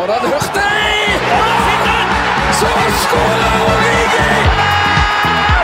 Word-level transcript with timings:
Hørt 0.00 0.54
det? 0.54 0.62
Så 2.58 2.68
skårer 3.02 3.56
Origi! 3.64 4.30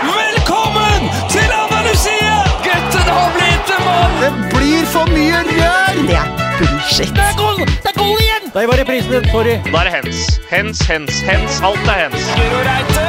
Velkommen 0.08 1.06
til 1.30 1.52
Andalusia! 1.62 2.35
Gutten 2.67 3.09
har 3.17 3.30
blitt 3.37 3.71
en 3.77 3.85
mann! 3.87 4.19
Det 4.21 4.33
blir 4.53 4.83
for 4.93 5.09
mye 5.09 5.38
rør! 5.46 5.96
Det 6.09 6.19
er 6.19 6.29
bullshit. 6.59 7.14
Det 7.17 7.25
er 7.25 7.38
goal, 7.38 7.62
det 7.64 7.88
er 7.93 7.96
goal 7.96 8.21
igjen! 8.21 8.51
Der 8.54 8.67
var 8.69 8.80
reprisen, 8.83 9.25
sorry. 9.30 9.54
Da 9.70 9.80
er 9.80 9.88
det 9.88 9.95
hens. 9.95 10.20
Hens, 10.50 10.82
hens, 10.91 11.21
hens. 11.30 11.62
Alt 11.64 11.89
er 11.95 12.03
hens. 12.03 12.27
Guro 12.37 12.61
Reite! 12.68 13.07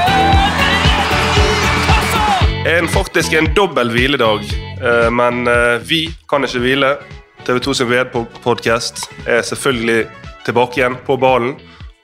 En, 2.77 2.87
faktisk 2.87 3.33
en 3.33 3.51
dobbel 3.55 3.91
hviledag, 3.91 4.47
eh, 4.79 5.11
men 5.11 5.43
eh, 5.47 5.89
vi 5.89 6.05
kan 6.29 6.47
ikke 6.47 6.63
hvile. 6.63 6.93
TV2 7.43 7.73
sin 7.73 7.91
VD-podkast 7.91 9.09
er 9.27 9.41
selvfølgelig 9.41 10.05
tilbake 10.47 10.81
igjen 10.81 10.97
på 11.05 11.17
ballen. 11.19 11.55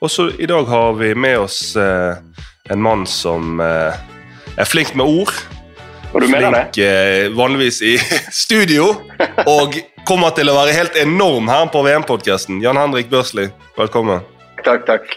Og 0.04 0.10
så 0.12 0.28
i 0.38 0.46
dag 0.46 0.68
har 0.68 0.92
vi 1.00 1.14
med 1.16 1.38
oss 1.46 1.76
eh, 1.80 2.16
en 2.70 2.82
mann 2.82 3.06
som 3.08 3.60
eh, 3.60 3.96
er 4.60 4.68
flink 4.68 4.92
med 4.98 5.08
ord. 5.08 5.32
Og 6.12 6.20
du 6.22 6.28
mener 6.28 6.52
det? 6.52 6.60
Flink 6.68 6.78
eh, 6.84 7.30
vanligvis 7.36 7.80
i 7.82 7.94
studio. 8.44 8.92
Og 9.48 9.80
kommer 10.06 10.34
til 10.36 10.52
å 10.52 10.58
være 10.58 10.76
helt 10.76 10.98
enorm 11.00 11.48
her 11.48 11.66
på 11.72 11.82
VM-podkasten. 11.86 12.60
Jan 12.64 12.78
Henrik 12.78 13.08
Børsli, 13.12 13.48
velkommen. 13.78 14.20
Takk, 14.64 14.84
takk. 14.88 15.16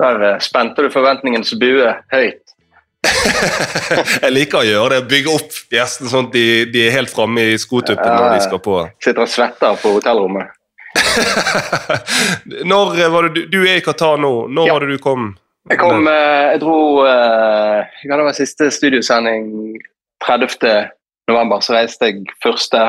Der 0.00 0.24
eh, 0.30 0.40
spente 0.42 0.84
du 0.84 0.90
forventningens 0.92 1.52
bue 1.60 1.92
høyt. 2.14 2.40
Jeg 4.22 4.32
liker 4.32 4.62
å 4.62 4.66
gjøre 4.66 4.96
det. 4.96 5.04
Bygge 5.12 5.36
opp 5.36 5.60
gjestene 5.74 6.10
sånn 6.10 6.30
at 6.30 6.34
de, 6.36 6.46
de 6.72 6.86
er 6.86 6.96
helt 6.96 7.12
framme 7.12 7.50
i 7.52 7.60
skotuppen 7.60 8.16
når 8.16 8.36
de 8.38 8.42
skal 8.48 8.64
på. 8.64 8.80
Sitter 9.02 9.26
og 9.26 9.30
svetter 9.30 9.78
på 9.82 9.96
hotellrommet. 9.98 10.56
Når 12.72 13.10
var 13.10 13.28
det 13.28 13.32
du, 13.36 13.46
du 13.52 13.62
er 13.66 13.78
i 13.80 13.84
Qatar 13.84 14.20
nå. 14.20 14.32
Når 14.48 14.66
Ja. 14.68 14.72
var 14.76 14.84
det 14.86 14.96
du 14.96 15.02
kom? 15.02 15.32
Jeg 15.70 15.78
kom, 15.78 16.06
eh, 16.10 16.50
jeg 16.52 16.60
dro 16.60 16.76
hadde 18.10 18.24
vært 18.26 18.32
var 18.32 18.38
siste 18.40 18.70
studiosending 18.74 19.78
30. 20.26 20.90
november. 21.30 21.60
Så 21.62 21.74
reiste 21.76 22.08
jeg 22.10 22.24
første 22.42 22.88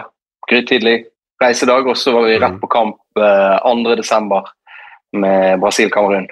grytidlig 0.49 1.05
reisedag, 1.41 1.87
og 1.87 1.97
så 1.99 2.13
var 2.15 2.27
vi 2.27 2.39
rett 2.41 2.59
på 2.61 2.69
kamp 2.71 2.97
eh, 3.17 3.57
2. 3.63 3.95
desember 3.99 4.49
med 5.13 5.59
Brasil-Kamerun. 5.61 6.27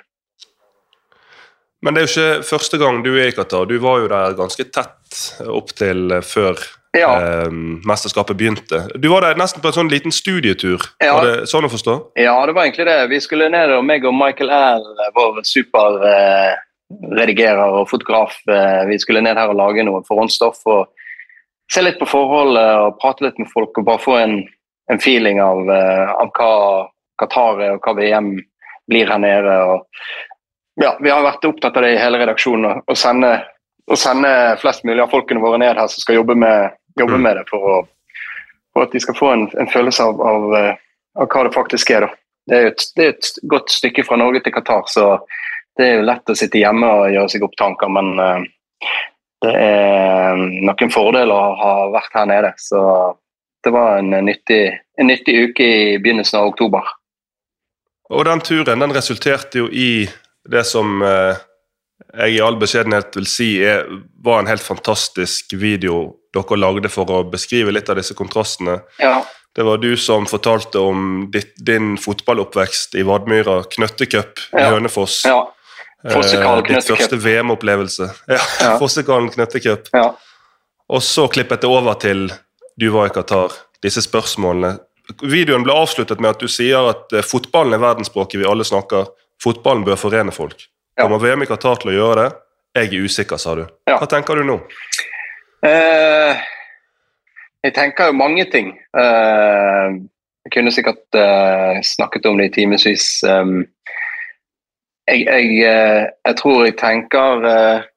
Men 1.81 1.93
det 1.93 2.01
er 2.01 2.07
jo 2.07 2.11
ikke 2.13 2.43
første 2.45 2.77
gang 2.81 2.99
du 3.05 3.15
er 3.17 3.29
i 3.29 3.35
Qatar. 3.35 3.65
Du 3.69 3.77
var 3.81 4.01
jo 4.03 4.09
der 4.11 4.35
ganske 4.37 4.65
tett 4.69 5.21
opp 5.49 5.73
til 5.77 6.11
eh, 6.11 6.21
før 6.25 6.57
Ja. 6.97 7.11
eh, 7.21 7.47
mesterskapet 7.87 8.35
begynte. 8.37 8.81
Du 8.99 9.07
var 9.09 9.21
der 9.21 9.35
nesten 9.39 9.61
på 9.63 9.67
en 9.71 9.77
sånn 9.77 9.89
liten 9.91 10.11
studietur. 10.11 10.81
Ja. 10.99 11.13
Var 11.15 11.25
det 11.25 11.47
sånn 11.47 11.63
å 11.63 11.69
forstå? 11.71 11.93
Ja, 12.19 12.33
det 12.45 12.51
var 12.57 12.63
egentlig 12.67 12.85
det. 12.89 12.97
Vi 13.09 13.19
skulle 13.23 13.47
ned, 13.49 13.71
og 13.71 13.85
meg 13.87 14.03
og 14.05 14.11
Michael 14.13 14.49
L, 14.51 14.83
vår 15.15 15.39
superredigerer 15.47 17.71
og 17.79 17.87
fotograf, 17.89 18.35
eh, 18.49 18.83
vi 18.89 18.97
skulle 18.99 19.21
ned 19.23 19.37
her 19.39 19.49
og 19.53 19.59
lage 19.59 19.83
noe 19.87 20.03
forhåndsstoff 20.07 20.59
og 20.67 20.87
se 21.71 21.81
litt 21.85 21.99
på 22.01 22.07
forholdet 22.11 22.73
og 22.83 22.97
prate 22.99 23.23
litt 23.23 23.39
med 23.39 23.47
folk 23.53 23.77
og 23.79 23.85
bare 23.87 23.99
få 24.03 24.17
en, 24.19 24.35
en 24.91 24.99
feeling 24.99 25.39
av, 25.41 25.57
eh, 25.71 26.11
av 26.19 26.27
hva 26.35 26.51
Qatar 27.21 27.61
er 27.61 27.71
og 27.77 27.81
hva 27.85 27.93
VM 27.95 28.33
blir 28.89 29.07
her 29.07 29.19
nede. 29.21 29.55
Og, 29.71 29.79
ja, 30.81 30.95
vi 30.99 31.09
har 31.13 31.23
vært 31.23 31.45
opptatt 31.47 31.77
av 31.77 31.83
det 31.85 31.93
i 31.95 32.01
hele 32.01 32.17
redaksjonen, 32.19 32.65
å- 32.65 32.81
å 32.91 32.95
sende, 32.97 33.29
å 33.89 33.95
sende 33.95 34.57
flest 34.59 34.83
mulig 34.83 35.01
av 35.03 35.09
folkene 35.11 35.39
våre 35.43 35.57
ned 35.61 35.77
her 35.77 35.87
som 35.87 35.99
skal 36.01 36.15
jobbe 36.19 36.35
med, 36.35 36.71
jobbe 36.99 37.17
Mm. 37.17 37.21
med 37.21 37.37
det, 37.37 37.43
for, 37.49 37.59
å, 37.59 37.75
for 38.73 38.83
at 38.87 38.91
de 38.91 38.99
skal 38.99 39.15
få 39.15 39.33
en, 39.33 39.49
en 39.59 39.69
følelse 39.71 40.03
av, 40.03 40.21
av 40.21 40.55
eh, 40.55 40.73
av 41.19 41.27
hva 41.27 41.45
det 41.47 41.55
faktisk 41.55 41.91
er. 41.91 42.05
da. 42.05 42.11
Det 42.47 42.57
er 42.57 42.67
et, 42.71 42.85
det 42.95 43.05
er 43.05 43.13
et 43.15 43.31
godt 43.51 43.71
stykke 43.71 44.05
fra 44.07 44.17
Norge 44.19 44.41
til 44.43 44.53
Qatar, 44.55 44.87
så 44.89 45.05
det 45.77 45.87
er 45.87 45.99
jo 45.99 46.07
lett 46.07 46.31
å 46.31 46.37
sitte 46.37 46.61
hjemme 46.61 46.87
og 46.87 47.11
gjøre 47.13 47.33
seg 47.33 47.45
opp 47.45 47.57
tanker, 47.59 47.91
men 47.91 48.11
uh, 48.19 48.87
det 49.45 49.51
er 49.57 50.39
noen 50.39 50.93
fordeler 50.93 51.33
å 51.33 51.59
ha 51.59 51.75
vært 51.93 52.17
her 52.17 52.27
nede. 52.29 52.51
Så 52.61 52.81
det 53.65 53.73
var 53.73 54.01
en 54.01 54.11
nyttig, 54.25 54.63
en 54.99 55.09
nyttig 55.09 55.37
uke 55.47 55.65
i 55.65 55.85
begynnelsen 56.01 56.41
av 56.41 56.51
oktober. 56.51 56.89
Og 58.11 58.25
den 58.27 58.43
turen 58.43 58.83
den 58.83 58.93
resulterte 58.93 59.63
jo 59.63 59.69
i 59.71 60.03
det 60.51 60.63
som 60.67 60.99
eh, 61.05 61.39
jeg 62.17 62.35
i 62.35 62.41
all 62.43 62.57
beskjedenhet 62.59 63.13
vil 63.15 63.27
si 63.29 63.47
er, 63.63 63.85
var 64.19 64.41
en 64.41 64.49
helt 64.49 64.65
fantastisk 64.65 65.53
video 65.55 66.17
dere 66.33 66.57
lagde 66.59 66.89
for 66.89 67.05
å 67.11 67.23
beskrive 67.29 67.71
litt 67.73 67.89
av 67.89 67.95
disse 67.99 68.13
kontrastene. 68.17 68.81
Ja, 68.99 69.23
Det 69.55 69.65
var 69.67 69.77
du 69.83 69.97
som 69.97 70.23
fortalte 70.25 70.79
om 70.79 71.25
ditt, 71.31 71.53
din 71.59 71.97
fotballoppvekst 71.97 72.95
i 72.95 73.03
Vadmyra, 73.03 73.63
knøttecup 73.67 74.39
i 74.53 74.61
Ja. 74.61 74.69
Hønefoss. 74.71 75.25
ja, 75.25 75.41
Fossekallen 76.09 76.65
Eh, 76.65 76.75
ditt 76.79 76.87
første 76.87 77.17
VM-opplevelse. 77.19 78.07
Ja, 78.27 78.39
Ja. 78.61 78.77
Fossekallen 78.81 79.29
knøttecup. 79.29 79.89
ja. 79.93 80.13
Og 80.89 81.01
så 81.01 81.27
klippet 81.31 81.61
det 81.61 81.69
over 81.69 81.93
til 81.95 82.31
du 82.79 82.89
var 82.91 83.05
i 83.07 83.09
Qatar. 83.09 83.51
Disse 83.83 84.01
spørsmålene. 84.01 84.79
Videoen 85.23 85.63
ble 85.63 85.73
avsluttet 85.73 86.19
med 86.19 86.29
at 86.31 86.39
du 86.39 86.47
sier 86.47 86.89
at 86.89 87.11
eh, 87.13 87.21
fotballen 87.21 87.73
er 87.73 87.79
verdensspråket 87.79 88.39
vi 88.39 88.45
alle 88.47 88.63
snakker. 88.63 89.05
Fotballen 89.43 89.83
bør 89.85 89.95
forene 89.99 90.31
folk. 90.31 90.67
Kommer 90.99 91.19
VM 91.19 91.43
i 91.43 91.45
Qatar 91.45 91.75
til 91.81 91.91
å 91.91 91.93
gjøre 91.95 92.23
det? 92.23 92.33
Jeg 92.75 92.87
er 92.93 93.03
usikker, 93.05 93.37
sa 93.37 93.55
du. 93.55 93.65
Hva 93.87 94.07
tenker 94.07 94.35
du 94.35 94.43
nå? 94.47 94.59
Eh, 95.65 96.41
jeg 97.61 97.73
tenker 97.75 98.09
jo 98.09 98.17
mange 98.17 98.45
ting. 98.49 98.71
Eh, 98.97 99.99
jeg 100.45 100.53
kunne 100.55 100.73
sikkert 100.73 101.17
eh, 101.17 101.77
snakket 101.85 102.25
om 102.25 102.39
det 102.41 102.49
i 102.49 102.55
timevis. 102.55 103.21
Um, 103.27 103.67
jeg, 105.05 105.25
jeg, 105.27 105.51
eh, 105.69 106.07
jeg 106.25 106.37
tror 106.39 106.65
jeg 106.65 106.77
tenker 106.79 107.45
eh, 107.49 107.87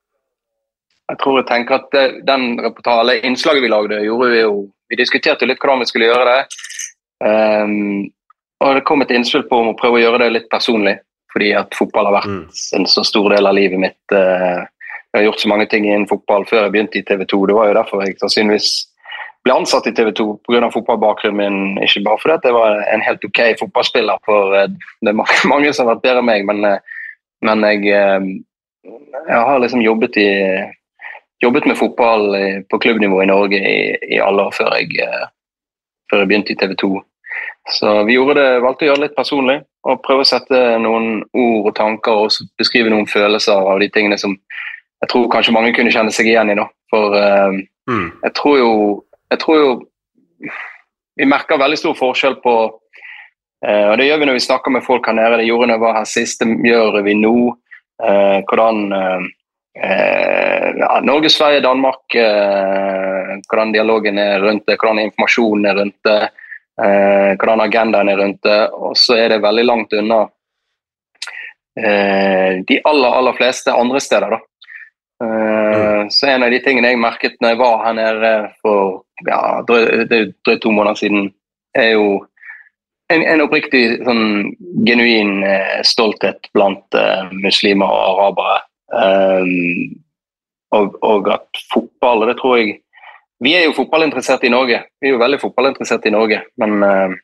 Jeg 1.10 1.18
tror 1.20 1.36
jeg 1.38 1.46
tenker 1.50 1.74
at 1.76 1.96
den 2.24 2.44
reportale 2.64 3.18
innslaget 3.28 3.62
vi 3.62 3.68
lagde, 3.68 3.98
gjorde 4.06 4.30
vi 4.32 4.38
jo 4.40 4.54
Vi 4.88 4.96
diskuterte 4.96 5.44
litt 5.46 5.60
hvordan 5.60 5.82
vi 5.84 5.88
skulle 5.90 6.08
gjøre 6.08 6.30
det. 6.30 6.60
Um, 7.24 8.06
og 8.64 8.76
det 8.76 8.84
kom 8.88 9.02
et 9.04 9.12
innspill 9.12 9.44
på 9.48 9.58
om 9.60 9.72
å 9.72 9.76
prøve 9.76 9.98
å 9.98 10.04
gjøre 10.04 10.22
det 10.24 10.30
litt 10.32 10.48
personlig. 10.52 10.98
Fordi 11.32 11.50
at 11.58 11.74
fotball 11.76 12.08
har 12.08 12.16
vært 12.20 12.30
Mm. 12.30 12.44
en 12.78 12.86
så 12.86 13.02
stor 13.04 13.30
del 13.34 13.46
av 13.46 13.56
livet 13.56 13.80
mitt. 13.80 14.12
Jeg 15.14 15.20
har 15.20 15.28
gjort 15.28 15.40
så 15.44 15.48
mange 15.48 15.66
ting 15.70 15.84
innen 15.86 16.08
fotball 16.10 16.42
før 16.48 16.64
jeg 16.64 16.72
begynte 16.74 16.98
i 16.98 17.04
TV 17.06 17.20
2. 17.30 17.38
Det 17.46 17.54
var 17.54 17.68
jo 17.68 17.74
derfor 17.76 18.00
jeg 18.02 18.16
sannsynligvis 18.18 18.70
ble 19.46 19.54
ansatt 19.54 19.86
i 19.86 19.92
TV 19.94 20.10
2 20.18 20.24
pga. 20.48 20.70
fotballbakgrunnen 20.74 21.38
min. 21.38 21.84
Ikke 21.86 22.02
bare 22.02 22.18
fordi 22.18 22.48
jeg 22.48 22.56
var 22.56 22.80
en 22.82 23.04
helt 23.04 23.26
ok 23.28 23.40
fotballspiller, 23.60 24.18
for 24.26 24.56
eh, 24.58 24.72
det 25.04 25.12
er 25.12 25.20
mange, 25.52 25.72
som 25.72 25.86
har 25.86 25.94
vært 25.94 26.02
bedre 26.08 26.24
enn 26.24 26.30
meg, 26.32 26.46
men, 26.48 26.64
eh, 26.66 27.06
men 27.46 27.62
jeg, 27.68 27.86
eh, 27.94 28.26
jeg 29.28 29.46
har 29.50 29.62
liksom 29.62 29.84
jobbet, 29.84 30.18
i, 30.18 30.28
jobbet 31.44 31.70
med 31.70 31.78
fotball 31.78 32.34
på 32.70 32.82
klubbnivå 32.82 33.22
i 33.22 33.30
Norge 33.30 33.60
i, 33.60 33.78
i 34.16 34.18
alle 34.18 34.48
år 34.48 34.56
før 34.56 34.74
jeg, 34.80 34.98
før 36.10 36.24
jeg 36.24 36.32
begynte 36.32 36.56
i 36.56 36.58
TV 36.58 36.74
2. 36.80 36.90
Så 37.78 38.02
vi 38.04 38.18
det, 38.36 38.48
valgte 38.60 38.84
å 38.84 38.88
gjøre 38.90 38.98
det 38.98 39.06
litt 39.06 39.16
personlig 39.16 39.60
og 39.88 40.02
prøve 40.04 40.24
å 40.24 40.28
sette 40.28 40.58
noen 40.80 41.22
ord 41.32 41.70
og 41.70 41.74
tanker 41.76 42.26
og 42.26 42.50
beskrive 42.60 42.92
noen 42.92 43.08
følelser 43.08 43.56
av 43.56 43.80
de 43.80 43.88
tingene 43.92 44.18
som 44.20 44.34
jeg 45.04 45.12
tror 45.12 45.30
kanskje 45.32 45.52
mange 45.52 45.74
kunne 45.76 45.92
kjenne 45.92 46.12
seg 46.14 46.32
igjen 46.32 46.50
i. 46.54 46.58
da. 46.58 46.66
For 46.90 47.16
eh, 47.20 47.62
Mm. 47.84 48.12
jeg 48.22 48.32
tror 48.32 48.56
jo 48.56 48.72
jeg 49.30 49.40
tror 49.42 49.56
jo 49.60 49.72
vi 51.20 51.26
merker 51.28 51.60
veldig 51.60 51.76
stor 51.76 51.96
forskjell 51.98 52.38
på 52.40 52.54
uh, 52.72 53.86
og 53.90 53.98
Det 54.00 54.06
gjør 54.08 54.22
vi 54.22 54.28
når 54.28 54.38
vi 54.38 54.44
snakker 54.46 54.72
med 54.72 54.84
folk 54.86 55.06
her 55.06 55.16
nede. 55.18 55.36
Det 55.38 55.46
gjorde 55.48 55.68
når 55.68 55.76
jeg 55.76 55.82
var 55.84 55.98
her 55.98 56.08
sist, 56.08 56.40
det 56.40 56.70
gjør 56.70 57.02
vi 57.04 57.14
nå. 57.14 57.34
Uh, 58.02 58.38
hvordan 58.48 58.80
eh, 58.90 60.70
ja, 60.80 60.88
Norge, 61.06 61.30
Sverige, 61.30 61.62
Danmark. 61.62 62.02
Hvordan 62.10 63.72
dialogen 63.72 64.18
er 64.18 64.42
rundt 64.42 64.66
det, 64.66 64.76
hvordan 64.80 65.04
informasjonen 65.04 65.70
er 65.70 65.78
rundt 65.78 66.08
det. 66.08 66.18
Eh, 66.82 67.30
hvordan 67.38 67.62
agendaen 67.62 68.10
er 68.10 68.18
rundt 68.18 68.42
det. 68.42 68.60
Og 68.74 68.96
så 68.98 69.16
er 69.18 69.28
det 69.34 69.42
veldig 69.42 69.64
langt 69.64 69.94
unna 69.94 70.20
eh, 71.78 72.60
de 72.66 72.80
aller, 72.84 73.10
aller 73.20 73.38
fleste 73.38 73.72
andre 73.72 74.00
steder. 74.02 74.34
da. 74.34 74.40
Eh, 75.22 76.08
Så 76.08 76.26
en 76.26 76.42
av 76.42 76.50
de 76.50 76.60
tingene 76.60 76.90
jeg 76.92 77.00
merket 77.00 77.36
når 77.40 77.54
jeg 77.54 77.60
var 77.62 77.82
her 77.86 77.96
nede 77.96 78.32
for 78.62 79.04
ja, 79.26 79.62
drøyt 79.68 80.62
to 80.62 80.72
måneder 80.74 80.98
siden, 80.98 81.28
er 81.74 81.94
jo 81.94 82.24
en, 83.12 83.22
en 83.22 83.44
oppriktig 83.44 83.82
sånn 84.04 84.54
genuin 84.86 85.42
eh, 85.46 85.80
stolthet 85.86 86.48
blant 86.56 86.98
eh, 86.98 87.30
muslimer 87.44 87.90
og 87.90 88.04
arabere. 88.14 88.62
Um, 88.94 89.94
og, 90.74 90.96
og 91.02 91.28
at 91.32 91.62
fotball, 91.72 92.22
og 92.22 92.28
det 92.30 92.36
tror 92.38 92.58
jeg 92.60 92.74
Vi 93.42 93.54
er 93.56 93.64
jo 93.64 93.74
fotballinteresserte 93.74 94.46
i 94.46 94.52
Norge. 94.52 94.78
Vi 95.00 95.08
er 95.08 95.16
jo 95.16 95.20
veldig 95.20 95.40
fotballinteresserte 95.42 96.08
i 96.08 96.12
Norge, 96.14 96.38
men 96.60 96.84
eh, 96.86 97.16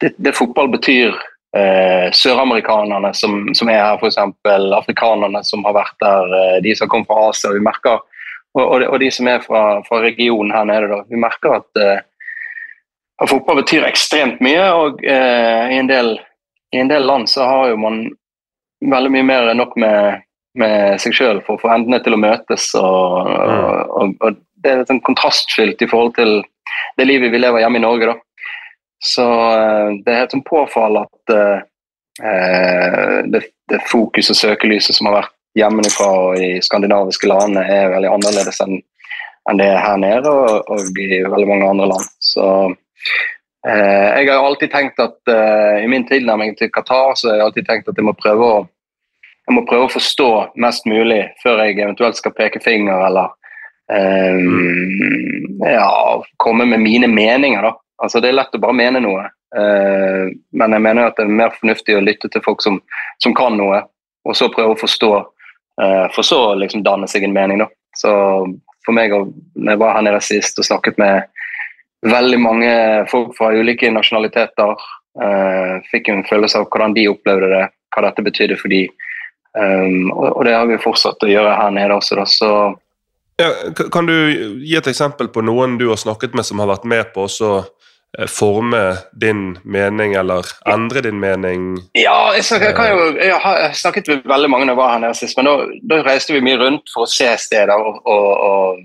det, 0.00 0.14
det 0.16 0.32
fotball 0.34 0.70
betyr 0.72 1.18
eh, 1.56 2.06
søramerikanerne 2.14 3.12
som, 3.16 3.42
som 3.54 3.70
er 3.72 3.82
her, 3.82 3.98
f.eks. 3.98 4.18
afrikanerne 4.76 5.42
som 5.46 5.64
har 5.66 5.76
vært 5.76 5.96
der, 6.04 6.36
eh, 6.38 6.60
de 6.66 6.76
som 6.78 6.90
kom 6.92 7.06
fra 7.08 7.28
Asia. 7.30 7.52
vi 7.54 7.64
merker, 7.64 8.00
og, 8.54 8.64
og, 8.64 8.80
de, 8.80 8.88
og 8.88 8.98
de 9.02 9.10
som 9.14 9.28
er 9.30 9.42
fra, 9.44 9.64
fra 9.88 10.02
regionen 10.04 10.54
her 10.54 10.66
nede. 10.68 10.90
Da, 10.90 11.02
vi 11.10 11.20
merker 11.20 11.60
at, 11.60 11.82
eh, 11.82 13.28
fotball 13.28 13.60
betyr 13.62 13.86
ekstremt 13.88 14.42
mye. 14.44 14.66
Og 14.80 15.04
eh, 15.04 15.70
i 15.74 15.78
en 15.80 15.90
del 15.90 16.18
i 16.70 16.78
en 16.78 16.88
del 16.88 17.06
land 17.06 17.28
så 17.28 17.44
har 17.44 17.68
jo 17.72 17.78
man 17.82 18.04
veldig 18.92 19.10
mye 19.12 19.26
mer 19.26 19.50
enn 19.50 19.58
nok 19.60 19.74
med, 19.80 20.22
med 20.58 21.00
seg 21.02 21.16
sjøl 21.16 21.42
for 21.46 21.56
å 21.56 21.62
få 21.64 21.72
endene 21.74 22.00
til 22.04 22.14
å 22.14 22.20
møtes. 22.20 22.70
Og, 22.78 23.16
og, 23.26 24.14
og 24.20 24.38
det 24.62 24.70
er 24.70 24.80
litt 24.80 24.92
sånn 24.92 25.02
kontrastfylt 25.06 25.82
i 25.82 25.88
forhold 25.90 26.14
til 26.18 26.40
det 26.98 27.08
livet 27.08 27.34
vi 27.34 27.40
lever 27.42 27.64
hjemme 27.64 27.80
i 27.80 27.84
Norge. 27.84 28.12
da. 28.12 28.16
Så 29.00 29.26
eh, 29.26 29.88
det 30.04 30.12
er 30.12 30.22
helt 30.22 30.36
sånn 30.36 30.46
påfall 30.46 31.00
at 31.02 31.34
eh, 31.34 31.60
eh, 32.20 33.18
det, 33.32 33.42
det 33.72 33.82
fokus 33.88 34.32
og 34.32 34.38
søkelyset 34.38 34.96
som 34.96 35.08
har 35.08 35.22
vært 35.22 35.36
hjemmefra 35.58 36.08
og 36.28 36.38
i 36.38 36.52
skandinaviske 36.62 37.28
landene, 37.28 37.64
er 37.66 37.92
veldig 37.94 38.12
annerledes 38.12 38.60
enn 38.64 38.78
enn 39.48 39.60
det 39.60 39.70
er 39.72 39.80
her 39.82 39.96
nede 40.00 40.30
og, 40.30 40.68
og 40.70 41.00
i 41.00 41.22
veldig 41.24 41.48
mange 41.48 41.68
andre 41.68 41.88
land. 41.90 42.10
Så 42.22 42.44
eh, 43.66 44.20
jeg 44.20 44.28
har 44.30 44.44
alltid 44.44 44.72
tenkt 44.72 45.00
at 45.02 45.32
eh, 45.32 45.84
i 45.84 45.88
min 45.90 46.06
tilnærming 46.08 46.56
til 46.58 46.70
Qatar 46.74 47.16
så 47.16 47.30
har 47.30 47.38
jeg 47.38 47.46
alltid 47.48 47.68
tenkt 47.70 47.90
at 47.90 47.98
jeg 47.98 48.06
må 48.06 48.16
prøve 48.18 48.52
å 48.58 48.60
jeg 49.48 49.56
må 49.56 49.64
prøve 49.66 49.88
å 49.88 49.90
forstå 49.90 50.30
mest 50.62 50.84
mulig 50.86 51.24
før 51.42 51.64
jeg 51.64 51.80
eventuelt 51.80 52.18
skal 52.18 52.34
peke 52.36 52.60
finger 52.62 53.00
eller 53.08 53.32
eh, 53.90 54.36
ja, 55.72 55.88
komme 56.38 56.68
med 56.70 56.84
mine 56.84 57.08
meninger. 57.10 57.64
da. 57.64 57.72
Altså 58.00 58.20
Det 58.20 58.30
er 58.30 58.38
lett 58.38 58.56
å 58.56 58.62
bare 58.62 58.76
mene 58.76 59.02
noe, 59.04 59.26
eh, 59.56 60.30
men 60.56 60.76
jeg 60.76 60.84
mener 60.86 61.08
at 61.10 61.18
det 61.18 61.26
er 61.26 61.38
mer 61.42 61.52
fornuftig 61.56 61.98
å 61.98 62.04
lytte 62.04 62.30
til 62.32 62.42
folk 62.44 62.62
som, 62.64 62.78
som 63.22 63.34
kan 63.36 63.58
noe, 63.60 63.82
og 64.24 64.36
så 64.36 64.48
prøve 64.52 64.74
å 64.74 64.80
forstå, 64.80 65.10
eh, 65.82 66.06
for 66.14 66.26
så 66.26 66.40
liksom 66.60 66.84
danne 66.86 67.08
seg 67.10 67.26
en 67.26 67.36
mening. 67.36 67.64
da. 67.64 67.68
Så 67.96 68.10
for 68.86 68.96
meg, 68.96 69.12
når 69.54 69.74
jeg 69.74 69.82
var 69.82 69.98
her 69.98 70.06
nede 70.06 70.22
sist 70.24 70.58
og 70.58 70.68
snakket 70.68 70.98
med 71.00 71.28
veldig 72.08 72.40
mange 72.40 72.72
folk 73.10 73.34
fra 73.36 73.52
ulike 73.52 73.90
nasjonaliteter, 73.92 74.88
eh, 75.20 75.76
fikk 75.92 76.08
en 76.08 76.24
følelse 76.24 76.60
av 76.60 76.70
hvordan 76.70 76.96
de 76.96 77.08
opplevde 77.10 77.52
det, 77.52 77.64
hva 77.92 78.06
dette 78.06 78.24
betydde 78.24 78.56
for 78.60 78.72
de. 78.72 78.86
Um, 79.58 80.12
og, 80.14 80.44
det 80.46 80.54
har 80.54 80.68
vi 80.70 80.76
fortsatt 80.78 81.24
å 81.26 81.28
gjøre 81.28 81.56
her 81.58 81.72
nede 81.74 81.96
også. 81.96 82.16
Da, 82.20 82.24
så 82.30 82.50
ja, 83.40 83.48
kan 83.90 84.06
du 84.06 84.14
gi 84.62 84.76
et 84.78 84.88
eksempel 84.90 85.30
på 85.32 85.42
noen 85.42 85.74
du 85.80 85.88
har 85.90 85.98
snakket 85.98 86.36
med 86.38 86.46
som 86.46 86.62
har 86.62 86.70
vært 86.70 86.86
med 86.88 87.10
på 87.14 87.26
å 87.26 87.48
forme 88.26 88.96
din 89.22 89.58
mening, 89.64 90.14
eller 90.18 90.46
endre 90.66 91.00
din 91.00 91.20
mening? 91.20 91.76
Ja, 91.94 92.32
jeg, 92.34 92.44
snakker, 92.44 92.74
jeg, 92.74 92.96
jo, 92.96 93.10
jeg 93.22 93.38
har 93.44 93.74
snakket 93.78 94.08
med 94.08 94.24
veldig 94.32 94.50
mange 94.50 94.66
når 94.66 94.74
jeg 94.74 94.80
var 94.80 94.94
her 94.94 95.02
nede 95.04 95.18
sist, 95.18 95.38
men 95.38 95.46
da, 95.90 96.00
reiste 96.06 96.34
vi 96.34 96.42
mye 96.44 96.58
rundt 96.58 96.90
for 96.94 97.06
å 97.06 97.10
se 97.10 97.28
steder 97.38 97.70
og, 97.76 98.00
og, 98.10 98.30
og 98.48 98.80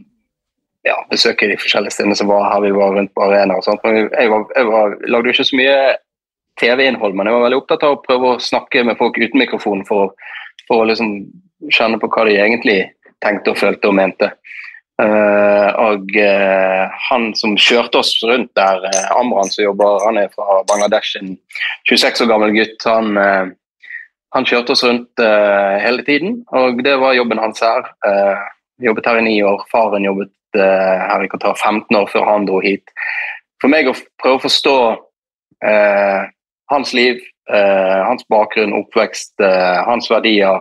ja, 0.85 0.95
besøke 1.09 1.49
de 1.49 1.57
forskjellige 1.57 1.97
stedene 1.97 2.17
som 2.17 2.29
var 2.29 2.45
her. 2.51 2.61
Vi 2.67 2.73
var 2.75 2.93
rundt 2.93 3.13
på 3.17 3.25
arena 3.25 3.57
og 3.57 3.65
sånt. 3.65 3.81
Men 3.83 4.05
jeg, 4.05 4.29
var, 4.29 4.45
jeg 4.55 4.69
var, 4.69 4.97
lagde 5.09 5.33
ikke 5.33 5.47
så 5.49 5.57
mye 5.57 5.77
TV-innhold, 6.61 7.17
men 7.17 7.27
jeg 7.27 7.35
var 7.35 7.47
veldig 7.47 7.61
opptatt 7.63 7.87
av 7.87 7.97
å 7.97 8.03
prøve 8.05 8.35
å 8.35 8.43
snakke 8.43 8.85
med 8.87 8.99
folk 9.01 9.17
uten 9.19 9.41
mikrofon 9.41 9.81
for, 9.89 10.13
for 10.69 10.83
å 10.83 10.89
liksom 10.91 11.17
kjenne 11.73 11.99
på 11.99 12.09
hva 12.13 12.27
de 12.29 12.37
egentlig 12.37 12.77
tenkte 13.25 13.55
og 13.55 13.59
følte 13.59 13.89
og 13.89 13.97
mente. 13.97 14.29
Uh, 14.95 15.69
og 15.75 16.13
uh, 16.15 16.85
han 17.09 17.33
som 17.35 17.57
kjørte 17.59 17.99
oss 17.99 18.13
rundt 18.23 18.53
der, 18.55 18.79
uh, 18.79 19.17
Amran 19.19 19.49
som 19.51 19.65
jobber, 19.65 19.99
han 20.05 20.21
er 20.21 20.29
fra 20.31 20.61
Bangladesh, 20.69 21.17
en 21.19 21.33
26 21.89 22.23
år 22.23 22.29
gammel 22.31 22.55
gutt. 22.55 22.85
Han, 22.87 23.19
han 24.35 24.47
kjørte 24.47 24.71
oss 24.75 24.83
rundt 24.87 25.21
hele 25.83 26.03
tiden, 26.07 26.41
og 26.55 26.81
det 26.83 26.95
var 26.99 27.15
jobben 27.15 27.39
hans 27.39 27.61
her. 27.63 27.85
jobbet 28.83 29.05
her 29.07 29.19
i 29.19 29.23
ni 29.23 29.35
år. 29.43 29.61
Faren 29.71 30.03
jobbet 30.03 30.31
her 30.55 31.23
i 31.23 31.29
Qatar 31.31 31.55
15 31.55 31.95
år 31.95 32.09
før 32.11 32.27
han 32.27 32.47
dro 32.47 32.59
hit. 32.63 32.91
For 33.63 33.71
meg 33.71 33.87
å 33.87 33.95
prøve 34.19 34.41
å 34.41 34.43
forstå 34.43 34.75
hans 36.73 36.91
liv, 36.97 37.23
hans 37.47 38.27
bakgrunn, 38.27 38.75
oppvekst, 38.75 39.39
hans 39.87 40.11
verdier 40.11 40.59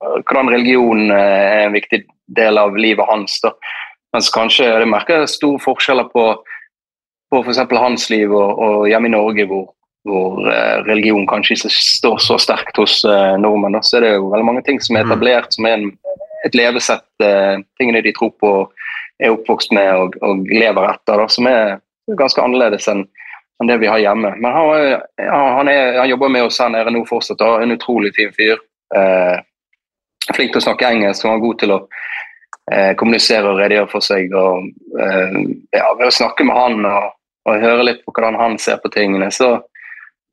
hvordan 0.00 0.50
religion 0.52 1.10
er 1.12 1.66
en 1.66 1.76
viktig 1.76 2.04
del 2.36 2.58
av 2.58 2.76
livet 2.76 3.06
hans. 3.08 3.40
Da. 3.44 3.52
Mens 4.14 4.30
kanskje 4.34 4.68
det 4.80 4.88
merker 4.90 5.26
store 5.30 5.60
forskjeller 5.62 6.08
på, 6.14 6.24
på 7.30 7.42
f.eks. 7.44 7.60
hans 7.78 8.08
liv 8.12 8.32
og, 8.32 8.58
og, 8.58 8.88
hjemme 8.90 9.10
i 9.10 9.14
Norge, 9.14 9.46
hvor, 9.50 9.68
hvor 10.08 10.40
eh, 10.50 10.80
religion 10.88 11.28
kanskje 11.30 11.58
ikke 11.58 11.72
står 11.74 12.18
så 12.24 12.38
sterkt 12.40 12.80
hos 12.80 13.00
eh, 13.04 13.36
nordmenn. 13.42 13.78
Da. 13.78 13.84
Så 13.86 13.98
er 13.98 14.06
det 14.06 14.14
jo 14.16 14.32
veldig 14.32 14.48
mange 14.48 14.64
ting 14.66 14.80
som 14.82 14.96
er 14.96 15.06
mm. 15.06 15.12
etablert, 15.12 15.54
som 15.54 15.68
er 15.68 15.78
en, 15.78 15.88
et 16.48 16.56
levesett, 16.56 17.04
uh, 17.20 17.60
tingene 17.76 18.00
de 18.00 18.14
tror 18.16 18.30
på, 18.40 18.50
er 19.20 19.34
oppvokst 19.34 19.74
med 19.76 19.90
og, 19.92 20.14
og 20.24 20.46
lever 20.48 20.86
etter, 20.88 21.20
da, 21.20 21.26
som 21.28 21.48
er 21.50 21.74
ganske 22.16 22.40
annerledes 22.40 22.88
enn 22.88 23.04
enn 23.60 23.68
det 23.68 23.76
vi 23.82 23.90
har 23.92 24.00
hjemme. 24.00 24.32
Men 24.40 24.54
han, 24.56 25.02
han, 25.20 25.68
er, 25.68 25.98
han 26.00 26.08
jobber 26.08 26.30
med 26.32 26.46
oss 26.48 26.60
her 26.62 26.70
nede 26.72 26.92
nå 26.94 27.04
fortsatt. 27.08 27.36
Da. 27.40 27.58
En 27.60 27.74
utrolig 27.74 28.14
fin 28.16 28.32
fyr. 28.32 28.56
Eh, 28.96 29.36
flink 30.34 30.52
til 30.52 30.60
å 30.60 30.66
snakke 30.68 30.90
engelsk 30.90 31.26
og 31.26 31.34
er 31.34 31.44
god 31.44 31.60
til 31.62 31.74
å 31.74 31.78
eh, 32.72 32.92
kommunisere 32.98 33.50
og 33.50 33.60
redegjøre 33.60 33.90
for 33.92 34.04
seg. 34.04 34.34
og 34.36 34.68
eh, 35.00 35.40
ja, 35.76 35.88
Ved 35.98 36.06
å 36.08 36.14
snakke 36.14 36.46
med 36.46 36.56
han 36.56 36.84
og, 36.84 37.10
og, 37.48 37.64
høre 37.64 37.86
litt 37.86 38.04
på 38.04 38.14
hvordan 38.14 38.38
han 38.40 38.58
ser 38.62 38.80
på 38.82 38.92
tingene, 38.94 39.30
så, 39.34 39.56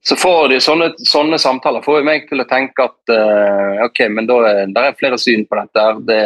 så 0.06 0.18
får 0.20 0.52
de 0.54 0.60
sånne, 0.64 0.92
sånne, 1.08 1.40
samtaler 1.42 1.86
får 1.86 2.06
meg 2.08 2.28
til 2.30 2.44
å 2.44 2.50
tenke 2.50 2.90
at 2.90 3.16
eh, 3.16 3.86
ok, 3.88 4.06
men 4.14 4.30
da 4.30 4.42
er 4.52 4.76
det 4.76 4.84
er 4.84 5.00
flere 5.00 5.20
syn 5.22 5.48
på 5.48 5.60
dette. 5.60 5.88
Det, 6.10 6.22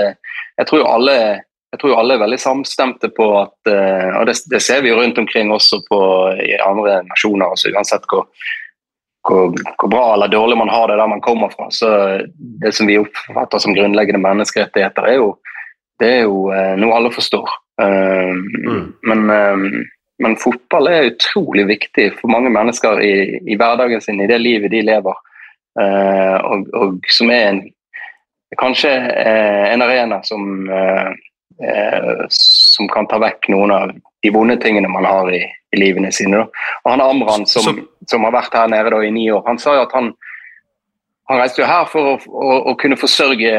jeg, 0.59 0.69
tror 0.69 0.87
alle, 0.89 1.17
jeg 1.71 1.83
tror 1.83 1.99
alle 1.99 2.17
er 2.17 2.25
veldig 2.25 2.41
samstemte 2.41 3.11
på 3.15 3.29
at 3.39 3.71
eh, 3.71 4.09
Og 4.19 4.25
det, 4.29 4.39
det, 4.51 4.63
ser 4.63 4.83
vi 4.83 4.91
jo 4.91 4.99
rundt 4.99 5.21
omkring 5.21 5.53
også 5.53 5.83
på, 5.87 6.01
i 6.41 6.57
andre 6.65 7.01
nasjoner, 7.07 7.53
også, 7.53 7.71
uansett 7.75 8.09
hvor 8.11 8.27
hvor, 9.27 9.53
hvor, 9.77 9.89
bra 9.89 10.13
eller 10.13 10.27
dårlig 10.27 10.57
man 10.57 10.69
har 10.69 10.87
det 10.87 10.97
der 10.97 11.07
man 11.07 11.21
kommer 11.21 11.49
fra. 11.49 11.67
Så 11.71 11.87
det 12.61 12.71
som 12.75 12.87
vi 12.87 12.97
oppfatter 12.97 13.57
som 13.57 13.73
grunnleggende 13.73 14.21
menneskerettigheter, 14.21 15.07
er 15.07 15.19
jo, 15.19 15.31
det 16.01 16.11
er 16.15 16.21
jo 16.25 16.47
eh, 16.53 16.75
noe 16.81 16.95
alle 16.97 17.11
forstår. 17.13 17.57
Uh, 17.81 18.35
mm. 18.67 18.81
men, 19.09 19.21
uh, 19.29 19.83
men, 20.21 20.35
fotball 20.37 20.89
er 20.91 21.07
utrolig 21.13 21.63
viktig 21.69 22.11
for 22.19 22.29
mange 22.29 22.51
mennesker 22.53 22.99
i, 23.01 23.13
i 23.49 23.57
hverdagen 23.57 24.01
sin, 24.03 24.21
i 24.21 24.29
det 24.29 24.37
livet 24.41 24.73
de 24.73 24.83
lever. 24.85 25.27
Og, 25.71 26.65
og, 26.75 26.97
som 27.07 27.29
er 27.31 27.45
en, 27.47 27.59
kanskje 28.59 28.89
en 28.91 29.81
arena 29.81 30.17
som, 30.27 30.65
som 32.33 32.87
kan 32.89 33.05
ta 33.09 33.19
vekk 33.21 33.49
noen 33.53 33.73
av 33.75 33.91
de 34.21 34.29
vonde 34.33 34.55
tingene 34.61 34.89
man 34.89 35.05
har 35.05 35.31
i, 35.33 35.41
i 35.45 35.79
livene 35.79 36.11
sine. 36.13 36.41
Da. 36.41 36.65
Og 36.83 36.91
han 36.93 37.03
Amran, 37.03 37.45
som, 37.49 37.65
som, 37.65 37.81
som, 38.09 38.25
har 38.27 38.35
vært 38.35 38.55
her 38.57 38.69
nede 38.71 38.93
da, 38.93 39.01
i 39.03 39.11
ni 39.13 39.27
år, 39.33 39.43
han 39.47 39.59
sa 39.61 39.75
jo 39.77 39.85
at 39.87 39.95
han, 39.97 40.11
han 41.31 41.41
reiste 41.41 41.63
jo 41.63 41.69
her 41.69 41.89
for 41.89 42.13
å, 42.13 42.15
å, 42.29 42.57
å 42.71 42.75
kunne 42.81 42.99
forsørge 42.99 43.53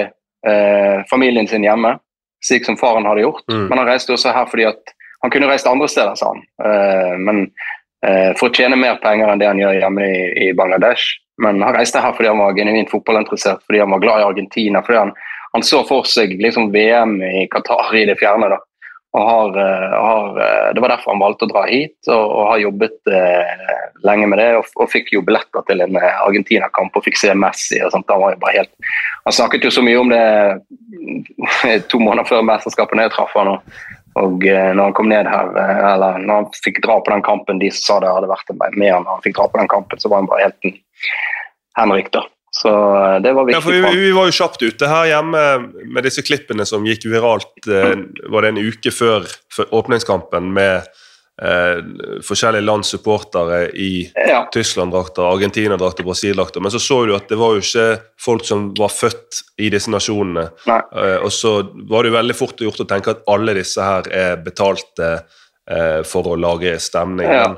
eh, 0.47 0.99
familien 1.11 1.49
sin 1.51 1.67
hjemme, 1.67 1.97
slik 2.45 2.67
som 2.67 2.79
faren 2.79 3.07
hadde 3.09 3.25
gjort. 3.25 3.47
Mm. 3.51 3.67
Men 3.71 3.83
han 3.83 3.91
reiste 3.91 4.15
også 4.15 4.35
her 4.35 4.49
fordi 4.51 4.69
at 4.71 4.95
han 5.23 5.31
kunne 5.35 5.51
reist 5.51 5.69
andre 5.71 5.89
steder, 5.91 6.15
sa 6.19 6.33
han. 6.33 6.45
Eh, 6.67 7.19
men 7.23 7.43
eh, 8.07 8.31
for 8.39 8.51
å 8.51 8.55
tjene 8.55 8.79
mer 8.79 8.99
penger 9.03 9.31
enn 9.31 9.43
det 9.43 9.51
han 9.51 9.61
gjør 9.63 9.79
hjemme 9.79 10.07
i, 10.07 10.23
i, 10.47 10.53
Bangladesh. 10.59 11.19
Men 11.43 11.63
han 11.65 11.75
reiste 11.75 12.03
her 12.03 12.15
fordi 12.15 12.31
han 12.31 12.43
var 12.43 12.57
genuint 12.59 12.91
fotballinteressert, 12.91 13.63
fordi 13.67 13.83
han 13.83 13.95
var 13.95 14.03
glad 14.03 14.23
i 14.23 14.27
Argentina. 14.31 14.83
fordi 14.83 14.99
han, 15.05 15.15
han 15.53 15.65
så 15.67 15.83
for 15.89 16.09
seg 16.09 16.35
liksom 16.41 16.71
VM 16.73 17.19
i 17.23 17.47
Qatar 17.53 17.95
i 17.97 18.07
det 18.09 18.19
fjerne. 18.21 18.49
da 18.53 18.61
har, 19.19 19.59
eh, 19.59 20.01
har, 20.01 20.41
eh, 20.41 20.75
det 20.75 20.81
var 20.81 20.89
derfor 20.89 21.11
han 21.11 21.21
valgte 21.21 21.45
å 21.45 21.53
dra 21.53 21.63
hit, 21.69 21.97
og, 22.09 22.23
og 22.23 22.47
har 22.49 22.63
jobbet 22.63 23.13
eh, 23.13 23.73
lenge 24.07 24.29
med 24.31 24.41
det. 24.41 24.49
Og, 24.57 24.69
og, 24.77 24.91
fikk 24.91 25.13
jo 25.13 25.25
billetter 25.27 25.65
til 25.69 25.85
en 25.85 25.99
eh, 26.01 26.21
Argentina-kamp 26.25 26.97
og 26.97 27.05
fikk 27.05 27.21
se 27.21 27.35
Messi. 27.37 27.81
og 27.85 27.93
sånt. 27.93 28.09
Han, 28.09 28.47
helt, 28.49 28.73
han 29.27 29.37
snakket 29.37 29.69
jo 29.69 29.75
så 29.75 29.85
mye 29.85 30.01
om 30.01 30.13
det 30.13 30.23
to 31.93 32.01
måneder 32.01 32.29
før 32.29 32.47
mesterskapet 32.49 33.05
jeg 33.05 33.13
traff 33.17 33.37
han. 33.37 33.53
Og, 33.53 33.77
og 34.23 34.45
når 34.45 34.83
han 34.83 34.97
kom 34.97 35.09
ned 35.13 35.29
her, 35.29 35.53
eller 35.93 36.21
når 36.21 36.43
han 36.43 36.51
fikk 36.65 36.83
dra 36.85 36.99
på 37.01 37.13
den 37.13 37.25
kampen, 37.25 37.61
de 37.61 37.71
sa 37.73 38.01
det 38.01 38.13
hadde 38.13 38.33
vært 38.33 38.53
med 38.77 38.93
han, 38.93 39.09
han 39.09 39.25
fikk 39.25 39.39
dra 39.39 39.49
på 39.49 39.61
den 39.61 39.71
kampen, 39.73 40.01
så 40.01 40.13
var 40.13 40.21
han 40.21 40.29
bare 40.33 40.49
helt 40.49 40.69
en 40.69 40.81
Henrik, 41.73 42.11
da. 42.13 42.27
Så 42.53 42.73
eh, 42.97 43.21
det 43.25 43.33
var 43.33 43.47
viktig. 43.49 43.57
Ja, 43.57 43.65
for 43.65 43.95
vi, 43.95 44.01
vi, 44.01 44.13
var 44.13 44.29
jo 44.29 44.37
kjapt 44.37 44.63
ute 44.63 44.91
her 44.91 45.07
hjemme 45.09 45.45
med 45.89 46.05
disse 46.05 46.25
klippene 46.27 46.67
som 46.69 46.85
gikk 46.87 47.07
viralt 47.09 47.71
eh, 47.71 47.95
var 48.29 48.45
det 48.45 48.53
en 48.53 48.61
uke 48.61 48.93
før, 48.93 49.25
før 49.53 49.73
åpningskampen 49.81 50.53
med 50.53 50.85
eh, 51.43 51.81
forskjellige 52.29 52.67
lands 52.67 52.93
supportere 52.93 53.71
i 53.73 54.05
ja. 54.29 54.45
Tyskland-drakter, 54.53 55.25
Argentina-drakter, 55.33 56.05
Brasil-drakter. 56.05 56.61
Men 56.61 56.75
så 56.75 56.79
så 56.79 57.03
du 57.09 57.17
at 57.17 57.33
det 57.33 57.41
var 57.41 57.57
jo 57.57 57.65
ikke 57.65 57.89
folk 58.21 58.45
som 58.47 58.69
var 58.79 58.93
født 58.93 59.43
i 59.57 59.73
disse 59.73 59.93
nasjonene. 59.93 60.51
Eh, 60.69 61.19
og 61.23 61.33
så 61.33 61.59
var 61.89 62.05
det 62.05 62.13
jo 62.13 62.19
veldig 62.21 62.37
fort 62.37 62.61
gjort 62.61 62.85
å 62.85 62.91
tenke 62.91 63.17
at 63.17 63.25
alle 63.33 63.57
disse 63.59 63.81
her 63.81 64.13
er 64.13 64.43
betalte 64.45 65.15
eh, 65.17 66.03
for 66.05 66.35
å 66.35 66.37
lage 66.37 66.77
stemning. 66.85 67.33
Ja. 67.33 67.55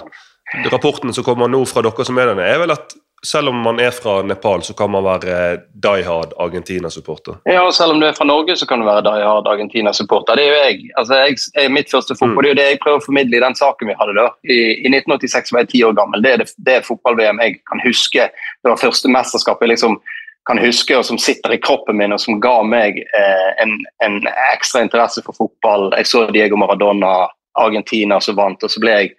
Rapporten 0.70 1.10
som 1.16 1.26
kommer 1.26 1.50
nå 1.50 1.64
fra 1.66 1.82
dere 1.82 2.06
som 2.06 2.18
er 2.20 2.30
der, 2.30 2.46
er 2.46 2.60
vel 2.62 2.74
at 2.76 2.94
selv 3.24 3.48
om 3.48 3.60
man 3.64 3.80
er 3.80 3.90
fra 3.90 4.22
Nepal, 4.22 4.62
så 4.62 4.74
kan 4.76 4.90
man 4.92 5.04
være 5.04 5.36
die 5.84 6.04
hard 6.06 6.32
Argentina-supporter? 6.40 7.38
Ja, 7.48 7.62
og 7.66 7.74
selv 7.74 7.94
om 7.94 8.00
du 8.00 8.06
er 8.06 8.16
fra 8.16 8.26
Norge, 8.28 8.56
så 8.56 8.66
kan 8.68 8.82
du 8.82 8.86
være 8.86 9.04
die 9.06 9.24
hard 9.24 9.48
Argentina-supporter. 9.48 10.36
Det 10.36 10.44
er 10.44 10.50
jo 10.50 10.58
jeg. 10.60 10.90
Altså, 11.00 11.20
jeg, 11.22 11.38
jeg 11.56 11.72
mitt 11.72 11.90
første 11.90 12.16
fotball, 12.18 12.36
mm. 12.36 12.42
Det 12.44 12.50
er 12.50 12.54
jo 12.54 12.60
det 12.60 12.68
jeg 12.68 12.82
prøver 12.82 13.00
å 13.00 13.06
formidle 13.06 13.38
i 13.38 13.44
den 13.46 13.56
saken 13.58 13.90
vi 13.90 13.96
hadde 14.00 14.16
da. 14.18 14.26
I, 14.44 14.58
i 14.84 14.92
1986 14.92 15.54
var 15.54 15.64
jeg 15.64 15.72
ti 15.72 15.82
år 15.88 15.96
gammel. 15.96 16.24
Det 16.24 16.34
er 16.34 16.44
det, 16.44 16.50
det 16.68 16.82
fotball-VM 16.88 17.40
jeg 17.44 17.58
kan 17.70 17.82
huske. 17.86 18.28
Det 18.30 18.72
var 18.72 18.82
første 18.82 19.12
mesterskap 19.12 19.64
jeg 19.64 19.74
liksom 19.74 19.98
kan 20.44 20.60
huske, 20.60 20.96
og 20.96 21.04
som 21.08 21.18
sitter 21.18 21.54
i 21.54 21.60
kroppen 21.60 21.96
min, 21.96 22.12
og 22.12 22.20
som 22.20 22.40
ga 22.44 22.58
meg 22.68 22.98
eh, 23.00 23.50
en, 23.64 23.78
en, 24.04 24.18
ekstra 24.52 24.82
interesse 24.84 25.24
for 25.24 25.36
fotball. 25.36 25.88
Jeg 25.96 26.10
så 26.10 26.26
Diego 26.34 26.58
Maradona, 26.60 27.30
Argentina 27.56 28.20
som 28.20 28.36
vant, 28.36 28.60
og 28.60 28.72
så 28.72 28.82
ble 28.82 28.98
jeg, 28.98 29.14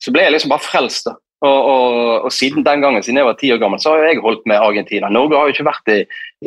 så 0.00 0.14
ble 0.14 0.24
jeg 0.24 0.38
liksom 0.38 0.54
bare 0.54 0.64
frelst. 0.64 1.10
da. 1.10 1.18
Og, 1.40 1.58
og, 1.72 1.94
og, 2.26 2.32
siden 2.36 2.66
den 2.66 2.82
gangen, 2.84 3.02
siden 3.02 3.16
jeg 3.16 3.28
var 3.30 3.38
ti 3.40 3.48
år 3.54 3.60
gammel, 3.62 3.80
så 3.80 3.94
har 3.94 4.10
jeg 4.10 4.20
holdt 4.20 4.42
med 4.50 4.60
Argentina. 4.60 5.08
Norge 5.08 5.38
har 5.38 5.48
jo 5.48 5.54
ikke 5.54 5.70
vært 5.70 5.92
i, 5.94 6.00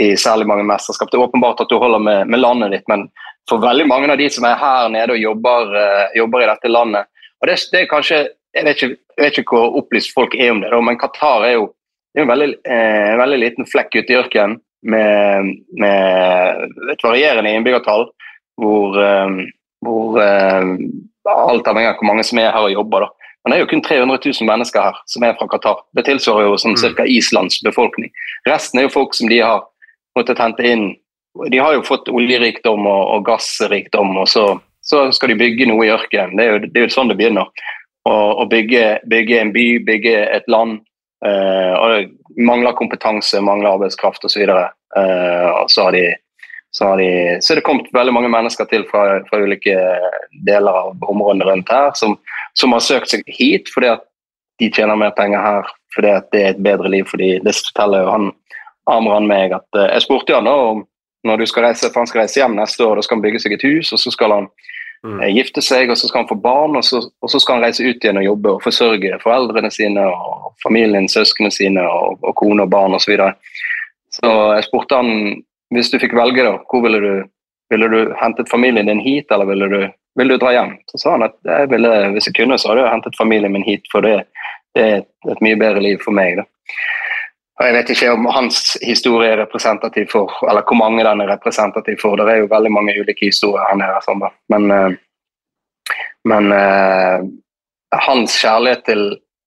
i 0.06 0.12
særlig 0.20 0.46
mange 0.46 0.68
mesterskap. 0.70 1.10
Det 1.10 1.18
er 1.18 1.26
åpenbart 1.26 1.64
at 1.64 1.72
du 1.72 1.80
holder 1.82 2.04
med, 2.04 2.28
med, 2.30 2.42
landet 2.44 2.76
ditt, 2.76 2.86
men 2.92 3.08
for 3.50 3.64
veldig 3.64 3.88
mange 3.90 4.12
av 4.14 4.22
de 4.22 4.28
som 4.30 4.46
er 4.46 4.60
her 4.62 4.92
nede 4.94 5.16
og 5.16 5.24
jobber, 5.24 5.74
uh, 5.74 6.14
jobber 6.14 6.46
i 6.46 6.52
dette 6.52 6.70
landet 6.70 7.10
og 7.44 7.50
det, 7.50 7.58
det, 7.74 7.80
er 7.82 7.90
kanskje, 7.92 8.18
jeg 8.56 8.64
vet, 8.64 8.82
ikke, 8.82 8.96
jeg 9.18 9.24
vet, 9.26 9.38
ikke, 9.42 9.58
hvor 9.58 9.80
opplyst 9.82 10.14
folk 10.16 10.36
er 10.40 10.54
om 10.54 10.62
det, 10.64 10.70
men 10.88 11.00
Qatar 11.00 11.44
er 11.44 11.58
jo, 11.58 11.66
er 12.16 12.24
en 12.24 12.30
veldig, 12.30 12.48
eh, 12.64 13.16
veldig, 13.20 13.40
liten 13.42 13.68
flekk 13.68 13.98
ute 13.98 14.14
i 14.14 14.16
ørkenen 14.16 14.54
med, 14.94 15.50
med 15.82 16.94
et 16.94 17.04
varierende 17.04 17.52
innbyggertall, 17.52 18.08
hvor, 18.64 18.96
eh, 18.96 19.42
hvor 19.84 20.22
eh, 20.24 20.70
alt 21.34 21.68
avhenger 21.68 21.92
av 21.92 22.00
hvor 22.00 22.12
mange 22.14 22.24
som 22.30 22.40
er 22.40 22.54
her 22.56 22.70
og 22.70 22.78
jobber. 22.78 23.10
da. 23.10 23.23
Men 23.44 23.52
det 23.52 23.58
er 23.58 23.64
jo 23.66 23.70
kun 23.74 23.84
300 23.84 24.20
000 24.24 24.48
mennesker 24.48 24.86
her 24.88 25.00
som 25.12 25.24
er 25.28 25.36
fra 25.40 25.50
Qatar. 25.52 25.82
Det 25.98 26.06
tilsvarer 26.08 26.48
jo 26.48 26.60
sånn 26.60 26.78
mm. 26.78 26.96
ca. 26.96 27.06
Islands 27.12 27.60
befolkning. 27.66 28.12
Resten 28.48 28.80
er 28.80 28.88
jo 28.88 28.94
folk 28.96 29.18
som 29.18 29.28
de 29.32 29.42
har 29.44 29.66
måttet 30.18 30.40
hente 30.40 30.64
inn. 30.64 30.86
De 31.52 31.60
har 31.60 31.76
jo 31.76 31.84
fått 31.84 32.12
oljerikdom 32.14 32.88
og, 32.88 33.04
og 33.16 33.28
gassrikdom, 33.28 34.16
og 34.22 34.30
så, 34.32 34.46
så, 34.86 35.08
skal 35.12 35.34
de 35.34 35.40
bygge 35.42 35.68
noe 35.68 35.88
i 35.88 35.92
ørkenen. 35.92 36.38
Det, 36.40 36.46
er 36.46 36.54
jo, 36.54 36.64
det 36.70 36.80
er 36.80 36.88
jo 36.88 36.96
sånn 36.96 37.12
det 37.12 37.20
begynner. 37.20 37.52
Å 38.08 38.44
bygge, 38.52 39.00
bygge, 39.12 39.40
en 39.40 39.54
by, 39.56 39.68
bygge 39.88 40.18
et 40.38 40.48
land. 40.52 40.82
Eh, 41.24 41.74
og 41.80 42.40
mangler 42.44 42.76
kompetanse, 42.76 43.40
mangler 43.40 43.78
arbeidskraft 43.78 44.26
osv. 44.28 44.44
så 44.44 44.58
eh, 45.00 45.50
og 45.56 45.72
så 45.72 45.88
har 45.88 45.96
de 45.96 46.04
så, 46.74 46.96
de, 46.98 47.38
så 47.42 47.54
er 47.54 47.60
det 47.60 47.66
kommet 47.68 47.92
veldig 47.94 48.14
mange 48.16 48.30
mennesker 48.34 48.66
til 48.66 48.86
fra, 48.90 49.20
fra 49.28 49.40
ulike 49.46 49.76
deler 50.48 50.74
av 50.74 51.04
områdene 51.06 51.46
rundt 51.46 51.70
her 51.70 51.92
som, 52.00 52.16
som, 52.58 52.74
har 52.74 52.82
søkt 52.82 53.12
seg 53.14 53.28
hit 53.30 53.70
fordi 53.70 53.92
at 53.92 54.08
de 54.62 54.72
tjener 54.74 54.98
mer 54.98 55.14
penger 55.14 55.42
her, 55.42 55.70
fordi 55.94 56.10
at 56.16 56.32
det 56.34 56.42
er 56.42 56.56
et 56.56 56.64
bedre 56.66 56.90
liv 56.90 57.06
for 57.10 57.22
dem. 57.22 57.46
Det 57.46 57.54
forteller 57.60 58.06
jo 58.06 58.16
han 58.16 58.32
Amran 58.90 59.30
meg 59.30 59.54
at 59.56 59.68
uh, 59.78 59.86
Jeg 59.94 60.04
spurte 60.04 60.36
han 60.36 60.50
da 60.50 60.56
om 60.74 60.82
når 61.24 61.40
du 61.40 61.46
skal 61.48 61.70
reise, 61.70 61.88
for 61.88 62.02
han 62.02 62.10
skal 62.10 62.24
reise 62.24 62.42
hjem 62.42 62.58
neste 62.58 62.84
år, 62.84 62.98
da 62.98 63.06
skal 63.06 63.16
han 63.16 63.24
bygge 63.24 63.40
seg 63.40 63.54
et 63.56 63.64
hus, 63.64 63.94
og 63.96 64.02
så 64.02 64.12
skal 64.12 64.34
han 64.34 64.50
mm. 65.06 65.22
uh, 65.22 65.30
gifte 65.32 65.62
seg, 65.64 65.94
og 65.94 66.00
så 66.00 66.10
skal 66.10 66.24
han 66.24 66.32
få 66.34 66.42
barn, 66.42 66.76
og 66.76 66.84
så, 66.84 67.00
og 67.22 67.32
så, 67.32 67.40
skal 67.40 67.60
han 67.60 67.68
reise 67.68 67.86
ut 67.86 68.02
igjen 68.02 68.20
og 68.20 68.28
jobbe 68.32 68.58
og 68.58 68.66
forsørge 68.66 69.22
foreldrene 69.22 69.72
sine 69.72 70.10
og 70.10 70.52
familien, 70.66 71.08
søsknene 71.08 71.54
sine 71.54 71.86
og, 71.86 72.18
og 72.26 72.36
kone 72.42 72.66
og 72.66 72.74
barn 72.74 72.98
osv. 72.98 73.06
Så, 73.06 73.14
videre. 73.14 73.32
så 74.18 74.36
jeg 74.58 74.68
spurte 74.68 75.00
han 75.00 75.14
hvis 75.76 75.92
du 75.92 76.00
fikk 76.02 76.16
velge, 76.18 76.46
da, 76.46 76.58
hvor 76.70 76.86
ville 76.86 77.02
du 77.04 77.14
Ville 77.72 77.88
du 77.90 78.12
hentet 78.20 78.50
familien 78.52 78.86
din 78.86 79.00
hit, 79.00 79.32
eller 79.32 79.48
ville 79.50 79.68
du, 79.72 79.80
ville 80.20 80.36
du 80.36 80.38
dra 80.38 80.52
hjem? 80.54 80.74
Så 80.92 81.00
sa 81.00 81.14
han 81.16 81.24
at 81.26 81.34
jeg 81.48 81.70
ville, 81.72 81.92
hvis 82.14 82.28
jeg 82.28 82.36
kunne, 82.38 82.58
så 82.60 82.70
hadde 82.70 82.84
jeg 82.84 82.92
hentet 82.92 83.18
familien 83.18 83.54
min 83.56 83.64
hit, 83.66 83.88
for 83.90 84.06
det, 84.06 84.28
det 84.76 84.84
er 84.84 85.00
et, 85.02 85.42
mye 85.42 85.58
bedre 85.58 85.82
liv 85.82 86.04
for 86.04 86.14
meg. 86.14 86.38
da. 86.38 86.46
Og 87.60 87.66
Jeg 87.66 87.76
vet 87.78 87.94
ikke 87.94 88.12
om 88.14 88.28
hans 88.36 88.60
historie 88.84 89.32
er 89.32 89.42
representativ 89.42 90.12
for, 90.12 90.36
eller 90.50 90.66
hvor 90.68 90.78
mange 90.78 91.06
den 91.08 91.24
er 91.24 91.32
representativ 91.34 91.98
for. 92.02 92.20
Det 92.20 92.30
er 92.30 92.44
jo 92.44 92.52
veldig 92.52 92.74
mange 92.76 92.96
ulike 93.00 93.32
historier 93.32 93.66
her 93.70 93.80
nede. 93.80 94.04
Sånn, 94.06 94.24
men, 94.54 94.70
eh, 94.78 95.90
men 96.30 96.54
uh, 96.54 97.26
hans 98.06 98.38
kjærlighet 98.42 98.86
til 98.90 99.04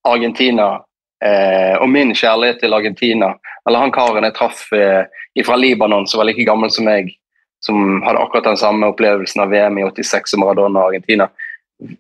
Argentina 0.07 0.71
uh, 1.25 1.77
og 1.83 1.89
min 1.91 2.15
kjærlighet 2.15 2.61
til 2.61 2.75
Argentina 2.75 3.35
Eller 3.69 3.83
han 3.83 3.93
karen 3.95 4.27
jeg 4.27 4.35
traff 4.37 4.67
eh, 4.77 5.07
fra 5.45 5.57
Libanon 5.57 6.07
som 6.07 6.21
var 6.21 6.29
like 6.29 6.45
gammel 6.47 6.71
som 6.71 6.87
meg, 6.87 7.09
som 7.65 8.03
hadde 8.07 8.21
akkurat 8.23 8.47
den 8.47 8.61
samme 8.61 8.93
opplevelsen 8.93 9.43
av 9.43 9.51
VM 9.51 9.81
i 9.81 9.87
86 9.89 10.37
og 10.37 10.43
Maradona 10.43 10.85
og 10.85 10.93
Argentina. 10.93 11.27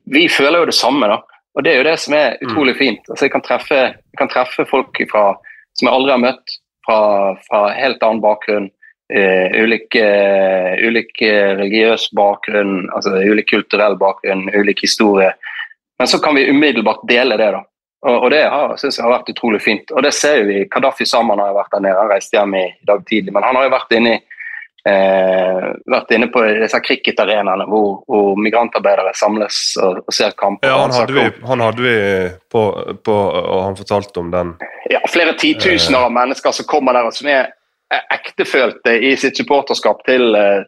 Vi 0.04 0.28
føler 0.30 0.62
jo 0.62 0.68
det 0.70 0.76
samme, 0.78 1.08
da. 1.10 1.18
Og 1.58 1.64
det 1.66 1.72
er 1.72 1.80
jo 1.80 1.88
det 1.88 1.96
som 1.98 2.14
er 2.14 2.38
utrolig 2.38 2.76
mm. 2.76 2.78
fint. 2.78 3.10
Altså, 3.10 3.26
jeg, 3.26 3.32
kan 3.34 3.44
treffe, 3.44 3.80
jeg 3.90 4.20
kan 4.20 4.30
treffe 4.30 4.68
folk 4.70 5.02
fra, 5.10 5.24
som 5.74 5.88
jeg 5.88 5.96
aldri 5.98 6.14
har 6.14 6.22
møtt, 6.22 6.56
fra, 6.86 7.00
fra 7.48 7.62
helt 7.74 8.06
annen 8.06 8.22
bakgrunn. 8.22 8.70
Uh, 9.10 9.50
ulik, 9.62 9.94
uh, 9.98 10.78
ulik 10.86 11.18
religiøs 11.22 12.08
bakgrunn, 12.14 12.88
altså 12.94 13.18
ulik 13.26 13.50
kulturell 13.50 13.98
bakgrunn, 13.98 14.48
ulik 14.54 14.86
historie. 14.86 15.34
Men 15.98 16.10
så 16.10 16.22
kan 16.22 16.38
vi 16.38 16.48
umiddelbart 16.50 17.02
dele 17.10 17.38
det. 17.42 17.52
da. 17.58 17.62
Og, 18.06 18.22
og 18.22 18.30
det 18.30 18.44
har, 18.46 18.76
synes 18.78 18.98
jeg 18.98 19.04
har 19.06 19.16
vært 19.16 19.30
utrolig 19.34 19.60
fint. 19.64 19.90
Og 19.90 20.04
det 20.06 20.14
ser 20.14 20.44
vi. 20.46 20.60
Kadafi 20.70 21.06
Saman 21.08 21.42
har 21.42 21.56
vært 21.56 21.74
der 21.74 21.82
nede, 21.88 21.98
han 21.98 22.10
reiste 22.12 22.38
hjem 22.38 22.54
i, 22.54 22.66
dag 22.86 23.02
tidlig. 23.08 23.34
Men 23.34 23.46
han 23.46 23.58
har 23.58 23.66
jo 23.66 23.72
vært 23.72 23.96
inne, 23.96 24.12
eh, 24.86 25.66
vært 25.96 26.14
inne 26.14 26.28
på 26.30 26.44
disse 26.60 26.80
cricketarenaene 26.86 27.66
hvor, 27.70 28.04
hvor 28.06 28.38
migrantarbeidere 28.38 29.14
samles 29.18 29.58
og, 29.82 30.04
og, 30.04 30.14
ser 30.14 30.36
kamper. 30.38 30.70
Ja, 30.70 30.78
han 30.84 30.94
hadde 30.94 31.18
vi, 31.18 31.26
han 31.50 31.66
hadde 31.66 31.86
vi 31.88 31.96
på, 32.54 32.62
på, 33.10 33.18
og 33.42 33.64
han 33.64 33.80
fortalte 33.80 34.22
om 34.22 34.30
den. 34.34 34.54
Ja, 34.92 35.02
flere 35.10 35.34
titusener 35.40 36.06
av 36.06 36.14
mennesker 36.14 36.54
som 36.54 36.70
kommer 36.70 36.94
der 36.94 37.10
og 37.10 37.16
som 37.16 37.32
er 37.32 37.50
ektefølte 37.90 38.96
i 39.02 39.16
sitt 39.18 39.38
supporterskap 39.38 40.06
til 40.06 40.34
eh, 40.38 40.62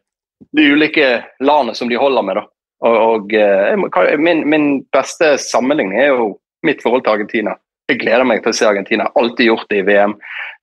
de 0.54 0.66
ulike 0.75 1.23
landene 1.38 1.75
som 1.78 1.90
de 1.90 1.99
holder 1.99 2.26
med. 2.26 2.42
da. 2.42 2.47
Og, 2.88 2.99
og 2.99 3.33
eh, 3.35 4.18
min, 4.18 4.45
min, 4.49 4.68
beste 4.95 5.37
sammenligning 5.42 5.99
er 5.99 6.12
jo 6.12 6.28
mitt 6.67 6.83
forhold 6.83 7.05
til 7.05 7.17
Argentina. 7.17 7.57
Jeg 7.88 8.03
gleder 8.03 8.27
meg 8.29 8.43
til 8.45 8.53
å 8.53 8.57
se 8.57 8.67
Argentina. 8.69 9.09
Alltid 9.17 9.49
gjort 9.49 9.69
det 9.71 9.81
i 9.81 9.87
VM. 9.87 10.15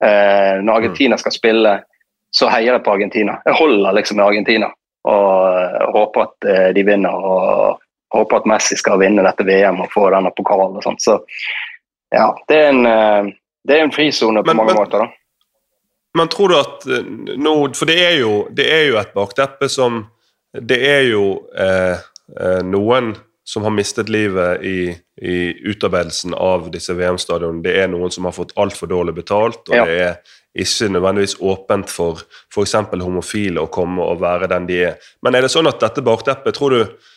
Eh, 0.05 0.55
når 0.61 0.81
Argentina 0.81 1.17
skal 1.17 1.33
spille, 1.33 1.75
så 2.35 2.49
heier 2.51 2.75
jeg 2.75 2.83
på 2.85 2.93
Argentina. 2.93 3.39
Jeg 3.47 3.57
holder 3.57 3.95
liksom 3.95 4.19
med 4.19 4.27
Argentina 4.27 4.69
og 5.05 5.31
uh, 5.53 5.91
håper 5.93 6.23
at 6.25 6.47
uh, 6.49 6.69
de 6.75 6.83
vinner. 6.85 7.13
Og 7.13 7.81
håper 8.15 8.41
at 8.41 8.47
Messi 8.49 8.77
skal 8.79 8.99
vinne 9.01 9.25
dette 9.25 9.45
VM 9.45 9.83
og 9.83 9.91
få 9.93 10.09
denne 10.13 10.31
pokalen. 10.37 10.77
og 10.79 10.83
sånt. 10.85 11.03
Så 11.03 11.19
ja, 12.13 12.29
det 12.49 12.57
er 12.57 12.73
en, 12.73 12.85
uh, 12.85 13.29
det 13.67 13.77
er 13.77 13.85
en 13.85 13.93
frisone 13.95 14.43
på 14.43 14.51
men, 14.51 14.61
mange 14.61 14.73
men, 14.73 14.81
måter. 14.81 15.05
da. 15.05 15.09
Men 16.15 16.31
tror 16.31 16.51
du 16.51 16.55
at 16.55 16.85
nå 17.35 17.53
For 17.75 17.89
det 17.89 17.97
er 17.99 18.13
jo, 18.21 18.45
det 18.55 18.69
er 18.71 18.85
jo 18.87 18.99
et 19.01 19.09
bakteppe 19.11 19.67
som 19.67 20.05
Det 20.55 20.77
er 20.87 21.01
jo 21.09 21.23
noen 22.63 23.09
som 23.43 23.65
har 23.67 23.73
mistet 23.75 24.07
livet 24.07 24.63
i, 24.63 24.95
i 25.21 25.69
utarbeidelsen 25.69 26.33
av 26.33 26.67
disse 26.73 26.93
VM-stadionene. 26.93 27.63
Det 27.63 27.75
er 27.79 27.91
noen 27.91 28.11
som 28.11 28.27
har 28.27 28.35
fått 28.35 28.55
altfor 28.59 28.91
dårlig 28.91 29.15
betalt, 29.21 29.61
og 29.69 29.77
ja. 29.77 29.85
det 29.87 29.99
er 30.03 30.35
ikke 30.55 30.91
nødvendigvis 30.91 31.37
åpent 31.43 31.91
for 31.91 32.21
f.eks. 32.51 32.75
homofile 32.91 33.63
å 33.63 33.71
komme 33.71 34.03
og 34.03 34.21
være 34.23 34.51
den 34.51 34.67
de 34.69 34.79
er. 34.91 35.11
Men 35.23 35.35
er 35.35 35.45
det 35.45 35.51
sånn 35.51 35.67
at 35.71 35.81
dette 35.83 36.03
bakteppet, 36.03 36.55
tror 36.55 36.75
du 36.75 37.11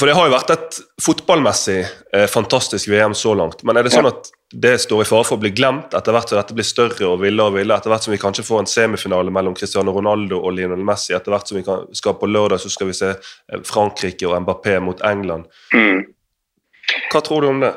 For 0.00 0.08
det 0.08 0.14
har 0.16 0.24
jo 0.24 0.32
vært 0.32 0.50
et 0.50 0.76
fotballmessig 1.04 1.82
eh, 1.84 2.24
fantastisk 2.32 2.88
VM 2.88 3.12
så 3.14 3.34
langt, 3.36 3.60
men 3.68 3.76
er 3.76 3.84
det 3.84 3.92
sånn 3.92 4.08
at 4.08 4.30
det 4.48 4.78
står 4.80 5.02
i 5.02 5.06
fare 5.08 5.26
for 5.28 5.36
å 5.36 5.42
bli 5.42 5.50
glemt 5.52 5.92
etter 5.92 6.14
hvert 6.14 6.30
som 6.30 6.38
dette 6.38 6.56
blir 6.56 6.64
større 6.64 7.10
og 7.10 7.20
villere 7.20 7.50
og 7.50 7.58
villere. 7.58 7.82
Etter 7.82 7.92
hvert 7.92 8.06
som 8.06 8.14
vi 8.14 8.20
kanskje 8.22 8.46
får 8.46 8.62
en 8.62 8.70
semifinale 8.70 9.32
mellom 9.34 9.56
Cristiano 9.58 9.92
Ronaldo 9.92 10.38
og 10.40 10.54
Lionel 10.56 10.80
Messi. 10.86 11.12
Etter 11.12 11.34
hvert 11.34 11.50
som 11.50 11.58
vi 11.58 11.64
kan, 11.66 11.84
skal 11.92 12.16
på 12.16 12.30
lørdag, 12.30 12.62
så 12.62 12.72
skal 12.72 12.88
vi 12.88 12.96
se 12.96 13.10
eh, 13.12 13.64
Frankrike 13.66 14.28
og 14.30 14.38
Mbappé 14.46 14.78
mot 14.80 15.04
England. 15.04 15.50
Mm. 15.74 16.06
Hva 17.12 17.20
tror 17.24 17.42
du 17.42 17.48
om 17.48 17.60
det? 17.62 17.74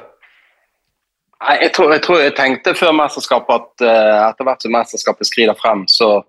Jeg 1.38 1.70
tror, 1.74 1.92
jeg, 1.94 2.02
tror 2.02 2.22
jeg 2.22 2.34
tenkte 2.38 2.74
før 2.74 2.96
mesterskapet 2.98 3.60
at 3.62 3.86
uh, 3.86 4.24
etter 4.26 4.48
hvert 4.48 4.64
som 4.64 4.74
mesterskapet 4.74 5.30
skrider 5.30 5.58
frem, 5.60 5.84
så, 5.92 6.24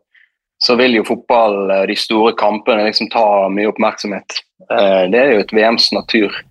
så, 0.60 0.76
vil 0.76 0.98
jo 0.98 1.06
fotball, 1.08 1.56
uh, 1.70 1.84
de 1.88 1.96
store 1.96 2.34
kampene, 2.36 2.84
liksom 2.90 3.08
ta 3.14 3.24
mye 3.52 3.70
oppmerksomhet. 3.70 4.36
Uh, 4.68 5.08
det 5.08 5.22
er 5.22 5.32
jo 5.32 5.46
et 5.46 5.56
VMs 5.56 5.90
natur. 5.96 6.44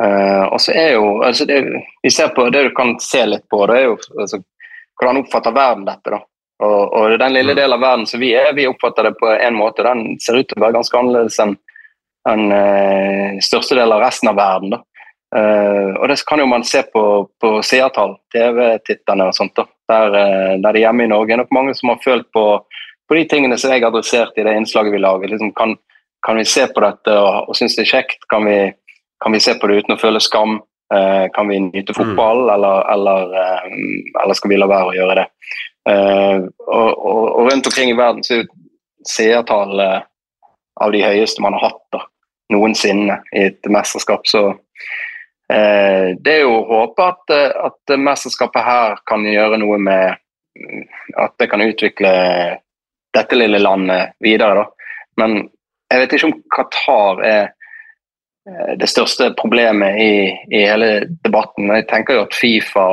Og 0.00 0.56
så 0.64 0.72
er 0.72 0.94
jo, 0.94 1.18
altså 1.20 1.44
det, 1.44 1.58
vi 2.00 2.08
ser 2.08 2.30
på 2.32 2.46
Det 2.48 2.62
du 2.64 2.70
kan 2.72 2.94
se 3.04 3.20
litt 3.26 3.42
på, 3.52 3.58
det 3.68 3.74
er 3.76 3.82
jo 3.84 3.98
altså, 4.22 4.38
hvordan 4.96 5.18
oppfatter 5.20 5.52
verden 5.52 5.82
dette. 5.84 6.14
da. 6.14 6.20
Og, 6.64 6.94
og, 6.96 7.18
den 7.20 7.34
lille 7.34 7.52
mm. 7.52 7.58
delen 7.58 7.76
av 7.76 7.82
verden 7.84 8.06
som 8.08 8.22
vi 8.22 8.30
er, 8.32 8.48
vi 8.56 8.64
oppfatter 8.70 9.10
det 9.10 9.18
på 9.20 9.28
en 9.34 9.58
måte. 9.58 9.84
Den 9.84 10.16
ser 10.24 10.38
ut 10.40 10.48
til 10.48 10.56
å 10.56 10.64
være 10.64 10.78
ganske 10.78 10.96
annerledes 11.02 11.36
enn 11.44 11.52
den 12.30 13.42
største 13.44 13.76
delen 13.76 13.92
av 13.98 14.00
resten 14.06 14.32
av 14.32 14.40
verden. 14.40 14.72
da. 14.72 14.80
Uh, 15.30 15.94
og 16.00 16.08
det 16.10 16.16
kan 16.26 16.40
jo 16.42 16.48
man 16.50 16.64
se 16.66 16.82
på, 16.90 17.02
på 17.40 17.50
seertall, 17.62 18.16
TV-titterne 18.34 19.28
og 19.30 19.36
sånt. 19.36 19.54
da. 19.58 19.66
Der, 19.90 20.16
uh, 20.16 20.54
der 20.62 20.74
det 20.74 20.82
hjemme 20.82 21.06
i 21.06 21.12
Norge 21.12 21.36
er 21.36 21.42
nok 21.42 21.54
mange 21.54 21.74
som 21.78 21.92
har 21.92 22.02
følt 22.04 22.26
på, 22.34 22.44
på 23.06 23.18
de 23.18 23.26
tingene 23.30 23.58
som 23.58 23.74
jeg 23.74 23.86
adresserte 23.86 24.42
i 24.42 24.46
det 24.46 24.56
innslaget 24.58 24.96
vi 24.96 25.02
lager. 25.02 25.30
Liksom, 25.30 25.54
kan, 25.58 25.76
kan, 26.26 26.40
vi 26.40 26.48
se 26.48 26.66
på 26.74 26.82
dette 26.82 27.14
og, 27.14 27.50
og 27.50 27.58
synes 27.58 27.78
det 27.78 27.86
er 27.86 27.92
kjekt? 27.94 28.26
Kan 28.30 28.48
vi 28.48 28.58
kan 29.20 29.34
vi 29.36 29.40
se 29.44 29.52
på 29.60 29.68
det 29.68 29.82
uten 29.82 29.94
å 29.94 30.00
føle 30.00 30.20
skam? 30.24 30.62
Uh, 30.90 31.28
kan 31.36 31.46
vi 31.46 31.60
nyte 31.62 31.94
fotball, 31.94 32.48
eller, 32.50 32.80
eller, 32.90 33.34
uh, 33.36 34.22
eller, 34.24 34.34
skal 34.34 34.50
vi 34.50 34.56
la 34.58 34.66
være 34.66 34.90
å 34.90 34.96
gjøre 34.96 35.18
det? 35.20 35.26
Eh, 35.88 36.38
og, 36.66 36.90
og, 37.06 37.38
og, 37.38 37.50
rundt 37.50 37.66
omkring 37.66 37.90
i 37.90 37.96
verden 37.96 38.24
så 38.26 38.40
er 38.40 38.48
seertallet 39.08 40.06
av 40.80 40.92
de 40.92 41.00
høyeste 41.04 41.42
man 41.42 41.56
har 41.56 41.70
hatt 41.70 41.82
da, 41.94 42.02
noensinne 42.52 43.20
i 43.32 43.46
et 43.48 43.70
mesterskap. 43.72 44.28
Så 44.28 44.42
eh, 44.50 44.58
det 45.50 46.32
er 46.32 46.42
jo 46.44 46.52
å 46.60 46.80
håpe 46.82 47.06
at, 47.10 47.32
at 47.66 47.92
mesterskapet 47.98 48.62
her 48.62 49.00
kan 49.08 49.24
gjøre 49.26 49.58
noe 49.58 49.78
med 49.82 50.20
At 51.18 51.32
det 51.40 51.48
kan 51.50 51.62
utvikle 51.64 52.10
dette 53.16 53.38
lille 53.38 53.58
landet 53.58 54.12
videre. 54.22 54.62
da. 54.62 54.92
Men 55.18 55.36
jeg 55.90 56.02
vet 56.02 56.14
ikke 56.14 56.28
om 56.28 56.36
Qatar 56.54 57.22
er 57.26 57.48
Eh, 58.48 58.76
det 58.76 58.88
største 58.88 59.34
problemet 59.38 59.98
i, 60.00 60.12
i, 60.50 60.64
hele 60.64 61.04
debatten. 61.24 61.68
Jeg 61.74 61.86
tenker 61.90 62.16
jo 62.16 62.24
at 62.24 62.36
Fifa, 62.36 62.86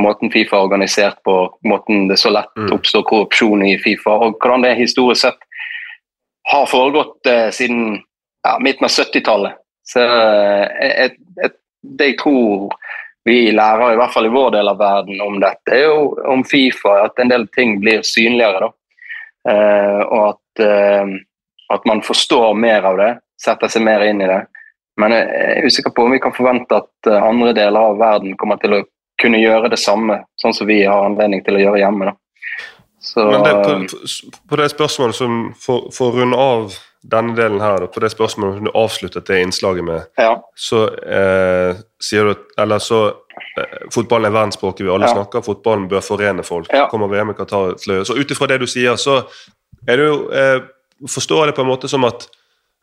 måten 0.00 0.32
Fifa 0.32 0.58
er 0.58 0.66
organisert 0.66 1.20
på, 1.26 1.36
måten 1.68 2.08
det 2.10 2.18
så 2.20 2.32
lett 2.34 2.50
mm. 2.58 2.72
oppstår 2.74 3.06
korrupsjon 3.08 3.62
i 3.66 3.76
Fifa, 3.82 4.16
og 4.26 4.38
hvordan 4.42 4.66
det 4.66 4.76
historisk 4.80 5.26
sett 5.26 5.48
har 6.50 6.66
foregått 6.66 7.30
eh, 7.30 7.48
siden 7.54 8.00
ja, 8.42 8.56
midten 8.58 8.88
av 8.88 8.94
70-tallet. 8.96 9.60
Så 9.86 10.02
eh, 10.02 11.14
det 11.82 12.12
jeg 12.12 12.18
tror 12.22 12.72
vi 13.24 13.52
lærer, 13.54 13.92
i 13.92 13.98
hvert 14.00 14.14
fall 14.14 14.26
i 14.26 14.34
vår 14.34 14.50
del 14.56 14.70
av 14.70 14.78
verden, 14.80 15.20
om 15.22 15.38
dette, 15.42 15.74
er 15.74 15.84
jo 15.86 16.14
om 16.30 16.42
Fifa, 16.46 17.04
at 17.06 17.20
en 17.22 17.30
del 17.30 17.46
ting 17.54 17.76
blir 17.82 18.02
synligere. 18.06 18.66
da. 18.66 18.72
Eh, 19.52 20.00
og 20.06 20.24
at, 20.28 20.64
eh, 20.64 21.12
at 21.74 21.86
man 21.86 22.02
forstår 22.02 22.54
mer 22.54 22.82
av 22.82 22.98
det, 22.98 23.12
setter 23.42 23.70
seg 23.70 23.86
mer 23.86 24.02
inn 24.06 24.22
i 24.22 24.30
det. 24.30 24.40
Men 25.00 25.14
jeg 25.14 25.28
er 25.30 25.66
usikker 25.66 25.94
på 25.94 26.06
om 26.06 26.14
vi 26.14 26.20
kan 26.22 26.34
forvente 26.34 26.82
at 26.82 27.10
eh, 27.10 27.22
andre 27.22 27.54
deler 27.56 27.92
av 27.92 28.00
verden 28.02 28.36
kommer 28.38 28.58
til 28.62 28.76
å 28.76 28.82
kunne 29.22 29.38
gjøre 29.38 29.70
det 29.70 29.78
samme, 29.78 30.22
sånn 30.40 30.54
som 30.54 30.66
vi 30.66 30.82
har 30.82 31.06
anledning 31.06 31.44
til 31.46 31.58
å 31.58 31.62
gjøre 31.62 31.82
hjemme. 31.82 32.10
Da. 32.10 32.18
Så, 33.02 33.24
Men 33.30 33.46
det, 33.46 33.54
på, 33.62 33.78
på, 34.50 34.58
det 34.60 34.68
spørsmålet 34.70 35.16
som 35.18 35.38
For, 35.58 35.88
for 35.90 36.12
å 36.12 36.20
runde 36.20 36.38
av 36.38 36.76
denne 37.02 37.34
delen 37.36 37.60
her, 37.60 37.82
og 37.82 37.92
på 37.94 38.00
det 38.02 38.12
spørsmålet 38.12 38.58
som 38.58 38.68
du 38.68 38.72
avsluttet 38.78 39.26
det 39.26 39.40
innslaget 39.42 39.86
med, 39.86 40.04
ja. 40.20 40.36
så 40.54 40.84
eh, 41.02 41.80
sier 42.02 42.30
du 42.30 42.62
Eller 42.62 42.78
så 42.82 43.00
eh, 43.58 43.88
Fotballen 43.94 44.30
er 44.30 44.36
verdensspråket 44.36 44.86
vi 44.86 44.92
alle 44.92 45.08
ja. 45.10 45.16
snakker, 45.16 45.42
fotballen 45.42 45.88
bør 45.90 46.04
forene 46.04 46.44
folk. 46.46 46.70
Ja. 46.72 46.86
Kommer 46.90 47.10
VM 47.10 47.34
i 47.34 47.36
Qatar 47.38 47.74
til 47.80 47.96
å 47.98 48.04
Så 48.06 48.14
ut 48.18 48.30
ifra 48.30 48.46
det 48.50 48.60
du 48.62 48.68
sier, 48.70 48.94
så 48.96 49.22
er 49.86 49.98
det 49.98 50.06
jo 50.06 50.22
eh, 50.30 50.60
Forstår 51.10 51.40
jeg 51.42 51.50
det 51.50 51.56
på 51.56 51.64
en 51.64 51.72
måte 51.72 51.88
som 51.90 52.04
at 52.06 52.28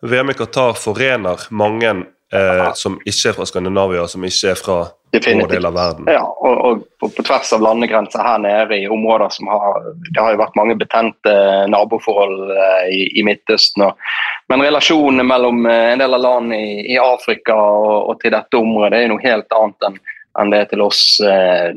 VM 0.04 0.34
i 0.34 0.36
Qatar 0.36 0.76
forener 0.76 1.46
mange 1.56 1.94
eh, 2.34 2.66
som 2.76 2.98
ikke 3.08 3.32
er 3.32 3.38
fra 3.38 3.48
Skandinavia, 3.48 4.04
som 4.12 4.24
ikke 4.28 4.52
er 4.52 4.60
fra 4.60 4.80
vår 5.12 5.48
del 5.48 5.66
av 5.66 5.74
verden. 5.74 6.06
Ja, 6.08 6.24
og, 6.24 6.58
og 6.66 6.84
på, 7.00 7.10
på, 7.10 7.24
tvers 7.24 7.54
av 7.54 7.64
landegrenser 7.66 8.24
her 8.24 8.42
nede 8.44 8.78
i 8.78 8.88
områder 8.88 9.30
som 9.34 9.48
har 9.50 9.80
Det 10.06 10.22
har 10.22 10.34
jo 10.34 10.42
vært 10.42 10.58
mange 10.60 10.76
betente 10.78 11.34
naboforhold 11.72 12.52
eh, 12.54 12.90
i, 12.94 13.02
i, 13.20 13.26
Midtøsten. 13.26 13.88
Og, 13.88 14.12
men 14.52 14.66
relasjonene 14.66 15.26
mellom 15.26 15.66
eh, 15.66 15.94
en 15.94 16.04
del 16.04 16.18
av 16.18 16.26
land 16.26 16.54
i, 16.54 16.94
i 16.94 17.00
Afrika 17.02 17.58
og, 17.58 18.10
og, 18.12 18.20
til 18.22 18.36
dette 18.36 18.60
området 18.60 18.94
det 18.94 19.06
er 19.06 19.14
noe 19.14 19.26
helt 19.26 19.58
annet 19.58 19.90
enn, 19.90 20.02
enn 20.42 20.54
det 20.54 20.66
til 20.74 20.86
oss. 20.86 21.04
Eh, 21.26 21.72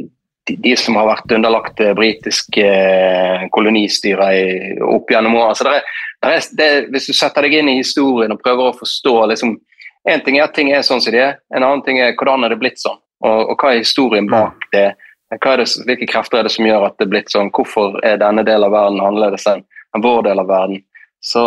de, 0.45 0.57
de, 0.59 0.73
som 0.77 0.97
har 0.99 1.07
vært 1.07 1.33
underlagt 1.33 1.79
britisk 1.95 2.57
eh, 2.59 3.45
kolonistyre 3.55 4.33
opp 4.83 5.13
gjennom 5.15 5.37
årene. 5.39 5.55
Så 5.55 5.69
det 5.69 5.77
er, 5.79 5.93
det 6.19 6.33
er, 6.33 6.49
det, 6.59 6.71
hvis 6.95 7.07
du 7.09 7.15
setter 7.15 7.47
deg 7.47 7.61
inn 7.61 7.71
i 7.71 7.77
historien 7.79 8.35
og 8.35 8.43
prøver 8.43 8.71
å 8.73 8.81
forstå 8.81 9.21
liksom, 9.35 9.61
En 10.03 10.19
ting 10.27 10.35
er 10.35 10.49
at 10.49 10.55
ting 10.57 10.73
er 10.75 10.81
sånn 10.83 10.99
som 10.99 11.15
de 11.15 11.21
er, 11.23 11.37
en 11.55 11.63
annen 11.63 11.83
ting 11.87 12.01
er 12.03 12.17
hvordan 12.19 12.43
er 12.43 12.51
det 12.51 12.57
blitt 12.59 12.81
sånn. 12.83 12.99
Og, 13.23 13.53
og 13.53 13.57
hva 13.57 13.73
er 13.73 13.83
historien 13.83 14.29
bak 14.31 14.69
det? 14.75 14.93
det? 15.33 15.67
Hvilke 15.87 16.09
krefter 16.11 16.41
er 16.41 16.49
det 16.49 16.55
som 16.55 16.67
gjør 16.69 16.89
at 16.89 16.99
det 16.99 17.07
er 17.07 17.13
blitt 17.15 17.33
sånn? 17.33 17.53
Hvorfor 17.55 17.99
er 18.07 18.21
denne 18.21 18.45
delen 18.47 18.69
av 18.69 18.75
verden 18.75 19.01
annerledes 19.01 19.47
enn 19.49 19.65
vår 20.05 20.27
del 20.29 20.43
av 20.43 20.51
verden? 20.51 20.83
Så 21.25 21.43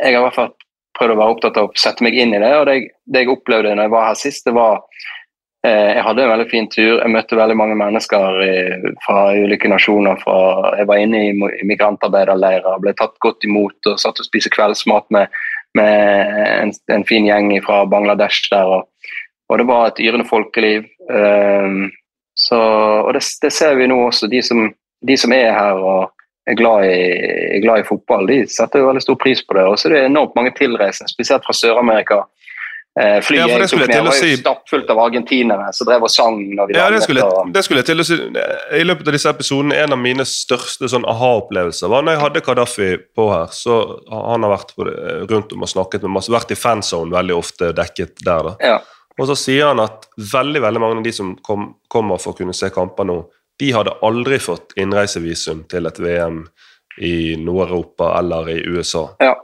jeg 0.00 0.12
har 0.12 0.20
i 0.20 0.24
hvert 0.26 0.36
fall 0.36 0.52
prøvd 0.98 1.14
å 1.14 1.20
være 1.22 1.34
opptatt 1.34 1.58
av 1.58 1.70
å 1.70 1.80
sette 1.80 2.04
meg 2.04 2.18
inn 2.20 2.36
i 2.36 2.42
det. 2.42 2.52
Og 2.58 2.68
det, 2.68 2.76
det 3.08 3.24
jeg 3.24 3.32
opplevde 3.32 3.72
når 3.74 3.88
jeg 3.88 3.94
var 3.96 4.06
her 4.10 4.20
sist, 4.20 4.44
det 4.46 4.54
var 4.56 4.84
Eh, 5.66 5.90
jeg 5.92 6.04
hadde 6.06 6.22
en 6.24 6.30
veldig 6.32 6.48
fin 6.48 6.68
tur. 6.72 7.02
Jeg 7.02 7.12
møtte 7.12 7.36
veldig 7.36 7.56
mange 7.60 7.76
mennesker 7.76 8.38
fra 9.04 9.16
ulike 9.36 9.68
nasjoner. 9.68 10.16
Fra, 10.22 10.36
jeg 10.78 10.88
var 10.88 11.02
inne 11.02 11.24
i 11.28 11.64
migrantarbeiderleirer, 11.68 12.80
ble 12.80 12.94
tatt 12.96 13.18
godt 13.20 13.44
imot 13.44 13.90
og 13.90 14.00
satt 14.00 14.22
og 14.22 14.28
spiste 14.28 14.52
kveldsmat 14.54 15.10
med, 15.12 15.28
med 15.76 16.38
en, 16.46 16.72
en, 16.94 17.04
fin 17.08 17.28
gjeng 17.28 17.52
fra 17.66 17.82
Bangladesh 17.92 18.48
der. 18.54 18.72
Og, 18.78 19.12
og 19.50 19.58
det 19.58 19.66
var 19.66 19.88
et 19.88 20.00
yrende 20.04 20.28
folkeliv. 20.28 20.86
Um, 21.10 21.90
så, 22.38 22.58
og 23.02 23.12
det, 23.16 23.24
det, 23.42 23.50
ser 23.52 23.74
vi 23.76 23.88
nå 23.90 23.98
også. 24.06 24.30
De 24.30 24.40
som, 24.46 24.68
de 25.06 25.16
som 25.18 25.34
er 25.34 25.50
her 25.52 25.80
og 25.82 26.12
er 26.48 26.56
glad, 26.56 26.86
i, 26.86 27.00
er 27.56 27.64
glad 27.64 27.82
i 27.82 27.88
fotball, 27.88 28.30
de 28.30 28.44
setter 28.48 28.80
jo 28.80 28.88
veldig 28.88 29.02
stor 29.04 29.18
pris 29.20 29.42
på 29.44 29.58
det. 29.58 29.66
Og 29.66 29.78
så 29.78 29.90
er 29.90 29.96
det 29.96 30.04
enormt 30.06 30.38
mange 30.38 30.54
tilreisende, 30.56 31.10
spesielt 31.12 31.44
fra 31.46 31.56
Sør-Amerika 31.56 32.22
Eh, 32.98 33.20
flyet 33.22 33.44
ja, 33.46 33.58
jeg 33.62 33.70
tok 33.70 33.84
ned 33.86 34.02
var 34.02 34.16
jo 34.18 34.36
stappfullt 34.40 34.88
av 34.90 34.98
argentinere 34.98 35.68
som 35.76 35.86
drev 35.86 36.08
og 36.08 36.10
sang. 36.10 36.40
når 36.58 36.68
vi 36.68 36.74
ja, 36.74 36.88
det 36.90 37.04
skulle, 37.04 37.22
det 37.54 37.62
skulle, 37.62 37.84
jeg 37.84 37.88
til 37.92 38.02
å 38.02 38.06
si. 38.06 38.16
I 38.80 38.82
løpet 38.82 39.06
av 39.06 39.14
disse 39.14 39.30
episodene, 39.30 39.76
En 39.78 39.94
av 39.94 40.00
mine 40.00 40.26
største 40.26 40.90
sånn 40.90 41.06
aha-opplevelser 41.06 41.92
var 41.92 42.02
når 42.02 42.16
jeg 42.16 42.22
hadde 42.24 42.42
Kadafi 42.48 42.90
på 43.14 43.28
her. 43.30 43.54
så 43.54 43.78
Han 44.10 44.42
har 44.42 44.56
vært 44.56 44.74
rundt 45.30 45.54
om 45.54 45.62
og 45.62 45.70
snakket 45.70 46.02
med 46.02 46.16
masse, 46.18 46.34
vært 46.34 46.50
i 46.50 46.58
fanzone 46.58 47.14
veldig 47.14 47.36
ofte, 47.38 47.70
dekket 47.78 48.24
der. 48.26 48.50
da. 48.50 48.56
Ja. 48.58 48.80
Og 49.20 49.28
så 49.28 49.36
sier 49.36 49.70
han 49.70 49.82
at 49.84 50.08
veldig 50.32 50.62
veldig 50.64 50.80
mange 50.80 51.00
av 51.00 51.04
de 51.04 51.12
som 51.12 51.34
kom, 51.44 51.74
kommer 51.92 52.20
for 52.22 52.32
å 52.32 52.40
kunne 52.40 52.56
se 52.56 52.70
kamper 52.72 53.08
nå, 53.08 53.20
de 53.60 53.72
hadde 53.76 53.98
aldri 54.06 54.38
fått 54.40 54.72
innreisevisum 54.80 55.66
til 55.68 55.88
et 55.90 55.98
VM 56.00 56.40
i 57.04 57.36
Nord-Europa 57.36 58.14
eller 58.18 58.48
i 58.54 58.60
USA. 58.72 59.04
Ja, 59.20 59.34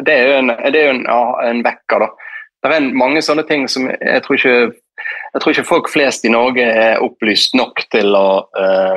det 0.00 0.14
er 0.14 0.30
jo 0.30 0.38
en, 0.40 0.54
er 0.56 0.78
jo 0.80 0.94
en, 0.94 1.04
en 1.44 1.60
vekker, 1.66 2.06
da 2.06 2.26
det 2.66 2.76
er 2.76 2.96
mange 2.98 3.22
sånne 3.22 3.44
ting 3.48 3.66
som 3.70 3.86
jeg 3.90 4.22
tror 4.24 4.38
ikke 4.38 4.56
jeg 4.56 5.42
tror 5.42 5.52
ikke 5.52 5.68
folk 5.68 5.90
flest 5.92 6.24
i 6.26 6.32
Norge 6.32 6.64
er 6.64 7.02
opplyst 7.04 7.54
nok 7.58 7.82
til 7.92 8.16
å 8.16 8.28
uh, 8.56 8.96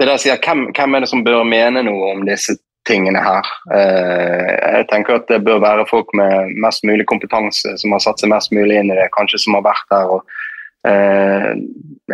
det 0.00 0.08
der 0.10 0.18
sier, 0.18 0.40
hvem, 0.42 0.66
hvem, 0.74 0.96
er 0.96 1.04
det 1.04 1.10
som 1.12 1.22
bør 1.24 1.44
mene 1.46 1.84
noe 1.86 2.08
om 2.16 2.24
disse 2.26 2.56
tingene 2.88 3.20
her? 3.24 3.50
Uh, 3.72 4.50
jeg 4.78 4.88
tenker 4.92 5.18
at 5.18 5.28
det 5.30 5.42
bør 5.46 5.62
være 5.64 5.86
folk 5.90 6.12
med 6.16 6.54
mest 6.64 6.84
mulig 6.86 7.06
kompetanse, 7.10 7.76
som 7.80 7.94
har 7.94 8.02
satt 8.04 8.22
seg 8.22 8.32
mest 8.32 8.54
mulig 8.54 8.78
inn 8.80 8.92
i 8.92 8.98
det, 8.98 9.10
kanskje 9.16 9.42
som 9.44 9.58
har 9.58 9.66
vært 9.66 9.86
der. 9.94 10.14
og 10.16 10.20
uh, 10.88 11.52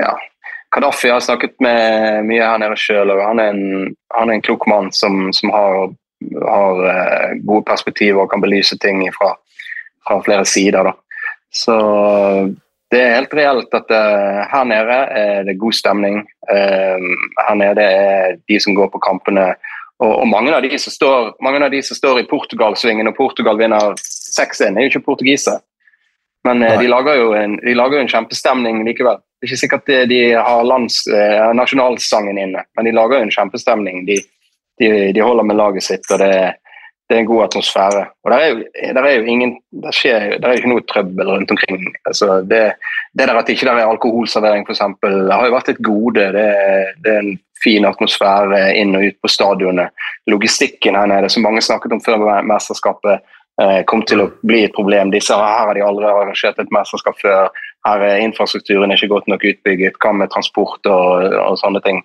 ja. 0.01 0.15
Kadafi 0.71 1.11
har 1.11 1.23
snakket 1.25 1.57
med 1.59 2.29
mye 2.29 2.47
her 2.47 2.61
nede 2.63 2.79
sjøl, 2.79 3.11
og 3.11 3.25
han 3.27 3.43
er, 3.43 3.55
en, 3.57 3.95
han 4.15 4.31
er 4.31 4.39
en 4.39 4.45
klok 4.47 4.69
mann 4.71 4.93
som, 4.95 5.33
som 5.35 5.51
har, 5.51 5.91
har 6.47 6.83
gode 7.43 7.65
perspektiver 7.67 8.23
og 8.23 8.31
kan 8.31 8.45
belyse 8.45 8.79
ting 8.79 9.03
fra, 9.17 9.33
fra 10.07 10.21
flere 10.23 10.47
sider. 10.47 10.87
Da. 10.87 11.25
Så 11.51 11.75
det 12.91 13.01
er 13.03 13.17
helt 13.19 13.35
reelt 13.39 13.75
at 13.75 13.93
uh, 13.95 14.39
her 14.51 14.65
nede 14.67 14.97
er 15.15 15.45
det 15.47 15.59
god 15.61 15.75
stemning. 15.79 16.25
Uh, 16.51 16.99
her 17.47 17.59
nede 17.59 17.85
er 17.87 18.39
de 18.51 18.59
som 18.63 18.75
går 18.75 18.91
på 18.91 19.03
kampene. 19.05 19.53
Og, 20.01 20.13
og 20.23 20.29
mange, 20.29 20.53
av 20.57 20.65
de 20.65 20.79
som 20.81 20.93
står, 20.95 21.35
mange 21.45 21.61
av 21.65 21.73
de 21.73 21.83
som 21.85 21.97
står 21.99 22.23
i 22.23 22.29
Portugal-svingen 22.29 23.11
og 23.11 23.17
Portugal 23.19 23.59
vinner 23.61 23.93
6-1, 24.01 24.73
er 24.73 24.87
jo 24.87 24.93
ikke 24.95 25.07
portugisere. 25.11 25.61
Men 26.49 26.65
uh, 26.65 26.79
de, 26.81 26.89
lager 26.89 27.21
en, 27.37 27.59
de, 27.61 27.75
lager 27.77 27.99
jo 27.99 28.05
en, 28.07 28.13
kjempestemning 28.15 28.81
likevel. 28.87 29.21
Det 29.21 29.45
er 29.45 29.51
ikke 29.51 29.61
sikkert 29.61 29.89
de, 29.89 29.99
de 30.09 30.21
har 30.37 30.65
lands, 30.69 31.03
nasjonalsangen 31.57 32.41
inne, 32.41 32.65
men 32.77 32.89
de 32.89 32.93
lager 32.93 33.21
jo 33.21 33.27
en 33.29 33.33
kjempestemning. 33.33 34.03
De, 34.09 34.19
de, 34.81 35.21
holder 35.21 35.45
med 35.49 35.57
laget 35.61 35.85
sitt, 35.85 36.05
og 36.13 36.21
det 36.21 36.29
er 36.33 36.57
det 37.11 37.17
er 37.17 37.25
en 37.25 37.27
god 37.27 37.43
atmosfære. 37.43 38.05
Og 38.25 38.31
der 38.31 38.39
er 38.39 38.49
jo, 38.49 38.65
der 38.95 39.03
er 39.03 39.15
jo 39.17 39.23
ingen 39.25 39.57
der, 39.83 39.91
skjer, 39.91 40.37
der 40.39 40.49
er 40.49 40.61
ikke 40.61 40.71
noe 40.71 40.85
trøbbel 40.87 41.27
rundt 41.27 41.51
omkring. 41.51 41.89
Altså 42.07 42.41
det, 42.47 42.61
det, 43.19 43.27
der 43.27 43.39
at 43.41 43.49
ikke 43.51 43.67
der 43.67 43.81
er 43.81 43.91
alkoholservering, 43.91 44.63
f.eks., 44.69 44.85
har 45.35 45.47
jo 45.47 45.57
vært 45.57 45.73
et 45.73 45.83
gode. 45.83 46.23
Det, 46.37 46.45
det, 47.03 47.15
er 47.15 47.25
en 47.25 47.35
fin 47.65 47.89
atmosfære 47.89 48.61
inn 48.79 48.95
og 48.95 49.09
ut 49.09 49.19
på 49.19 49.33
stadionet. 49.35 49.91
Logistikken 50.31 50.95
her 50.97 51.11
nede, 51.11 51.29
som 51.29 51.43
mange 51.43 51.65
snakket 51.67 51.97
om 51.99 52.05
før 52.05 52.23
mesterskapet, 52.47 53.27
eh, 53.63 53.81
kom 53.91 54.07
til 54.07 54.23
å 54.23 54.31
bli 54.47 54.63
et 54.69 54.77
problem. 54.79 55.11
Disse, 55.11 55.35
her 55.35 55.67
har 55.67 55.75
de 55.75 55.83
aldri 55.85 56.07
arrangert 56.07 56.63
et 56.63 56.71
mesterskap 56.79 57.19
før. 57.19 57.51
Her 57.89 58.07
er 58.07 58.23
infrastrukturen 58.23 58.95
ikke 58.95 59.11
godt 59.11 59.27
nok 59.27 59.51
utbygget. 59.51 59.99
Hva 59.99 60.15
med 60.15 60.31
transport 60.31 60.87
og, 60.87 61.27
og 61.43 61.59
sånne 61.59 61.83
ting? 61.83 62.05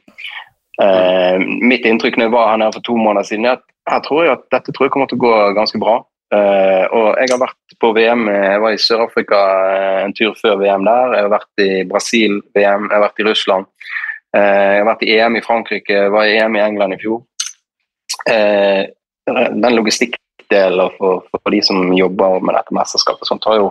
Uh, 0.82 1.40
mitt 1.64 1.86
inntrykk 1.88 2.18
når 2.20 2.28
jeg 2.28 2.34
var 2.34 2.50
her 2.52 2.60
nede 2.60 2.76
for 2.76 2.84
to 2.84 2.98
måneder 3.00 3.28
siden, 3.28 3.48
er 3.48 3.60
at 3.60 3.66
her 3.92 4.02
tror 4.04 4.26
jeg 4.26 4.34
at 4.34 4.44
dette 4.52 4.74
tror 4.74 4.88
jeg 4.88 4.96
kommer 4.96 5.10
til 5.10 5.20
å 5.20 5.26
gå 5.26 5.34
ganske 5.56 5.80
bra. 5.82 6.00
Eh, 6.34 6.86
og 6.90 7.20
Jeg 7.22 7.30
har 7.30 7.38
vært 7.38 7.76
på 7.80 7.92
VM, 7.94 8.24
jeg 8.34 8.62
var 8.64 8.74
i 8.74 8.80
Sør-Afrika 8.82 9.38
uh, 9.38 10.00
en 10.02 10.16
tur 10.18 10.34
før 10.40 10.58
VM 10.58 10.88
der. 10.88 11.14
Jeg 11.14 11.28
har 11.28 11.34
vært 11.36 11.62
i 11.62 11.70
Brasil, 11.86 12.40
VM, 12.58 12.88
jeg 12.90 12.96
har 12.96 13.04
vært 13.06 13.22
i 13.22 13.28
Russland. 13.28 13.70
jeg 14.36 14.82
har 14.82 14.90
vært 14.90 15.04
i 15.06 15.14
EM 15.16 15.38
i 15.38 15.44
Frankrike, 15.46 15.94
jeg 15.94 16.12
var 16.12 16.26
i 16.28 16.34
EM 16.42 16.58
i 16.58 16.64
England 16.66 16.98
i 16.98 17.00
fjor. 17.00 17.22
den 19.64 19.76
logistikkdelen 19.78 20.98
for, 20.98 21.24
for, 21.30 21.52
de 21.54 21.62
som 21.64 21.94
jobber 21.94 22.42
med 22.42 22.58
dette 22.58 22.76
mesterskapet, 22.76 23.30
sånt 23.30 23.46
har 23.46 23.62
jo 23.62 23.70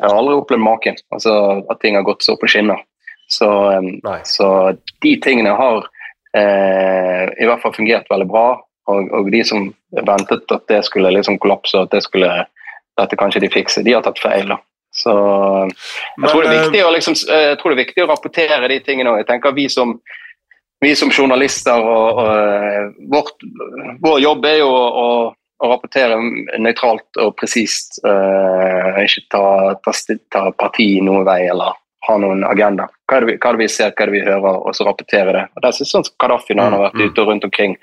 Jeg 0.00 0.08
har 0.08 0.16
aldri 0.16 0.34
opplevd 0.34 0.64
maken. 0.64 0.96
Altså, 1.12 1.32
at 1.68 1.80
ting 1.84 1.94
har 1.94 2.02
gått 2.02 2.24
så 2.24 2.32
på 2.40 2.48
skinner. 2.48 2.80
Så, 3.28 3.46
um, 3.46 4.00
så 4.24 4.72
de 5.04 5.12
tingene 5.22 5.52
har 5.54 5.84
eh, 5.84 5.99
i 6.36 7.46
hvert 7.48 7.62
fall 7.62 7.74
fungert 7.74 8.06
veldig 8.10 8.26
bra. 8.30 8.44
Og, 8.90 9.10
og 9.14 9.30
de 9.32 9.42
som 9.46 9.68
ventet 10.06 10.54
at 10.54 10.66
det 10.70 10.80
skulle 10.86 11.12
liksom 11.14 11.38
kollapse, 11.42 11.78
at 11.78 11.92
det 11.94 12.02
skulle, 12.04 12.30
dette 12.98 13.18
kanskje 13.18 13.42
de 13.44 13.50
fikse, 13.52 13.84
de 13.86 13.94
har 13.96 14.04
tatt 14.06 14.20
feil. 14.22 14.50
da. 14.52 14.60
Så 14.94 15.10
jeg, 15.10 16.30
tror 16.30 16.42
det 16.42 16.50
Men, 16.50 16.62
viktig 16.64 16.80
å 16.82 16.94
liksom, 16.94 17.18
eh, 17.30 17.44
jeg 17.52 17.58
tror 17.60 17.72
det 17.72 17.76
er 17.76 17.84
viktig 17.84 18.04
å 18.04 18.08
rapportere 18.10 18.70
de 18.72 18.78
tingene 18.86 19.12
òg. 19.12 19.20
Jeg 19.22 19.28
tenker 19.28 19.54
vi 19.54 19.68
som, 19.70 19.94
vi 20.82 20.94
som 20.98 21.12
journalister 21.14 21.78
og, 21.78 22.22
og 22.24 22.32
eh, 22.32 22.88
vårt, 23.12 23.46
Vår 24.02 24.18
jobb 24.24 24.48
er 24.50 24.58
jo 24.62 24.70
å, 24.72 24.88
å, 25.60 25.68
rapportere 25.70 26.16
nøytralt 26.58 27.20
og 27.20 27.34
presist. 27.36 28.00
Uh, 28.00 28.96
ikke 29.04 29.26
ta, 29.28 29.42
ta, 29.84 29.92
ta 30.32 30.44
parti 30.56 30.86
noen 31.04 31.26
vei 31.26 31.42
eller 31.52 31.76
ha 32.06 32.16
noen 32.20 32.44
agenda. 32.48 32.88
Hva 33.08 33.18
er, 33.18 33.24
det 33.24 33.32
vi, 33.32 33.38
hva 33.40 33.50
er 33.50 33.56
det 33.56 33.64
vi 33.64 33.72
ser, 33.72 33.92
hva 33.92 34.04
er 34.04 34.10
det 34.10 34.16
vi 34.16 34.26
hører, 34.26 34.60
og 34.66 34.76
så 34.76 34.86
rapportere 34.86 35.34
det. 35.36 35.42
Og 35.54 35.62
det 35.62 35.70
er 35.70 35.88
sånn 35.90 36.06
som 36.06 36.14
Gaddafi 36.22 36.56
når 36.56 36.68
han 36.68 36.76
har 36.76 36.84
vært 36.86 36.96
Mm, 36.96 37.02
mm. 37.02 37.10
ute 37.10 37.22
og 37.22 37.28
rundt 37.30 37.48
omkring, 37.48 37.76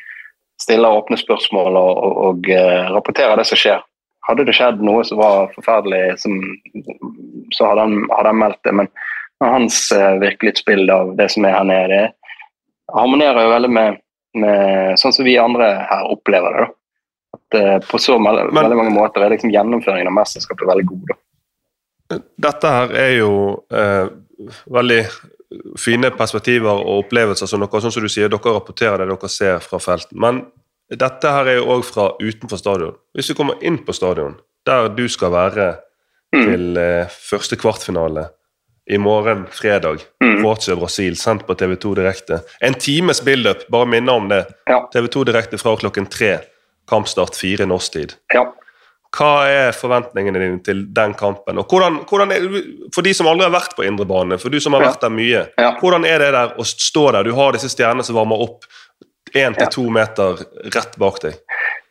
stiller 0.62 0.98
åpne 0.98 1.20
spørsmål 1.22 1.78
og, 1.78 1.92
og, 2.06 2.18
og 2.30 2.50
uh, 2.50 2.88
rapporterer 2.96 3.38
det 3.38 3.46
som 3.50 3.62
skjer. 3.62 3.84
Hadde 4.28 4.48
det 4.48 4.56
skjedd 4.58 4.82
noe 4.84 5.04
som 5.08 5.22
var 5.22 5.52
forferdelig, 5.54 6.18
som, 6.20 6.34
så 7.56 7.70
hadde 7.70 7.86
han, 7.86 8.00
hadde 8.12 8.34
han 8.34 8.42
meldt 8.42 8.64
det. 8.66 8.74
Men 8.82 8.90
hans 9.44 9.78
uh, 9.94 10.18
virkelighetsbilde 10.24 10.98
av 10.98 11.14
det 11.20 11.30
som 11.36 11.46
er 11.46 11.56
her 11.60 11.70
nede, 11.70 12.02
det 12.02 12.98
harmonerer 12.98 13.46
jo 13.46 13.54
veldig 13.54 13.72
med, 13.78 14.02
med 14.42 15.00
sånn 15.00 15.14
som 15.14 15.28
vi 15.28 15.38
andre 15.40 15.70
her 15.92 16.10
opplever 16.10 16.58
det. 16.58 16.66
da. 16.66 16.74
At 17.38 17.62
uh, 17.62 17.78
På 17.86 18.02
så 18.02 18.18
veldig 18.18 18.82
mange 18.82 18.96
måter 18.96 19.22
er 19.22 19.36
liksom 19.36 19.54
gjennomføringen 19.54 20.10
av 20.10 20.18
mesterskapet 20.18 20.68
veldig 20.68 20.90
god. 20.90 21.08
da. 21.14 21.22
Dette 22.10 22.68
her 22.72 22.94
er 22.96 23.14
jo 23.18 23.32
eh, 23.72 24.08
veldig 24.72 25.02
fine 25.80 26.12
perspektiver 26.12 26.70
og 26.84 27.06
opplevelser 27.06 27.48
som 27.50 27.64
dere, 27.64 27.82
sånn 27.84 27.92
som 27.96 28.04
du 28.04 28.10
sier, 28.12 28.30
dere 28.32 28.54
rapporterer 28.58 29.04
det 29.04 29.10
dere 29.14 29.30
ser 29.32 29.60
fra 29.64 29.80
felt. 29.80 30.10
Men 30.12 30.46
dette 30.92 31.32
her 31.32 31.48
er 31.52 31.60
jo 31.60 31.68
òg 31.78 31.84
fra 31.88 32.10
utenfor 32.22 32.60
stadion. 32.62 32.96
Hvis 33.16 33.28
du 33.32 33.36
kommer 33.36 33.60
inn 33.66 33.80
på 33.84 33.96
stadion, 33.96 34.38
der 34.68 34.90
du 34.90 35.08
skal 35.10 35.32
være 35.32 35.76
Mm. 36.36 36.44
til 36.44 36.78
eh, 36.78 37.08
første 37.08 37.56
kvartfinale 37.56 38.26
i 38.92 38.98
morgen 39.00 39.46
fredag, 39.48 40.02
Mm. 40.22 40.42
Kroatia-Brasil, 40.44 41.16
sendt 41.16 41.46
på 41.48 41.56
TV2 41.56 41.94
direkte. 41.96 42.42
En 42.62 42.74
times 42.74 43.22
build-up, 43.24 43.64
bare 43.72 43.86
minne 43.88 44.12
om 44.12 44.28
det. 44.28 44.46
Ja. 44.68 44.82
TV2 44.94 45.24
direkte 45.24 45.58
fra 45.58 45.76
klokken 45.78 46.06
tre. 46.12 46.40
Kampstart 46.88 47.36
fire 47.36 47.66
norsk 47.66 47.92
tid. 47.94 48.14
ja. 48.34 48.44
Hva 49.18 49.30
er 49.50 49.72
forventningene 49.74 50.40
dine 50.44 50.60
til 50.66 50.84
den 50.94 51.14
kampen? 51.18 51.58
Og 51.58 51.66
hvordan, 51.72 52.02
hvordan 52.10 52.32
er, 52.36 52.44
for 52.94 53.02
de 53.06 53.14
som 53.18 53.30
aldri 53.32 53.48
har 53.48 53.56
vært 53.56 53.74
på 53.78 53.86
indre 53.88 54.06
bane, 54.10 54.38
for 54.38 54.54
du 54.54 54.60
som 54.62 54.76
har 54.78 54.84
vært 54.86 55.02
der 55.02 55.14
mye, 55.14 55.46
Ja. 55.58 55.72
hvordan 55.80 56.06
er 56.06 56.20
det 56.22 56.32
der 56.36 56.54
å 56.60 56.66
stå 56.68 57.08
der? 57.16 57.24
Du 57.26 57.34
har 57.38 57.56
disse 57.58 57.72
stjernene 57.74 58.06
som 58.06 58.16
varmer 58.20 58.44
opp 58.46 58.68
én 59.36 59.58
til 59.58 59.68
to 59.74 59.88
meter 59.90 60.38
rett 60.76 60.94
bak 61.02 61.18
deg. 61.24 61.40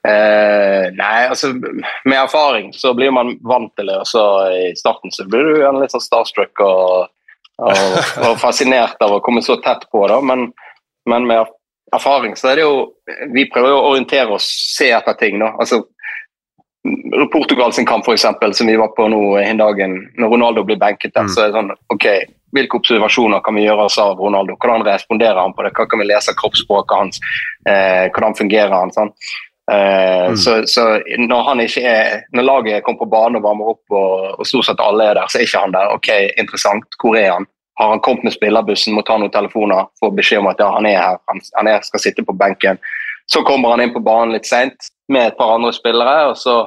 Eh, 0.07 0.87
nei, 0.95 1.27
altså 1.27 1.51
med 1.59 2.15
erfaring 2.21 2.71
så 2.79 2.93
blir 2.95 3.11
man 3.11 3.35
vant 3.43 3.73
til 3.77 3.91
det. 3.91 3.97
Og 4.05 4.07
så 4.07 4.23
i 4.55 4.71
starten 4.79 5.11
så 5.11 5.27
blir 5.27 5.43
du 5.51 5.61
gjerne 5.65 5.83
litt 5.83 5.91
sånn 5.97 6.05
starstruck 6.05 6.63
og, 6.63 7.09
og, 7.59 7.99
og 8.23 8.39
fascinert 8.45 9.03
av 9.03 9.17
å 9.19 9.21
komme 9.25 9.43
så 9.43 9.59
tett 9.65 9.89
på. 9.91 10.07
da, 10.07 10.21
Men, 10.23 10.53
men 11.11 11.27
med 11.27 11.51
erfaring 11.95 12.37
så 12.39 12.53
er 12.53 12.57
det 12.61 12.65
jo 12.67 12.93
Vi 13.35 13.45
prøver 13.51 13.71
jo 13.71 13.77
å 13.83 13.91
orientere 13.93 14.31
oss, 14.39 14.47
se 14.77 14.93
etter 14.95 15.15
ting. 15.19 15.39
da, 15.43 15.53
altså 15.59 15.83
Portugal 17.33 17.73
sin 17.73 17.87
kamp, 17.87 18.09
eksempel, 18.09 18.55
som 18.55 18.67
vi 18.67 18.77
var 18.77 18.89
på 18.97 19.09
nå 19.09 19.21
en 19.41 19.57
dagen, 19.61 19.97
når 20.19 20.29
Ronaldo 20.35 20.65
blir 20.65 20.79
benket 20.79 21.15
der, 21.15 21.23
Mm. 21.23 21.29
så 21.29 21.41
er 21.43 21.47
det 21.47 21.55
sånn 21.55 21.71
OK, 21.95 22.07
hvilke 22.55 22.79
observasjoner 22.79 23.41
kan 23.45 23.55
vi 23.55 23.65
gjøre 23.67 23.85
oss 23.85 23.99
av 23.99 24.19
Ronaldo? 24.19 24.57
Hvordan 24.57 24.85
responderer 24.87 25.41
han 25.41 25.53
på 25.53 25.63
det? 25.65 25.73
Hva 25.75 25.87
kan 25.89 25.99
vi 25.99 26.07
lese 26.07 26.31
av 26.31 26.37
kroppsspråket 26.41 26.97
hans? 26.97 27.21
Eh, 27.69 28.09
hvordan 28.15 28.35
fungerer 28.37 28.71
han? 28.71 28.91
sånn? 28.91 29.13
Eh, 29.71 30.29
Mm. 30.29 30.37
så, 30.37 30.63
så 30.67 31.03
når 31.19 31.43
han 31.45 31.59
ikke 31.61 31.83
er 31.83 32.23
Når 32.33 32.43
laget 32.45 32.85
kommer 32.85 32.99
på 32.99 33.11
banen 33.11 33.37
og 33.37 33.43
varmer 33.43 33.69
opp, 33.75 33.83
og, 33.91 34.39
og 34.39 34.47
stort 34.47 34.65
sett 34.65 34.81
alle 34.81 35.05
er 35.11 35.15
der, 35.15 35.27
så 35.27 35.39
er 35.39 35.43
ikke 35.43 35.61
han 35.65 35.73
der. 35.73 35.93
Ok, 35.95 36.09
interessant. 36.39 36.85
Hvor 37.03 37.17
er 37.19 37.31
han? 37.33 37.47
Har 37.79 37.89
han 37.91 38.01
kommet 38.01 38.25
med 38.25 38.33
spillerbussen, 38.33 38.95
må 38.95 39.03
ta 39.05 39.19
noen 39.19 39.31
telefoner, 39.31 39.87
få 40.01 40.11
beskjed 40.15 40.39
om 40.39 40.47
at 40.47 40.59
ja, 40.63 40.71
han 40.73 40.87
er 40.87 40.97
her, 40.97 41.19
han, 41.29 41.41
han 41.57 41.67
er, 41.69 41.81
skal 41.83 42.01
sitte 42.01 42.23
på 42.25 42.33
benken. 42.33 42.79
Så 43.29 43.43
kommer 43.45 43.71
han 43.75 43.81
inn 43.81 43.93
på 43.93 44.01
banen 44.01 44.33
litt 44.33 44.47
seint 44.47 44.87
med 45.13 45.29
et 45.31 45.37
par 45.39 45.55
andre 45.55 45.73
spillere, 45.75 46.31
og 46.31 46.39
så 46.41 46.63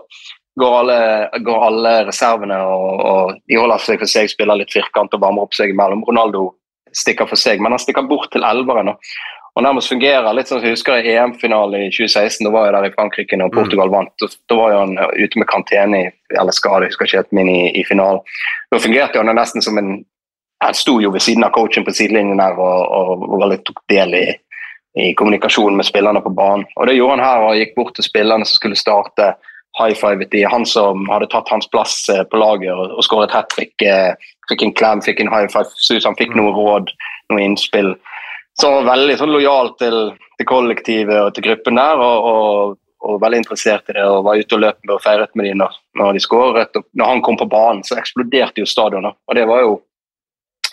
går 0.60 0.78
alle, 0.82 1.00
går 1.46 1.66
alle 1.66 1.94
reservene 2.10 2.58
og, 2.68 3.02
og 3.10 3.36
de 3.48 3.60
holder 3.60 3.84
seg 3.84 4.00
for 4.02 4.12
seg, 4.12 4.32
spiller 4.32 4.60
litt 4.60 4.74
firkant 4.74 5.14
og 5.16 5.24
varmer 5.24 5.48
opp 5.48 5.56
seg 5.56 5.74
imellom. 5.74 6.04
Ronaldo 6.08 6.50
stikker 6.96 7.30
for 7.30 7.40
seg, 7.40 7.62
men 7.62 7.76
han 7.76 7.82
stikker 7.82 8.08
bort 8.10 8.32
til 8.34 8.46
elveren. 8.48 8.92
Og 9.58 9.64
nærmest 9.66 9.92
fungerer 9.92 10.36
litt 10.36 10.50
sånn 10.50 10.62
som 10.62 10.70
jeg 10.70 10.78
husker 10.78 11.02
i 11.04 11.16
EM-finalen 11.18 11.88
i 11.88 11.90
2016. 11.92 12.46
Da 12.46 12.52
var 12.54 12.68
jeg 12.68 12.76
der 12.76 12.88
i 12.90 12.94
Frankrike 12.94 13.40
når 13.40 13.52
Portugal 13.56 13.92
vant. 13.92 14.14
Da, 14.22 14.56
var 14.56 14.74
jo 14.74 14.84
han 14.84 14.94
ute 15.18 15.42
med 15.42 15.50
karantene 15.50 16.04
eller 16.38 16.56
skade, 16.56 16.86
jeg 16.86 16.94
husker 16.94 17.10
ikke 17.10 17.22
helt, 17.24 17.34
min, 17.36 17.52
i, 17.52 17.64
i 17.76 17.84
finalen. 17.88 18.22
Da 18.72 18.80
fungerte 18.82 19.20
han 19.20 19.36
nesten 19.36 19.66
som 19.66 19.82
en 19.82 20.00
Han 20.60 20.76
sto 20.76 20.98
jo 21.00 21.08
ved 21.14 21.24
siden 21.24 21.46
av 21.48 21.54
coachen 21.56 21.86
på 21.88 21.94
sidelinjen 21.96 22.42
der 22.42 22.58
og, 22.60 22.80
og, 22.92 23.22
og 23.30 23.38
veldig 23.40 23.58
tok 23.64 23.78
del 23.88 24.12
i, 24.18 24.24
i 24.98 25.14
kommunikasjonen 25.14 25.78
med 25.78 25.86
spillerne 25.86 26.22
på 26.22 26.30
banen. 26.30 26.66
Og 26.76 26.88
Det 26.88 26.98
gjorde 26.98 27.18
han 27.18 27.26
her 27.26 27.46
og 27.46 27.60
gikk 27.60 27.76
bort 27.76 27.96
til 27.96 28.08
spillerne 28.08 28.48
som 28.48 28.60
skulle 28.60 28.80
starte. 28.80 29.34
High-fivet 29.78 30.32
de. 30.32 30.42
Han 30.50 30.66
som 30.66 31.06
hadde 31.12 31.28
tatt 31.30 31.50
hans 31.54 31.68
plass 31.70 32.02
eh, 32.10 32.24
på 32.26 32.40
laget 32.42 32.72
og, 32.74 32.96
og 32.98 33.06
skåret 33.06 33.32
hat 33.32 33.52
trick. 33.54 33.76
Eh, 33.86 34.18
fikk 34.50 34.64
en 34.66 34.74
klem, 34.74 35.04
fikk 35.06 35.22
en 35.22 35.30
high 35.30 35.48
five. 35.54 35.70
Så 35.78 36.00
han 36.04 36.18
fikk 36.18 36.34
noe 36.36 36.52
råd, 36.56 36.90
noe 37.30 37.44
innspill. 37.46 37.94
Så 38.60 38.72
veldig 38.84 39.20
sånn, 39.20 39.32
lojal 39.32 39.70
til, 39.80 40.00
til 40.42 40.50
kollektivet 40.50 41.22
og 41.22 41.36
til 41.36 41.46
gruppen 41.46 41.78
der. 41.78 42.02
Og, 42.02 42.26
og, 42.32 42.80
og 43.06 43.22
veldig 43.22 43.44
interessert 43.44 43.94
i 43.94 43.96
det 43.96 44.08
og 44.10 44.26
var 44.26 44.42
ute 44.42 44.58
og 44.58 44.64
løp 44.66 44.82
med 44.82 44.96
og 44.98 45.04
feiret 45.06 45.38
med 45.38 45.48
dem 45.48 45.62
når, 45.62 45.78
når 46.02 46.18
de 46.18 46.26
skåret. 46.26 46.82
Og 46.82 46.90
når 46.98 47.14
han 47.14 47.24
kom 47.30 47.38
på 47.40 47.48
banen, 47.54 47.86
så 47.86 48.00
eksploderte 48.02 48.66
jo 48.66 48.68
stadionet. 48.68 49.16
Og 49.30 49.38
det 49.38 49.46
var 49.48 49.64
jo 49.64 49.78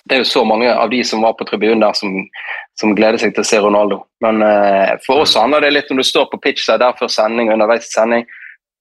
det 0.07 0.15
er 0.15 0.23
jo 0.23 0.29
så 0.31 0.45
mange 0.47 0.71
av 0.71 0.91
de 0.91 1.01
som 1.05 1.23
var 1.25 1.35
på 1.35 1.45
tribunen 1.49 1.83
der, 1.83 1.95
som, 1.99 2.13
som 2.79 2.95
gleder 2.95 3.19
seg 3.19 3.35
til 3.35 3.43
å 3.43 3.49
se 3.49 3.59
Ronaldo. 3.63 4.05
Men 4.23 4.39
eh, 4.47 4.95
for 5.07 5.25
oss 5.25 5.35
handler 5.39 5.65
det 5.65 5.73
litt 5.75 5.91
om 5.91 5.99
du 5.99 6.05
står 6.07 6.29
på 6.31 6.41
pitch 6.45 6.69
der 6.71 6.95
før 6.99 7.11
sending 7.11 7.51
og 7.51 7.57
underveis 7.57 7.89
i 7.89 7.95
sending. 7.95 8.27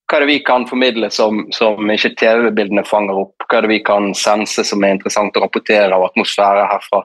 Hva 0.06 0.20
er 0.20 0.26
det 0.26 0.36
vi 0.36 0.44
kan 0.46 0.68
formidle 0.70 1.10
som, 1.10 1.48
som 1.56 1.90
ikke 1.90 2.14
TV-bildene 2.22 2.86
fanger 2.86 3.24
opp? 3.24 3.48
Hva 3.50 3.58
er 3.58 3.66
det 3.66 3.74
vi 3.74 3.82
kan 3.88 4.12
sense 4.14 4.68
som 4.70 4.86
er 4.86 4.94
interessant 4.94 5.38
å 5.38 5.42
rapportere 5.42 5.90
av 5.98 6.06
atmosfære 6.12 6.68
herfra? 6.70 7.02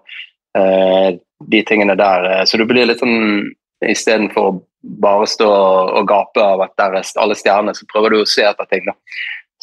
Eh, 0.61 1.09
de 1.51 1.63
tingene 1.65 1.97
der. 1.97 2.29
Eh, 2.29 2.45
Så 2.45 2.61
du 2.61 2.67
blir 2.69 2.89
litt 2.89 3.01
sånn 3.01 3.49
Istedenfor 3.81 4.59
bare 5.01 5.25
stå 5.25 5.47
og 5.49 6.09
gape 6.09 6.43
av 6.45 6.61
at 6.67 6.75
der 6.77 6.99
er 6.99 7.07
alle 7.23 7.33
stjernene, 7.33 7.73
så 7.73 7.87
prøver 7.89 8.13
du 8.13 8.19
å 8.19 8.27
se 8.29 8.45
etter 8.45 8.69
ting. 8.69 8.85
da 8.85 8.93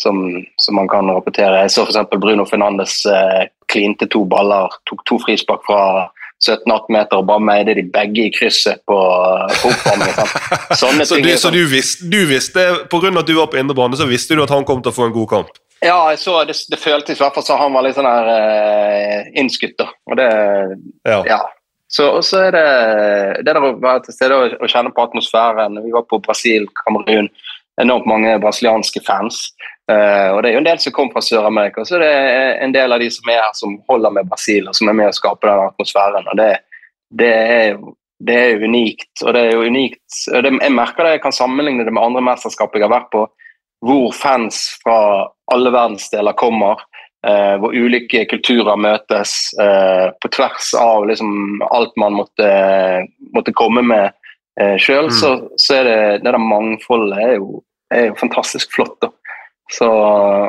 som, 0.01 0.19
som 0.62 0.75
man 0.77 0.88
kan 0.91 1.10
rapportere. 1.10 1.63
Jeg 1.65 1.73
så 1.73 1.86
f.eks. 1.88 1.97
Bruno 2.21 2.45
Fernandes 2.45 2.99
eh, 3.10 3.47
klinte 3.71 4.07
to 4.13 4.23
baller, 4.29 4.69
tok 4.89 5.03
to 5.10 5.17
frispark 5.23 5.63
fra 5.67 5.81
17-18 6.45 6.91
meter 6.93 7.17
og 7.17 7.25
bare 7.31 7.41
meide 7.41 7.73
de 7.79 7.83
begge 7.89 8.27
i 8.27 8.33
krysset 8.36 8.83
på, 8.86 8.97
på 9.62 9.71
oppvarmingen. 9.71 10.33
Så 10.77 10.91
du, 10.93 11.01
så 11.33 11.47
sånn- 11.47 11.55
du 11.57 11.63
visste, 11.71 12.10
du 12.13 12.19
visste 12.29 12.65
på 12.91 12.99
grunn 13.01 13.17
av 13.17 13.23
at 13.25 13.31
du 13.31 13.33
var 13.39 13.49
på 13.49 13.57
indre 13.57 13.73
bane, 13.77 13.97
så 13.97 14.05
visste 14.05 14.38
du 14.38 14.43
at 14.45 14.53
han 14.53 14.65
kom 14.67 14.83
til 14.86 14.93
å 14.93 14.97
få 14.99 15.07
en 15.10 15.15
god 15.15 15.29
kamp? 15.31 15.49
Ja, 15.81 15.97
så, 16.17 16.39
det, 16.45 16.53
det 16.69 16.77
føltes 16.81 17.17
i 17.19 17.23
hvert 17.23 17.33
fall 17.38 17.45
som 17.45 17.60
han 17.62 17.73
var 17.73 17.86
litt 17.86 17.97
sånn 17.97 18.05
her 18.10 18.29
eh, 18.33 19.27
innskutt. 19.41 19.75
da. 19.81 19.89
Og 20.10 20.17
det, 20.21 20.29
Ja. 21.10 21.19
ja. 21.25 21.41
Så 21.89 22.10
er 22.38 22.51
det 22.51 22.63
det 23.47 23.53
der 23.55 23.63
å 23.63 23.69
være 23.79 24.01
til 24.05 24.13
stede 24.17 24.36
og, 24.38 24.55
og 24.60 24.69
kjenne 24.69 24.91
på 24.93 25.05
atmosfæren. 25.07 25.77
Vi 25.86 25.93
var 25.93 26.03
på 26.10 26.19
Brasil, 26.25 26.65
Kamerun. 26.81 27.29
Enormt 27.79 28.10
mange 28.10 28.33
brasilianske 28.43 28.99
fans. 29.07 29.47
Eh, 29.91 30.30
og 30.34 30.41
det 30.43 30.50
er 30.50 30.58
jo 30.58 30.63
en 30.63 30.67
del 30.67 30.82
som 30.84 30.95
kommer 30.95 31.17
fra 31.17 31.23
Sør-Amerika. 31.23 31.86
Så 31.88 32.00
det 32.02 32.10
er 32.10 32.58
en 32.63 32.76
del 32.76 32.95
av 32.95 33.00
de 33.04 33.08
som 33.13 33.32
er 33.32 33.39
her, 33.41 33.54
som 33.56 33.78
holder 33.91 34.17
med 34.17 34.28
Brasil, 34.32 34.67
og 34.67 34.76
som 34.76 34.91
er 34.91 35.00
med 35.00 35.12
å 35.12 35.15
skape 35.15 35.47
den 35.47 35.69
atmosfæren. 35.69 36.28
og 36.28 36.39
det, 36.39 36.52
det 37.21 37.32
er 37.32 37.80
det 38.19 38.34
er 38.36 38.63
unikt. 38.63 39.21
og 39.26 39.34
det 39.34 39.41
er 39.41 39.52
jo 39.54 39.65
unikt, 39.69 40.06
det, 40.43 40.52
Jeg 40.62 40.73
merker 40.73 41.04
det, 41.04 41.17
jeg 41.17 41.21
kan 41.21 41.36
sammenligne 41.36 41.86
det 41.86 41.93
med 41.93 42.04
andre 42.04 42.23
mesterskap 42.26 42.73
jeg 42.76 42.86
har 42.88 42.93
vært 42.93 43.12
på, 43.13 43.28
hvor 43.86 44.13
fans 44.15 44.63
fra 44.82 45.28
alle 45.54 45.73
verdensdeler 45.73 46.38
kommer. 46.38 46.82
Uh, 47.28 47.58
hvor 47.60 47.73
ulike 47.73 48.21
kulturer 48.30 48.78
møtes 48.80 49.32
uh, 49.60 50.13
på 50.21 50.30
tvers 50.32 50.69
av 50.80 51.08
liksom, 51.10 51.60
alt 51.73 51.95
man 51.97 52.13
måtte, 52.15 52.50
måtte 53.36 53.54
komme 53.58 53.82
med 53.84 54.13
eh, 54.62 54.78
sjøl. 54.80 55.10
Mm. 55.10 55.15
Så, 55.17 55.32
så 55.60 55.80
er 55.80 55.89
det, 55.89 55.97
det 56.21 56.30
der 56.30 56.38
mangfoldet 56.39 57.17
er 57.19 57.34
jo, 57.39 57.63
er 57.93 58.12
jo 58.12 58.19
fantastisk 58.21 58.78
flott. 58.78 58.95
da. 59.02 59.10
Så, 59.73 59.88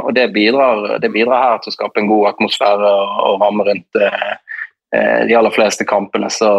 og 0.05 0.15
det 0.15 0.29
bidrar, 0.35 0.99
det 1.03 1.11
bidrar 1.11 1.43
her 1.43 1.59
til 1.63 1.73
å 1.73 1.75
skape 1.75 1.99
en 2.01 2.07
god 2.11 2.29
atmosfære 2.35 2.87
og, 2.87 3.17
og 3.27 3.41
ramme 3.43 3.65
rundt 3.67 3.99
eh, 3.99 5.27
de 5.27 5.35
aller 5.35 5.51
fleste 5.55 5.85
kampene. 5.89 6.31
Så, 6.31 6.51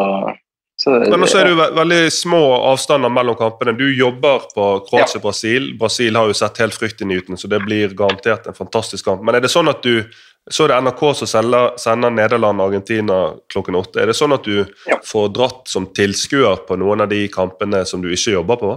Så, 0.79 0.91
Men 0.95 1.27
så 1.27 1.41
er 1.41 1.43
det 1.43 1.51
jo 1.51 1.57
ve 1.59 1.65
veldig 1.75 2.11
små 2.15 2.37
avstander 2.69 3.11
mellom 3.11 3.35
kampene. 3.35 3.73
Du 3.75 3.83
jobber 3.91 4.45
på 4.55 4.67
Kroatia-Brasil. 4.87 5.73
Brasil 5.79 6.15
har 6.15 6.29
jo 6.29 6.35
sett 6.39 6.57
helt 6.63 6.77
fryktinngytende, 6.79 7.35
så 7.41 7.49
det 7.51 7.59
blir 7.65 7.91
garantert 7.99 8.47
en 8.47 8.55
fantastisk 8.55 9.03
kamp. 9.09 9.25
Men 9.27 9.35
er 9.35 9.43
det 9.43 9.51
sånn 9.51 9.67
at 9.71 9.83
du 9.83 10.05
Så 10.49 10.63
er 10.63 10.71
det 10.71 10.77
NRK 10.81 11.01
som 11.19 11.27
sender, 11.27 11.73
sender 11.77 12.09
Nederland 12.09 12.61
og 12.61 12.71
Argentina 12.71 13.17
klokken 13.51 13.75
åtte. 13.75 13.99
Er 14.01 14.07
det 14.09 14.15
sånn 14.17 14.33
at 14.33 14.43
du 14.47 14.65
Ja. 14.87 14.95
får 15.05 15.27
dratt 15.35 15.67
som 15.67 15.85
tilskuer 15.85 16.63
på 16.65 16.77
noen 16.79 17.01
av 17.01 17.09
de 17.09 17.27
kampene 17.27 17.85
som 17.85 18.01
du 18.01 18.07
ikke 18.09 18.31
jobber 18.33 18.55
på? 18.57 18.71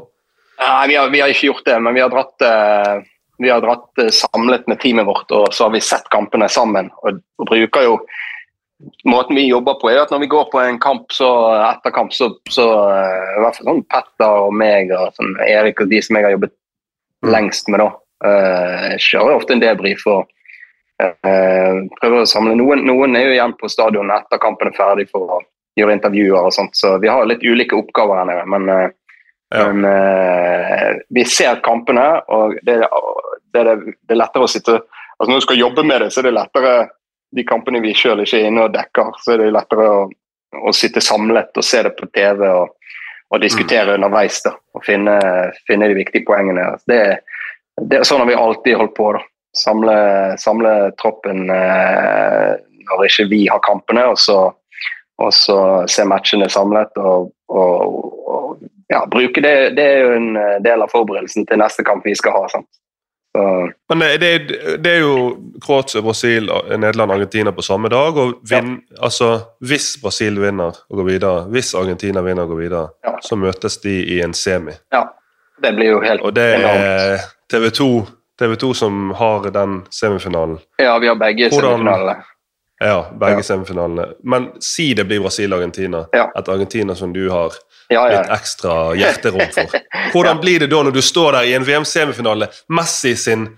Nei, 0.61 0.87
vi 0.89 0.95
har, 0.97 1.09
vi 1.09 1.21
har 1.23 1.29
ikke 1.33 1.47
gjort 1.49 1.65
det, 1.65 1.79
men 1.81 1.95
vi 1.95 2.01
har 2.03 2.11
dratt, 2.11 2.43
eh, 2.43 3.01
vi 3.39 3.51
har 3.51 3.63
dratt 3.65 3.99
eh, 3.99 4.13
samlet 4.15 4.67
med 4.71 4.81
teamet 4.83 5.07
vårt, 5.07 5.31
og 5.31 5.49
så 5.55 5.67
har 5.67 5.75
vi 5.75 5.81
sett 5.85 6.09
kampene 6.13 6.49
sammen. 6.53 6.91
Og, 7.03 7.23
og 7.41 7.51
bruker 7.51 7.89
jo 7.89 7.97
Måten 9.07 9.37
vi 9.39 9.45
jobber 9.47 9.77
på, 9.79 9.93
er 9.93 10.01
at 10.03 10.11
når 10.11 10.25
vi 10.25 10.27
går 10.33 10.49
på 10.51 10.59
en 10.59 10.79
kamp, 10.83 11.05
så 11.15 11.29
etter 11.69 11.93
kamp, 11.95 12.11
så, 12.11 12.33
så 12.51 12.65
eh, 12.91 13.29
i 13.37 13.43
hvert 13.45 13.55
fall 13.55 13.69
sånn 13.69 13.85
Petter 13.87 14.39
og 14.49 14.57
meg 14.59 14.91
og 14.91 15.15
sånn, 15.15 15.37
Erik 15.47 15.85
og 15.85 15.93
de 15.93 16.01
som 16.03 16.19
jeg 16.19 16.27
har 16.27 16.35
jobbet 16.35 16.55
lengst 17.31 17.71
med, 17.71 17.79
da, 17.79 17.93
uh, 18.27 18.89
kjører 18.99 19.37
ofte 19.37 19.55
en 19.55 19.63
debrief 19.63 20.03
og 20.11 20.27
Uh, 21.03 21.89
prøver 21.99 22.21
å 22.23 22.27
samle. 22.29 22.53
Noen, 22.55 22.85
noen 22.87 23.17
er 23.19 23.25
jo 23.27 23.33
igjen 23.35 23.55
på 23.59 23.71
stadionet 23.71 24.23
etter 24.23 24.39
kampen 24.39 24.69
er 24.71 24.77
ferdig 24.77 25.09
for 25.11 25.39
å 25.39 25.39
gjøre 25.81 25.97
intervjuer 25.97 26.47
og 26.47 26.55
sånt, 26.55 26.77
så 26.79 26.95
vi 27.03 27.11
har 27.11 27.27
litt 27.27 27.43
ulike 27.43 27.75
oppgaver 27.79 28.21
her 28.21 28.29
nede. 28.29 28.45
men 28.53 28.69
eh, 28.69 28.91
Ja. 29.53 29.67
men 29.73 29.85
eh, 29.85 30.97
vi 31.13 31.25
ser 31.29 31.59
kampene, 31.65 32.07
og 32.33 32.55
det, 32.63 32.79
det, 33.53 33.65
det, 33.65 33.75
det 34.01 34.15
er 34.15 34.21
lettere 34.23 34.47
å 34.47 34.51
sitte 34.51 34.79
altså 34.81 35.29
Når 35.29 35.43
du 35.43 35.45
skal 35.45 35.59
jobbe 35.61 35.83
med 35.85 36.01
det, 36.01 36.09
så 36.11 36.23
er 36.23 36.31
det 36.31 36.37
lettere 36.39 36.71
de 37.37 37.45
kampene 37.47 37.83
vi 37.85 37.93
sjøl 37.97 38.25
ikke 38.25 38.41
er 38.41 38.49
inne 38.49 38.65
og 38.67 38.73
dekker, 38.75 39.13
så 39.23 39.35
er 39.35 39.43
det 39.43 39.53
lettere 39.55 39.89
å, 39.89 39.99
å 40.69 40.73
sitte 40.77 41.03
samlet 41.05 41.61
og 41.61 41.67
se 41.67 41.83
det 41.87 41.93
på 41.99 42.09
TV 42.17 42.43
og, 42.49 42.73
og 43.33 43.45
diskutere 43.45 43.95
underveis. 43.97 44.41
da, 44.45 44.55
Og 44.75 44.85
finne, 44.85 45.15
finne 45.69 45.89
de 45.93 45.97
viktige 46.01 46.27
poengene. 46.29 46.65
Det, 46.91 46.99
det 47.81 48.01
er 48.01 48.09
sånn 48.09 48.25
har 48.25 48.29
vi 48.29 48.41
alltid 48.41 48.77
holdt 48.81 48.97
på. 48.99 49.13
da, 49.17 49.23
Samle, 49.57 49.95
samle 50.41 50.75
troppen 51.01 51.45
eh, 51.53 52.53
når 52.89 53.07
ikke 53.09 53.29
vi 53.31 53.43
har 53.53 53.61
kampene, 53.65 54.07
og 54.13 54.21
så, 54.21 54.39
og 55.21 55.33
så 55.37 55.59
se 55.93 56.09
matchene 56.09 56.49
samlet. 56.53 56.97
og, 56.99 57.31
og, 57.53 57.99
og 58.33 58.63
ja, 58.93 59.03
bruke 59.11 59.41
det, 59.45 59.57
det 59.77 59.85
er 59.89 60.01
jo 60.05 60.13
en 60.21 60.31
eh, 60.37 60.59
del 60.65 60.85
av 60.85 60.93
forberedelsen 60.93 61.47
til 61.49 61.59
neste 61.63 61.85
kamp 61.87 62.05
vi 62.07 62.15
skal 62.19 62.33
ha. 62.37 62.47
sant? 62.53 62.69
Så, 63.33 63.43
Men 63.89 64.03
det, 64.05 64.19
det, 64.21 64.57
det 64.85 64.91
er 64.93 64.99
jo 65.07 65.13
Kroatia, 65.65 66.03
Brasil, 66.05 66.51
Nederland 66.69 67.11
og 67.11 67.17
Argentina 67.17 67.53
på 67.57 67.63
samme 67.65 67.89
dag. 67.89 68.17
og 68.21 68.35
vinn, 68.51 68.75
altså, 69.01 69.31
Hvis 69.65 69.95
Brasil 70.03 70.37
vinner 70.43 70.77
og 70.91 70.99
går 71.01 71.07
videre, 71.09 71.47
hvis 71.49 71.71
Argentina 71.75 72.21
vinner 72.21 72.45
og 72.45 72.53
går 72.53 72.61
videre, 72.61 72.89
Ja. 73.07 73.15
så 73.25 73.39
møtes 73.41 73.79
de 73.81 73.95
i 74.05 74.21
en 74.21 74.35
semi. 74.37 74.73
ja, 74.93 75.07
det 75.63 75.73
blir 75.79 75.95
jo 75.95 76.01
helt 76.05 76.21
Og 76.21 76.35
det 76.37 76.45
er 76.61 77.25
TV 77.49 77.71
2, 77.71 77.89
TV 78.39 78.57
2 78.57 78.75
som 78.75 79.11
har 79.17 79.49
den 79.55 79.81
semifinalen. 79.91 80.59
Ja, 80.79 80.99
vi 80.99 81.07
har 81.09 81.15
begge 81.17 81.49
Hvordan- 81.49 81.79
semifinalene. 81.81 82.23
Ja, 82.83 83.07
begge 83.21 83.41
Ja. 83.41 83.43
semifinalene. 83.47 84.07
Men 84.25 84.49
si 84.61 84.93
det 84.95 85.05
blir 85.07 85.21
Brasil-Argentina. 85.23 86.05
Ja. 86.13 86.27
Et 86.39 86.49
Argentina 86.49 86.95
som 86.99 87.13
du 87.13 87.29
har 87.31 87.53
Ja, 87.91 88.07
litt 88.09 88.31
ekstra 88.31 88.95
hjerterom 88.97 89.53
for. 89.55 89.79
Hvordan 90.13 90.41
blir 90.41 90.59
det 90.65 90.71
da 90.73 90.83
når 90.83 90.93
du 90.97 91.03
står 91.03 91.33
der 91.33 91.43
i 91.51 91.55
en 91.55 91.65
VM-semifinale? 91.67 92.49
Messi 92.71 93.15
sin 93.17 93.49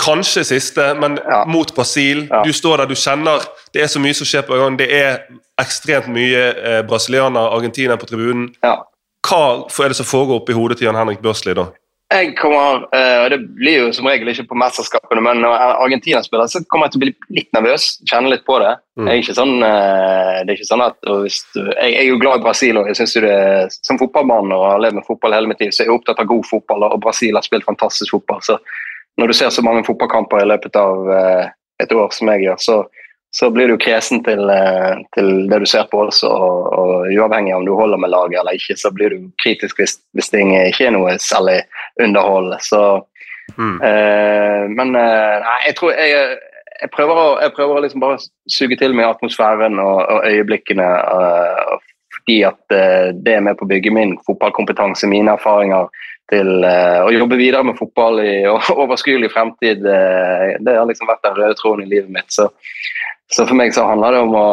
kanskje 0.00 0.44
siste, 0.48 0.94
men 1.00 1.18
mot 1.46 1.74
Brasil. 1.74 2.28
Du 2.44 2.52
står 2.52 2.76
der, 2.82 2.86
du 2.86 2.94
kjenner 2.94 3.42
Det 3.74 3.82
er 3.82 3.86
så 3.90 4.00
mye 4.00 4.14
som 4.16 4.24
skjer 4.26 4.46
på 4.48 4.56
gang. 4.56 4.78
Det 4.78 4.86
er 4.94 5.18
ekstremt 5.60 6.08
mye 6.08 6.54
eh, 6.56 6.82
brasilianer, 6.88 7.50
Argentina 7.56 7.96
på 7.96 8.06
tribunen. 8.06 8.54
ja. 8.64 8.76
Hva 9.28 9.66
er 9.84 9.88
det 9.92 9.96
som 9.98 10.06
foregår 10.06 10.38
oppi 10.40 10.54
hodet 10.56 10.78
til 10.78 10.86
Jan 10.86 10.94
Henrik 10.96 11.18
Børsli 11.20 11.52
da? 11.54 11.66
Jeg 12.08 12.38
kommer, 12.38 12.86
eh, 12.96 13.18
og 13.24 13.30
Det 13.30 13.38
blir 13.58 13.74
jo 13.82 13.88
som 13.92 14.06
regel 14.08 14.30
ikke 14.32 14.46
på 14.48 14.56
mesterskapene, 14.56 15.20
men 15.20 15.42
når 15.44 15.52
Argentina 15.76 16.22
spiller, 16.24 16.46
så 16.48 16.62
kommer 16.64 16.86
jeg 16.86 16.94
til 16.94 17.00
å 17.00 17.02
bli 17.04 17.36
litt 17.36 17.50
nervøs. 17.52 17.84
Kjenne 18.08 18.30
litt 18.32 18.46
på 18.46 18.56
det. 18.62 18.70
Mm. 18.96 19.10
Jeg 19.10 19.12
er 19.12 19.24
ikke 19.24 19.36
sånn, 19.36 19.56
eh, 19.66 20.38
det 20.40 20.48
er 20.48 20.56
ikke 20.56 20.70
sånn 20.70 20.84
at 20.86 20.96
hvis 21.04 21.42
du, 21.52 21.60
jeg, 21.66 21.90
jeg 21.92 22.00
er 22.00 22.08
jo 22.08 22.20
glad 22.22 22.40
i 22.40 22.44
Brasil, 22.46 22.78
og 22.80 22.88
jeg 22.88 22.96
synes 22.96 23.16
jo 23.16 23.24
det, 23.26 23.34
som 23.84 24.00
fotballmann 24.00 24.54
og 24.56 24.64
har 24.70 24.80
levd 24.80 24.96
med 25.00 25.08
fotball 25.08 25.36
hele 25.36 25.52
mitt 25.52 25.60
liv, 25.60 25.74
så 25.74 25.84
er 25.84 25.90
jeg 25.90 25.98
opptatt 25.98 26.22
av 26.24 26.30
god 26.30 26.48
fotball, 26.48 26.86
og 26.88 27.02
Brasil 27.04 27.36
har 27.36 27.44
spilt 27.44 27.68
fantastisk 27.68 28.16
fotball. 28.16 28.40
så 28.40 28.56
Når 29.20 29.26
du 29.26 29.36
ser 29.36 29.50
så 29.52 29.66
mange 29.66 29.84
fotballkamper 29.84 30.40
i 30.40 30.48
løpet 30.48 30.80
av 30.80 31.12
eh, 31.12 31.52
et 31.84 31.92
år 31.92 32.08
som 32.16 32.32
jeg 32.32 32.46
gjør, 32.46 32.56
så, 32.56 32.78
så 33.36 33.50
blir 33.52 33.68
du 33.68 33.76
kresen 33.76 34.24
til, 34.24 34.48
til 35.12 35.28
det 35.52 35.60
du 35.60 35.68
ser 35.68 35.84
på 35.92 36.00
også. 36.06 36.32
Og, 36.32 36.72
og 36.72 37.12
uavhengig 37.12 37.52
av 37.52 37.60
om 37.60 37.68
du 37.68 37.74
holder 37.76 38.00
med 38.00 38.14
laget 38.16 38.40
eller 38.40 38.56
ikke, 38.56 38.80
så 38.80 38.94
blir 38.96 39.12
du 39.12 39.28
kritisk 39.44 39.76
hvis, 39.76 39.98
hvis 40.16 40.32
ting 40.32 40.56
ikke 40.56 40.88
er 40.88 40.96
noe 40.96 41.18
særlig 41.20 41.60
underholdende. 42.02 42.60
Så, 42.64 42.82
Mm. 43.56 43.80
eh, 43.80 44.64
men 44.68 44.90
eh, 44.94 45.36
nei, 45.40 45.54
jeg 45.66 45.76
tror 45.78 45.94
jeg, 45.96 46.34
jeg 46.82 46.90
prøver 46.94 47.20
å, 47.20 47.28
jeg 47.42 47.54
prøver 47.56 47.78
å 47.78 47.84
liksom 47.84 48.02
bare 48.02 48.18
suge 48.52 48.76
til 48.78 48.94
meg 48.96 49.08
atmosfæren 49.08 49.80
og, 49.82 50.02
og 50.04 50.26
øyeblikkene. 50.28 50.86
Uh, 50.86 51.78
fordi 52.18 52.36
at 52.48 52.60
uh, 52.74 53.08
det 53.14 53.34
er 53.34 53.42
med 53.44 53.58
på 53.58 53.66
å 53.66 53.70
bygge 53.70 53.92
min 53.94 54.14
fotballkompetanse, 54.26 55.08
mine 55.10 55.34
erfaringer 55.34 55.88
til 56.30 56.64
uh, 56.64 57.06
å 57.06 57.12
jobbe 57.14 57.38
videre 57.40 57.64
med 57.66 57.78
fotball 57.80 58.20
i 58.22 58.34
overskuelig 58.84 59.32
fremtid. 59.34 59.82
det 59.82 60.76
har 60.76 60.86
liksom 60.88 61.10
vært 61.10 61.24
den 61.26 61.38
røde 61.40 61.56
tråden 61.58 61.86
i 61.86 61.90
livet 61.90 62.12
mitt. 62.14 62.30
Så, 62.34 62.48
så 63.32 63.46
for 63.48 63.58
meg 63.58 63.74
så 63.74 63.88
handler 63.88 64.14
det 64.14 64.22
om 64.26 64.38
å 64.38 64.48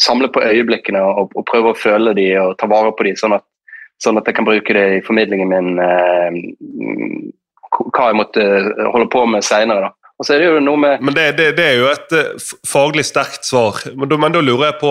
samle 0.00 0.30
på 0.32 0.42
øyeblikkene 0.42 1.00
og, 1.04 1.34
og 1.36 1.46
prøve 1.48 1.72
å 1.72 1.78
føle 1.78 2.16
de 2.16 2.32
og 2.40 2.56
ta 2.58 2.68
vare 2.70 2.92
på 2.96 3.06
de, 3.06 3.14
sånn 3.20 3.36
at, 3.36 3.44
sånn 4.02 4.18
at 4.20 4.26
jeg 4.30 4.36
kan 4.38 4.46
bruke 4.48 4.74
det 4.76 4.84
i 4.98 5.02
formidlingen 5.06 5.48
min. 5.52 5.70
Eh, 5.78 6.30
hva 7.70 8.10
jeg 8.10 8.18
måtte 8.18 8.44
holde 8.92 9.08
på 9.12 9.24
med 9.30 9.44
seinere. 9.46 9.92
Og 10.20 10.26
så 10.26 10.34
er 10.34 10.42
det 10.42 10.48
jo 10.50 10.60
noe 10.60 10.76
med 10.76 11.00
Men 11.06 11.14
det, 11.16 11.26
det, 11.38 11.46
det 11.56 11.64
er 11.64 11.76
jo 11.80 11.86
et 11.88 12.12
eh, 12.18 12.48
faglig 12.68 13.06
sterkt 13.08 13.46
svar. 13.48 13.78
Men 13.96 14.10
men 14.20 14.34
da 14.34 14.42
lurer 14.44 14.66
jeg 14.72 14.80
på 14.82 14.90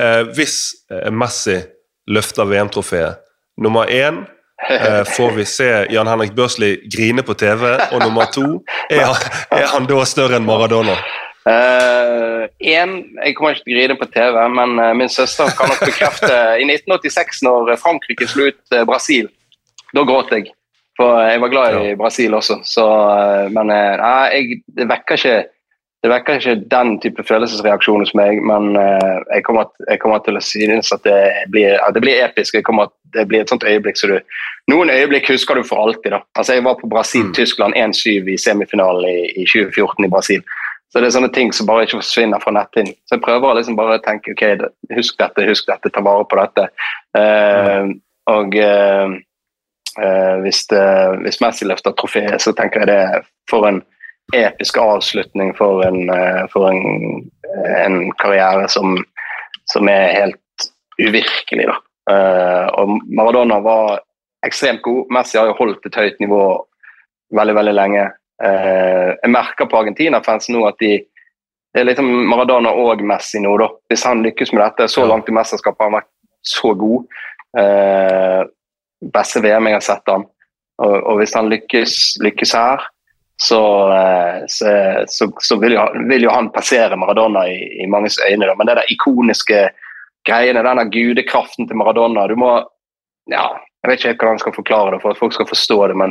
eh, 0.00 0.22
Hvis 0.36 0.54
eh, 0.90 1.10
Messi 1.12 1.58
løfter 2.08 2.48
VM-trofeet 2.48 3.18
Nummer 3.60 3.90
én 3.92 4.22
eh, 4.70 5.02
får 5.04 5.34
vi 5.36 5.44
se 5.44 5.68
Jan 5.92 6.08
Henrik 6.08 6.32
Børsli 6.38 6.78
grine 6.96 7.22
på 7.26 7.34
TV. 7.36 7.74
Og 7.92 8.00
nummer 8.00 8.30
to 8.32 8.46
er, 8.88 9.04
han- 9.04 9.60
er 9.60 9.66
han 9.74 9.86
da 9.90 10.00
større 10.08 10.38
enn 10.40 10.48
Maradona? 10.48 10.96
Eh, 11.48 12.42
en, 12.76 12.90
Jeg 13.24 13.36
kommer 13.36 13.56
ikke 13.56 13.64
til 13.64 13.74
å 13.74 13.78
grine 13.78 13.96
på 13.96 14.08
TV, 14.12 14.40
men 14.52 14.76
uh, 14.76 14.90
min 14.92 15.08
søster 15.08 15.48
kan 15.56 15.70
nok 15.72 15.86
bekrefte 15.86 16.32
I 16.60 16.66
1986, 16.68 17.40
når 17.46 17.76
Frankrike 17.80 18.28
slo 18.28 18.50
ut 18.50 18.74
uh, 18.76 18.84
Brasil, 18.88 19.30
da 19.96 20.04
gråt 20.04 20.34
jeg. 20.36 20.50
For 21.00 21.22
jeg 21.24 21.40
var 21.40 21.48
glad 21.52 21.78
i 21.86 21.96
Brasil 21.96 22.34
også. 22.36 22.60
Så, 22.64 22.84
eh, 22.84 23.48
men 23.56 23.72
eh, 23.72 24.04
jeg, 24.34 24.60
det 24.76 24.88
vekker 24.90 25.20
ikke 25.20 25.40
det 26.00 26.08
vekker 26.08 26.38
ikke 26.38 26.68
den 26.72 26.94
type 27.02 27.22
følelsesreaksjon 27.28 28.00
hos 28.00 28.14
meg, 28.16 28.38
men 28.48 28.70
eh, 28.80 29.18
jeg, 29.34 29.42
kommer, 29.44 29.66
jeg 29.84 30.00
kommer 30.00 30.22
til 30.24 30.38
å 30.38 30.40
synes 30.40 30.88
at 30.96 31.02
det 31.04 31.18
blir, 31.52 31.74
at 31.76 31.92
det 31.92 32.00
blir 32.00 32.22
episk. 32.24 32.56
At 32.56 32.94
det 33.12 33.26
blir 33.28 33.42
et 33.42 33.52
sånt 33.52 33.66
øyeblikk 33.68 34.00
så 34.00 34.08
du, 34.08 34.16
Noen 34.72 34.92
øyeblikk 34.92 35.28
husker 35.28 35.58
du 35.58 35.64
for 35.66 35.82
alltid. 35.82 36.14
da. 36.14 36.22
Altså 36.38 36.56
Jeg 36.56 36.64
var 36.64 36.78
på 36.80 36.88
Brasil-Tyskland 36.88 37.76
1-7 37.76 38.32
i 38.32 38.38
semifinalen 38.40 39.04
i, 39.10 39.18
i 39.42 39.44
2014 39.44 40.06
i 40.06 40.12
Brasil. 40.12 40.44
Så 40.90 40.98
det 40.98 41.06
er 41.06 41.14
sånne 41.14 41.30
ting 41.34 41.52
som 41.54 41.68
bare 41.68 41.84
ikke 41.86 42.00
forsvinner 42.00 42.42
fra 42.42 42.52
netthinnen. 42.56 42.96
Så 43.06 43.16
jeg 43.16 43.22
prøver 43.22 43.52
å 43.52 43.56
liksom 43.58 43.76
bare 43.78 44.00
tenke 44.02 44.34
ok, 44.34 44.44
husk 44.96 45.18
dette, 45.20 45.46
husk 45.46 45.68
dette, 45.70 45.92
ta 45.94 46.02
vare 46.02 46.26
på 46.26 46.38
dette. 46.40 46.66
Eh, 47.18 47.92
og 48.30 48.56
uh, 48.58 49.14
uh, 49.98 50.34
hvis, 50.42 50.64
det, 50.70 50.82
hvis 51.22 51.40
Messi 51.42 51.66
løfter 51.66 51.94
trofeet, 51.98 52.42
så 52.42 52.52
tenker 52.58 52.82
jeg 52.82 52.90
det 52.90 53.22
for 53.50 53.66
en 53.70 53.80
episk 54.34 54.76
avslutning 54.78 55.54
for 55.58 55.82
en, 55.82 56.10
for 56.52 56.68
en, 56.70 57.24
en 57.74 57.96
karriere 58.20 58.68
som, 58.70 59.00
som 59.72 59.90
er 59.90 60.12
helt 60.14 60.68
uvirkelig. 61.02 61.66
Da. 61.66 61.78
Og 62.78 62.92
Maradona 63.10 63.58
var 63.64 63.98
ekstremt 64.46 64.84
god. 64.86 65.10
Messi 65.10 65.38
har 65.38 65.50
jo 65.50 65.56
holdt 65.58 65.88
et 65.90 65.98
høyt 65.98 66.22
nivå 66.22 66.44
veldig, 67.34 67.56
veldig 67.58 67.74
lenge. 67.74 68.06
Eh, 68.44 69.08
jeg 69.22 69.32
merker 69.32 69.68
på 69.68 69.80
Argentina-fansen 69.82 70.56
nå 70.56 70.66
at 70.68 70.78
de 70.80 70.98
det 71.70 71.84
er 71.84 71.86
liksom 71.86 72.08
Maradona 72.26 72.72
og 72.74 73.02
Messi 73.06 73.38
nå, 73.38 73.52
da. 73.60 73.68
Hvis 73.90 74.02
han 74.02 74.24
lykkes 74.24 74.50
med 74.50 74.64
dette 74.64 74.88
så 74.90 75.04
langt 75.06 75.28
i 75.30 75.34
mesterskapet, 75.36 75.78
har 75.78 75.90
han 75.90 76.00
vært 76.00 76.08
så 76.42 76.72
god. 76.74 77.20
Eh, 77.62 78.40
beste 79.14 79.42
VM 79.44 79.68
jeg 79.70 79.76
har 79.76 79.84
sett 79.86 80.10
han. 80.10 80.24
Og, 80.82 80.96
og 80.96 81.20
hvis 81.20 81.36
han 81.38 81.50
lykkes, 81.52 81.94
lykkes 82.26 82.54
her, 82.58 82.82
så, 83.40 83.60
eh, 83.94 84.40
så, 84.50 84.72
så, 85.06 85.30
så 85.40 85.58
vil, 85.62 85.76
jo, 85.78 85.86
vil 86.10 86.26
jo 86.26 86.34
han 86.34 86.50
passere 86.52 86.98
Maradona 86.98 87.46
i, 87.48 87.60
i 87.84 87.86
manges 87.86 88.18
øyne. 88.18 88.48
Da. 88.50 88.56
Men 88.58 88.66
det 88.66 88.76
der 88.80 88.92
ikoniske 88.92 89.62
greiene, 90.26 90.64
den 90.66 90.82
der 90.82 90.90
gudekraften 90.92 91.68
til 91.68 91.78
Maradona 91.78 92.26
du 92.28 92.34
må, 92.40 92.56
ja, 93.30 93.46
Jeg 93.80 93.88
vet 93.88 94.00
ikke 94.00 94.08
helt 94.10 94.18
hvordan 94.20 94.36
jeg 94.36 94.42
skal 94.42 94.58
forklare 94.58 94.90
det 94.92 94.98
for 95.00 95.14
at 95.14 95.18
folk 95.22 95.32
skal 95.32 95.46
forstå 95.48 95.76
det, 95.88 95.94
men 95.96 96.10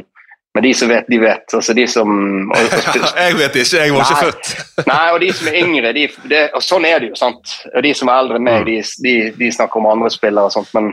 Men 0.56 0.64
de 0.64 0.72
som 0.74 0.90
vet, 0.90 1.06
de 1.08 1.20
vet. 1.22 1.54
Altså 1.54 1.74
de 1.78 1.86
som 1.88 2.10
og, 2.50 2.56
og, 2.58 3.20
jeg 3.22 3.36
vet 3.38 3.60
ikke, 3.62 3.84
jeg 3.84 3.94
var 3.94 4.08
ikke 4.08 4.24
født. 4.26 4.50
Nei, 4.90 5.04
og 5.14 5.20
de 5.22 5.30
som 5.38 5.52
er 5.52 5.60
yngre, 5.62 5.92
de, 5.94 6.08
det, 6.32 6.42
og 6.58 6.66
sånn 6.66 6.88
er 6.90 7.04
det 7.04 7.12
jo, 7.12 7.20
sant. 7.20 7.54
Og 7.76 7.86
de 7.86 7.94
som 7.98 8.10
er 8.10 8.24
eldre 8.24 8.40
enn 8.40 8.48
meg, 8.48 8.66
de, 8.66 8.80
de, 9.06 9.14
de 9.38 9.52
snakker 9.54 9.82
om 9.82 9.92
andre 9.92 10.10
spillere 10.14 10.50
og 10.50 10.56
sånt, 10.56 10.72
men, 10.74 10.90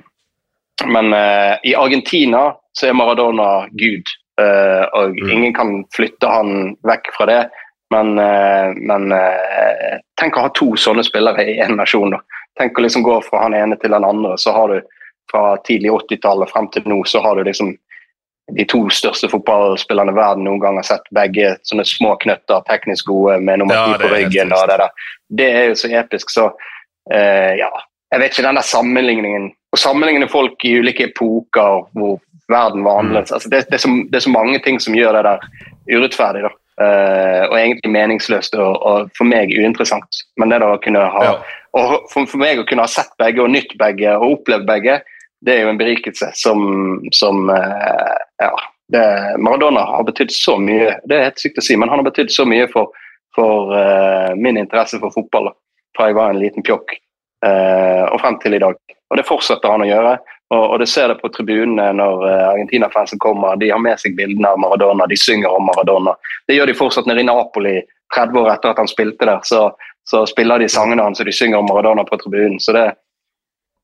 men 0.92 1.08
uh, 1.16 1.56
i 1.64 1.72
Argentina 1.78 2.50
så 2.76 2.90
er 2.90 2.96
Maradona 2.98 3.66
gud, 3.72 4.14
Uh, 4.36 4.84
og 4.92 5.14
Mm. 5.16 5.30
ingen 5.32 5.54
kan 5.56 5.70
flytte 5.96 6.28
han 6.28 6.74
vekk 6.84 7.06
fra 7.16 7.24
det. 7.30 7.38
Men, 7.88 8.18
uh, 8.20 8.74
men 8.76 9.08
tenk 10.20 10.36
å 10.36 10.42
ha 10.44 10.50
to 10.52 10.74
sånne 10.76 11.00
spillere 11.06 11.40
i 11.40 11.54
én 11.64 11.72
nasjon, 11.78 12.12
da. 12.12 12.18
Tenk 12.60 12.76
å 12.76 12.84
liksom 12.84 13.06
gå 13.06 13.14
fra 13.24 13.46
han 13.46 13.56
ene 13.56 13.78
til 13.80 13.96
den 13.96 14.04
andre, 14.04 14.34
så 14.36 14.52
har 14.52 14.74
du 14.74 14.82
fra 15.32 15.56
tidlig 15.64 15.94
80-tallet 15.94 16.52
frem 16.52 16.68
til 16.74 16.84
nå, 16.84 17.00
så 17.08 17.24
har 17.24 17.40
du 17.40 17.48
liksom 17.48 17.72
de 18.54 18.64
to 18.70 18.84
største 18.94 19.28
fotballspillerne 19.30 20.14
verden 20.14 20.46
noen 20.46 20.60
gang 20.62 20.78
har 20.78 20.86
sett. 20.86 21.06
Begge 21.14 21.56
sånne 21.66 21.84
små 21.88 22.14
knøtter, 22.22 22.62
teknisk 22.68 23.08
gode 23.10 23.40
med 23.42 23.62
nummer 23.62 23.74
ti 23.74 23.96
ja, 23.96 24.00
på 24.02 24.10
ryggen. 24.12 24.52
og 24.54 24.70
Det 24.70 24.78
der. 24.82 25.08
Det 25.40 25.48
er 25.50 25.64
jo 25.70 25.78
så 25.80 25.90
episk, 25.90 26.30
så 26.30 26.50
uh, 26.52 27.52
ja. 27.58 27.70
Jeg 28.14 28.22
vet 28.22 28.36
ikke 28.36 28.46
den 28.46 28.60
der 28.60 28.68
sammenligningen. 28.68 29.48
Å 29.74 29.80
sammenligne 29.82 30.28
folk 30.30 30.62
i 30.64 30.76
ulike 30.78 31.08
epoker 31.08 31.88
hvor 31.98 32.20
verden 32.52 32.86
var 32.86 33.00
annerledes. 33.00 33.34
Altså, 33.34 33.50
det, 33.50 33.64
det, 33.66 33.80
er 33.80 33.82
så, 33.82 33.90
det 34.06 34.20
er 34.20 34.26
så 34.28 34.36
mange 34.36 34.60
ting 34.62 34.78
som 34.80 34.94
gjør 34.94 35.18
det 35.18 35.24
der 35.26 35.50
urettferdig. 35.90 36.46
da. 36.46 36.52
Uh, 36.76 37.42
og 37.48 37.54
egentlig 37.56 37.90
meningsløst 37.90 38.54
og, 38.60 38.78
og 38.84 39.10
for 39.18 39.26
meg 39.26 39.50
uinteressant. 39.56 40.22
Men 40.38 40.54
det 40.54 40.62
da 40.62 40.70
å 40.76 40.80
kunne 40.84 41.02
ha 41.02 41.26
Ja. 41.26 41.36
og 41.74 42.06
for, 42.12 42.28
for 42.30 42.38
meg 42.38 42.62
å 42.62 42.66
kunne 42.68 42.86
ha 42.86 42.90
sett 42.94 43.10
begge 43.18 43.42
og 43.42 43.50
nytt 43.50 43.74
begge 43.80 44.14
og 44.20 44.38
opplevd 44.38 44.68
begge, 44.68 45.00
det 45.46 45.54
er 45.54 45.62
jo 45.62 45.70
en 45.70 45.78
berikelse 45.78 46.30
som, 46.34 46.60
som 47.12 47.50
eh, 47.50 48.16
Ja. 48.42 48.54
Det, 48.88 49.34
Maradona 49.42 49.80
har 49.80 50.04
betydd 50.06 50.30
så 50.30 50.52
mye, 50.62 50.92
det 51.10 51.16
er 51.16 51.24
helt 51.24 51.40
sykt 51.42 51.56
å 51.58 51.62
si, 51.64 51.74
men 51.74 51.90
han 51.90 51.98
har 51.98 52.06
betydd 52.06 52.30
så 52.30 52.44
mye 52.46 52.68
for, 52.70 52.92
for 53.34 53.72
uh, 53.74 54.30
min 54.38 54.60
interesse 54.60 55.00
for 55.02 55.10
fotball 55.10 55.48
fra 55.96 56.06
jeg 56.06 56.14
var 56.14 56.30
en 56.30 56.38
liten 56.38 56.62
pjokk 56.62 56.94
uh, 57.42 58.04
og 58.12 58.20
frem 58.22 58.38
til 58.44 58.54
i 58.54 58.60
dag. 58.62 58.78
Og 59.10 59.18
det 59.18 59.24
fortsetter 59.26 59.74
han 59.74 59.82
å 59.82 59.88
gjøre. 59.90 60.12
Og, 60.54 60.62
og 60.62 60.76
det 60.78 60.86
ser 60.92 61.10
det 61.10 61.18
på 61.18 61.32
tribunene 61.34 61.88
når 61.98 62.22
Argentina-fansen 62.52 63.18
kommer. 63.18 63.58
De 63.58 63.72
har 63.74 63.82
med 63.82 63.98
seg 63.98 64.14
bildene 64.14 64.54
av 64.54 64.62
Maradona, 64.62 65.10
de 65.10 65.18
synger 65.18 65.50
om 65.50 65.66
Maradona. 65.66 66.14
Det 66.46 66.54
gjør 66.54 66.70
de 66.70 66.78
fortsatt 66.78 67.10
nede 67.10 67.24
i 67.24 67.26
Napoli 67.26 67.80
30 68.14 68.38
år 68.44 68.52
etter 68.54 68.70
at 68.70 68.84
han 68.84 68.92
spilte 68.92 69.26
der. 69.26 69.42
Så, 69.42 69.64
så 70.06 70.22
spiller 70.30 70.62
de 70.62 70.70
sangene 70.70 71.02
hans 71.02 71.18
og 71.18 71.26
de 71.26 71.34
synger 71.34 71.58
om 71.58 71.66
Maradona 71.72 72.06
på 72.06 72.22
tribunen. 72.22 72.60
Så 72.62 72.76
det, 72.76 72.86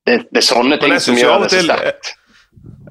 det, 0.05 0.17
det 0.31 0.41
er 0.41 0.45
sånne 0.47 0.77
ting 0.81 0.97
som 0.99 1.15
gjør 1.17 1.45
det 1.45 1.49
så 1.53 1.63
sterkt. 1.67 2.13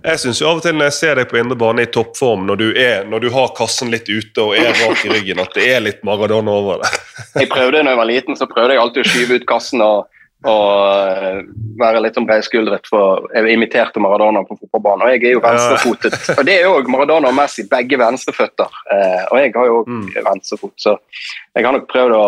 Jeg 0.03 0.18
synes 0.18 0.40
jo 0.42 0.48
av 0.51 0.59
og 0.59 0.64
til 0.64 0.75
når 0.75 0.88
jeg 0.88 0.94
ser 0.96 1.18
deg 1.20 1.29
på 1.31 1.38
indre 1.38 1.55
bane 1.61 1.85
i 1.85 1.90
toppform, 1.94 2.40
når 2.48 2.57
du, 2.59 2.64
er, 2.75 3.05
når 3.07 3.22
du 3.22 3.29
har 3.31 3.53
kassen 3.55 3.92
litt 3.92 4.09
ute 4.11 4.42
og 4.42 4.57
er 4.59 4.72
rak 4.81 5.05
i 5.07 5.12
ryggen, 5.12 5.38
at 5.44 5.53
det 5.55 5.68
er 5.77 5.85
litt 5.85 6.01
Maradona 6.03 6.51
over 6.59 6.81
det. 6.83 6.90
Jeg 7.44 7.48
prøvde 7.53 7.85
når 7.85 7.94
jeg 7.94 8.01
var 8.01 8.09
liten, 8.11 8.37
så 8.40 8.48
prøvde 8.51 8.75
jeg 8.75 8.83
alltid 8.83 9.05
å 9.05 9.09
skyve 9.12 9.38
ut 9.38 9.46
kassen 9.46 9.85
og, 9.85 10.09
og 10.42 10.66
eh, 11.07 11.38
være 11.79 12.03
litt 12.03 12.18
sånn 12.18 12.27
breiskuldret. 12.27 12.88
For 12.90 13.29
jeg 13.31 13.55
imiterte 13.55 14.03
Maradona 14.03 14.42
på 14.48 14.57
fotballbanen, 14.59 15.07
og 15.07 15.14
jeg 15.14 15.22
er 15.31 15.37
jo 15.37 15.44
venstrefotet. 15.44 16.18
Og 16.35 16.42
det 16.48 16.57
er 16.59 16.66
jo 16.66 16.83
Maradona 16.92 17.31
og 17.31 17.38
Messi, 17.38 17.64
begge 17.70 18.01
venstreføtter. 18.03 18.75
Eh, 18.92 19.22
og 19.31 19.38
jeg 19.38 19.55
har 19.55 19.70
jo 19.70 19.79
Mm. 19.87 20.09
venstrefot, 20.27 20.75
så 20.83 20.96
jeg 21.55 21.64
har 21.64 21.72
nok 21.79 21.87
prøvd 21.94 22.16
å 22.18 22.27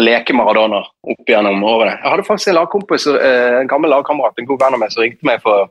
leke 0.00 0.34
Maradona 0.34 0.80
opp 0.82 1.28
gjennom 1.28 1.62
årene. 1.64 1.98
Jeg 2.02 2.10
hadde 2.10 2.24
faktisk 2.26 2.48
en 2.50 2.54
lagkompis, 2.58 3.06
eh, 3.06 3.60
en 3.60 3.68
gammel 3.70 3.90
lagkamerat, 3.90 4.38
en 4.38 4.46
god 4.46 4.60
venn 4.60 4.74
av 4.74 4.80
meg, 4.80 4.90
som 4.92 5.02
ringte 5.04 5.22
meg 5.28 5.42
for, 5.42 5.68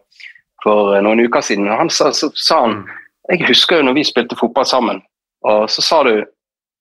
for 0.64 0.94
noen 1.02 1.20
uker 1.26 1.42
siden. 1.42 1.68
Han 1.68 1.90
sa, 1.90 2.12
så, 2.12 2.30
sa 2.36 2.62
han 2.68 2.84
Jeg 3.32 3.46
husker 3.48 3.78
jo 3.80 3.84
når 3.88 3.94
vi 3.96 4.04
spilte 4.04 4.36
fotball 4.36 4.66
sammen, 4.68 4.98
og 5.48 5.70
så 5.72 5.82
sa 5.82 6.04
du 6.04 6.26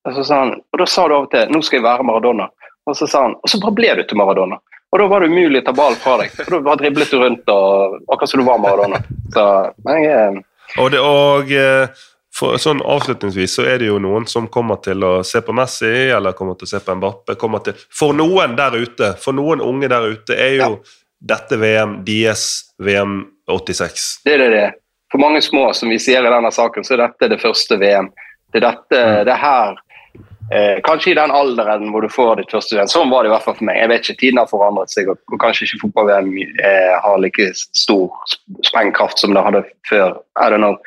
og 0.05 0.14
så 0.16 0.24
sa 0.26 0.38
han, 0.40 0.57
og 0.74 0.78
da 0.81 0.87
sa 0.90 1.05
du 1.07 1.14
av 1.14 1.22
og 1.22 1.31
til 1.31 1.46
'nå 1.46 1.61
skal 1.62 1.76
jeg 1.78 1.85
være 1.85 2.02
Maradona'. 2.02 2.48
Og 2.90 2.96
så 2.98 3.07
sa 3.07 3.20
han, 3.22 3.35
og 3.38 3.46
så 3.48 3.61
bare 3.62 3.70
ble 3.78 3.94
du 3.94 4.02
til 4.02 4.18
Maradona. 4.18 4.57
Og 4.92 4.98
da 4.98 5.07
var 5.07 5.20
det 5.20 5.28
umulig 5.31 5.61
å 5.62 5.64
ta 5.64 5.72
ballen 5.72 5.94
fra 6.02 6.16
deg. 6.18 6.31
For 6.35 6.50
da 6.50 6.59
bare 6.61 6.76
driblet 6.83 7.11
du 7.11 7.18
rundt, 7.22 7.46
og 7.48 8.00
akkurat 8.11 8.28
som 8.28 8.40
du 8.40 8.46
var 8.50 8.59
Maradona. 8.59 8.98
Så 9.31 9.44
jeg, 9.87 10.07
er- 10.11 10.42
Og, 10.83 10.90
det, 10.90 10.98
og 10.98 11.52
eh, 11.52 11.87
for, 12.42 12.59
sånn 12.61 12.83
avslutningsvis 12.83 13.55
så 13.57 13.64
er 13.70 13.78
det 13.83 13.88
jo 13.92 14.00
noen 14.02 14.26
som 14.31 14.48
kommer 14.50 14.81
til 14.85 15.05
å 15.07 15.12
se 15.26 15.40
på 15.46 15.55
Messi, 15.57 15.92
eller 16.12 16.35
kommer 16.38 16.59
til 16.59 16.66
å 16.66 16.72
se 16.74 16.83
på 16.83 16.96
Mbappe. 16.98 17.38
Kommer 17.40 17.62
til, 17.64 17.78
for 17.94 18.16
noen 18.18 18.57
der 18.59 18.74
ute, 18.83 19.12
for 19.22 19.37
noen 19.38 19.62
unge 19.64 19.88
der 19.92 20.11
ute, 20.16 20.35
er 20.37 20.59
jo 20.59 20.72
dette 21.22 21.55
VM 21.61 22.00
DS 22.07 22.44
VM 22.83 23.20
86. 23.46 24.09
det 24.26 24.35
er 24.35 24.42
det 24.42 24.50
det. 24.57 24.68
For 25.12 25.20
mange 25.20 25.42
små, 25.44 25.68
som 25.76 25.90
vi 25.92 25.98
sier 26.00 26.24
i 26.24 26.31
denne 26.33 26.50
saken, 26.50 26.85
så 26.88 26.94
er 26.96 27.02
dette 27.05 27.28
det 27.35 27.40
første 27.42 27.76
VM. 27.78 28.09
Det 28.52 28.62
er 28.62 28.64
dette, 28.64 29.00
det 29.28 29.33
er 29.35 29.40
her 29.42 29.74
eh, 30.52 30.78
Kanskje 30.87 31.12
i 31.12 31.16
den 31.18 31.31
alderen 31.33 31.90
hvor 31.92 32.05
du 32.05 32.09
får 32.12 32.40
ditt 32.40 32.52
første 32.55 32.78
VM. 32.78 32.88
Sånn 32.88 33.12
var 33.12 33.22
det 33.24 33.31
i 33.31 33.35
hvert 33.35 33.44
fall 33.44 33.59
for 33.59 33.68
meg. 33.68 33.78
Jeg 33.83 33.90
vet 33.92 34.07
ikke, 34.07 34.18
Tiden 34.22 34.40
har 34.40 34.48
forandret 34.50 34.92
seg, 34.92 35.12
og, 35.12 35.20
og 35.31 35.40
kanskje 35.44 35.68
ikke 35.68 35.83
fotball-VM 35.85 36.33
eh, 36.64 36.94
har 37.05 37.20
like 37.20 37.50
stor 37.61 38.09
sp- 38.33 38.64
sprengkraft 38.70 39.20
som 39.20 39.37
det 39.37 39.44
hadde 39.46 39.62
før. 39.90 40.16
I 40.40 40.48
don't 40.52 40.64
know. 40.64 40.81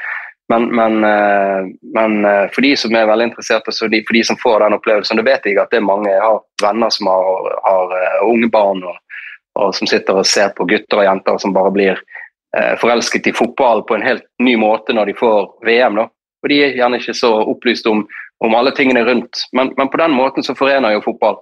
Men, 0.48 0.76
men, 0.76 1.04
eh, 1.04 1.66
men 1.96 2.26
eh, 2.26 2.50
for 2.54 2.62
de 2.62 2.76
som 2.78 2.96
er 2.96 3.08
veldig 3.10 3.32
interesserte, 3.32 3.74
så 3.74 3.88
de, 3.90 4.04
for 4.06 4.14
de 4.14 4.24
som 4.24 4.38
får 4.38 4.60
den 4.62 4.76
opplevelsen, 4.78 5.18
det 5.18 5.26
vet 5.26 5.48
jeg 5.50 5.58
at 5.58 5.72
det 5.74 5.80
er 5.80 5.88
mange. 5.88 6.12
Jeg 6.12 6.22
har 6.22 6.44
venner 6.62 6.92
som 6.94 7.10
har, 7.10 7.48
har 7.66 7.96
eh, 7.98 8.20
unge 8.28 8.50
barn, 8.54 8.84
og, 8.86 9.24
og 9.60 9.74
som 9.76 9.90
sitter 9.90 10.22
og 10.22 10.30
ser 10.30 10.52
på 10.54 10.68
gutter 10.70 11.02
og 11.02 11.08
jenter 11.08 11.40
som 11.42 11.56
bare 11.56 11.74
blir 11.74 11.98
eh, 11.98 12.76
forelsket 12.82 13.32
i 13.32 13.34
fotball 13.34 13.82
på 13.90 13.98
en 13.98 14.06
helt 14.06 14.28
ny 14.44 14.54
måte 14.62 14.94
når 14.94 15.10
de 15.10 15.18
får 15.18 15.50
VM. 15.66 15.98
da. 16.02 16.10
Og 16.46 16.52
de 16.54 16.62
er 16.62 16.78
gjerne 16.78 17.02
ikke 17.02 17.18
så 17.18 17.32
opplyst 17.42 17.90
om, 17.90 18.06
om 18.46 18.56
alle 18.56 18.76
tingene 18.78 19.02
rundt. 19.08 19.48
Men, 19.58 19.74
men 19.80 19.90
på 19.90 19.98
den 19.98 20.14
måten 20.14 20.46
så 20.46 20.54
forener 20.54 20.94
jo 20.94 21.06
fotball. 21.08 21.40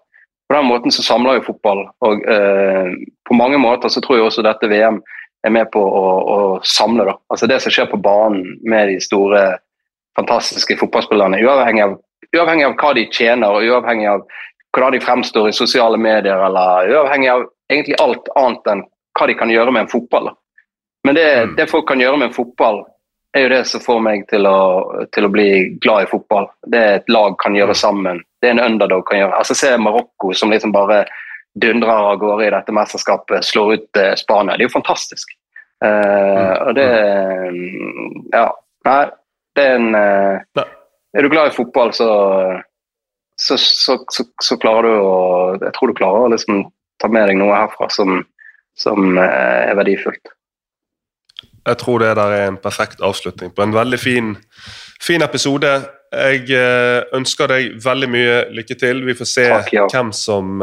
På 0.47 0.55
den 0.55 0.69
måten 0.69 0.95
så 0.95 1.03
samler 1.03 1.41
jo 1.41 1.49
fotball. 1.49 1.83
Og 2.07 2.23
eh, 2.23 2.95
på 3.27 3.35
mange 3.35 3.59
måter 3.59 3.91
så 3.91 3.99
tror 3.99 4.21
jeg 4.21 4.29
også 4.29 4.47
dette 4.47 4.71
VM 4.71 5.01
er 5.45 5.51
med 5.51 5.71
på 5.71 5.81
å, 5.83 6.03
å 6.35 6.37
samle. 6.63 7.05
da. 7.05 7.17
Altså 7.29 7.47
Det 7.47 7.59
som 7.61 7.71
skjer 7.71 7.89
på 7.91 7.99
banen 8.01 8.57
med 8.63 8.87
de 8.89 8.99
store, 9.03 9.43
fantastiske 10.17 10.77
fotballspillerne, 10.79 11.41
uavhengig 11.43 11.83
av, 11.83 11.97
uavhengig 12.35 12.65
av 12.67 12.75
hva 12.77 12.93
de 12.93 13.07
tjener, 13.11 13.49
og 13.49 13.65
uavhengig 13.65 14.07
av 14.11 14.23
hvordan 14.73 14.95
de 14.95 15.01
fremstår 15.05 15.49
i 15.49 15.55
sosiale 15.57 15.97
medier, 15.97 16.37
eller 16.47 16.89
uavhengig 16.93 17.29
av 17.33 17.45
egentlig 17.71 17.97
alt 18.01 18.29
annet 18.39 18.71
enn 18.73 18.83
hva 19.19 19.27
de 19.29 19.35
kan 19.37 19.51
gjøre 19.53 19.71
med 19.73 19.85
en 19.85 19.91
fotball. 19.91 20.25
da. 20.31 20.33
Men 21.03 21.15
det, 21.15 21.27
Mm. 21.43 21.55
det 21.55 21.69
folk 21.69 21.87
kan 21.87 21.99
gjøre 21.99 22.17
med 22.17 22.27
en 22.27 22.33
fotball, 22.33 22.85
er 23.35 23.41
jo 23.41 23.49
det 23.49 23.63
som 23.67 23.81
får 23.81 23.99
meg 24.01 24.27
til 24.29 24.45
å, 24.45 25.07
til 25.11 25.25
å 25.25 25.29
bli 25.33 25.77
glad 25.81 26.03
i 26.03 26.09
fotball. 26.11 26.47
Det 26.69 26.79
et 26.79 27.09
lag 27.09 27.35
kan 27.41 27.55
gjøre 27.55 27.73
sammen. 27.75 28.21
Det 28.41 28.49
en 28.51 28.59
underdog 28.59 29.05
kan 29.09 29.19
gjøre. 29.19 29.37
Altså 29.37 29.55
Se 29.55 29.77
Marokko 29.77 30.33
som 30.33 30.51
liksom 30.51 30.71
bare 30.71 31.05
dundrer 31.61 31.93
av 32.09 32.17
gårde 32.17 32.47
i 32.47 32.51
dette 32.53 32.73
mesterskapet, 32.73 33.45
slår 33.45 33.73
ut 33.73 33.99
eh, 33.99 34.13
Spania. 34.19 34.57
Det 34.57 34.65
er 34.65 34.69
jo 34.69 34.77
fantastisk. 34.77 35.33
Eh, 35.83 36.53
og 36.67 36.75
det 36.77 36.89
Ja. 38.33 38.49
Nei, 38.83 39.03
det 39.55 39.63
er 39.63 39.77
en 39.77 39.95
uh, 39.95 40.63
Er 41.15 41.23
du 41.23 41.29
glad 41.31 41.51
i 41.51 41.55
fotball, 41.55 41.93
så 41.95 42.07
så, 43.39 43.57
så, 43.57 43.95
så, 44.11 44.25
så 44.43 44.57
klarer 44.59 44.85
du 44.85 44.93
å 44.99 45.15
Jeg 45.61 45.73
tror 45.77 45.89
du 45.89 45.97
klarer 45.97 46.27
å 46.27 46.31
liksom 46.33 46.65
ta 47.01 47.07
med 47.07 47.29
deg 47.31 47.39
noe 47.39 47.55
herfra 47.55 47.87
som, 47.91 48.21
som 48.77 49.15
uh, 49.15 49.23
er 49.23 49.75
verdifullt. 49.79 50.33
Jeg 51.63 51.79
tror 51.79 52.03
det 52.03 52.11
der 52.19 52.35
er 52.35 52.47
en 52.49 52.59
perfekt 52.59 52.99
avslutning 52.99 53.53
på 53.55 53.63
en 53.63 53.73
veldig 53.73 53.99
fin, 53.99 54.33
fin 55.01 55.23
episode. 55.23 55.71
Jeg 56.11 56.59
ønsker 57.15 57.49
deg 57.49 57.77
veldig 57.81 58.09
mye 58.11 58.33
lykke 58.53 58.75
til. 58.77 58.99
Vi 59.07 59.15
får 59.15 59.29
se 59.31 59.45
Takk, 59.49 59.71
ja. 59.73 59.85
hvem 59.89 60.11
som 60.13 60.59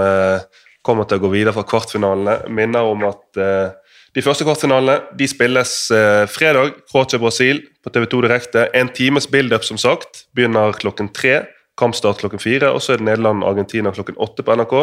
kommer 0.86 1.04
til 1.08 1.18
å 1.20 1.24
gå 1.26 1.30
videre 1.34 1.52
fra 1.56 1.64
kvartfinalene. 1.68 2.48
Minner 2.48 2.88
om 2.88 3.04
at 3.08 3.36
eh, 3.40 3.70
de 4.16 4.22
første 4.24 4.46
kvartfinalene 4.46 4.98
de 5.18 5.28
spilles 5.30 5.72
eh, 5.94 6.24
fredag. 6.30 6.74
Kroatia-Brasil 6.90 7.62
på 7.84 7.92
TV2 7.94 8.22
direkte. 8.26 8.66
En 8.74 8.88
times 8.96 9.28
build-up, 9.30 9.64
som 9.66 9.78
sagt. 9.80 10.24
Begynner 10.36 10.72
klokken 10.78 11.12
tre. 11.14 11.42
Kampstart 11.80 12.20
klokken 12.22 12.42
fire. 12.42 12.72
Og 12.74 12.82
så 12.84 12.94
er 12.94 13.00
det 13.02 13.06
Nederland-Argentina 13.10 13.92
klokken 13.94 14.18
åtte 14.20 14.42
på 14.46 14.56
NRK. 14.58 14.74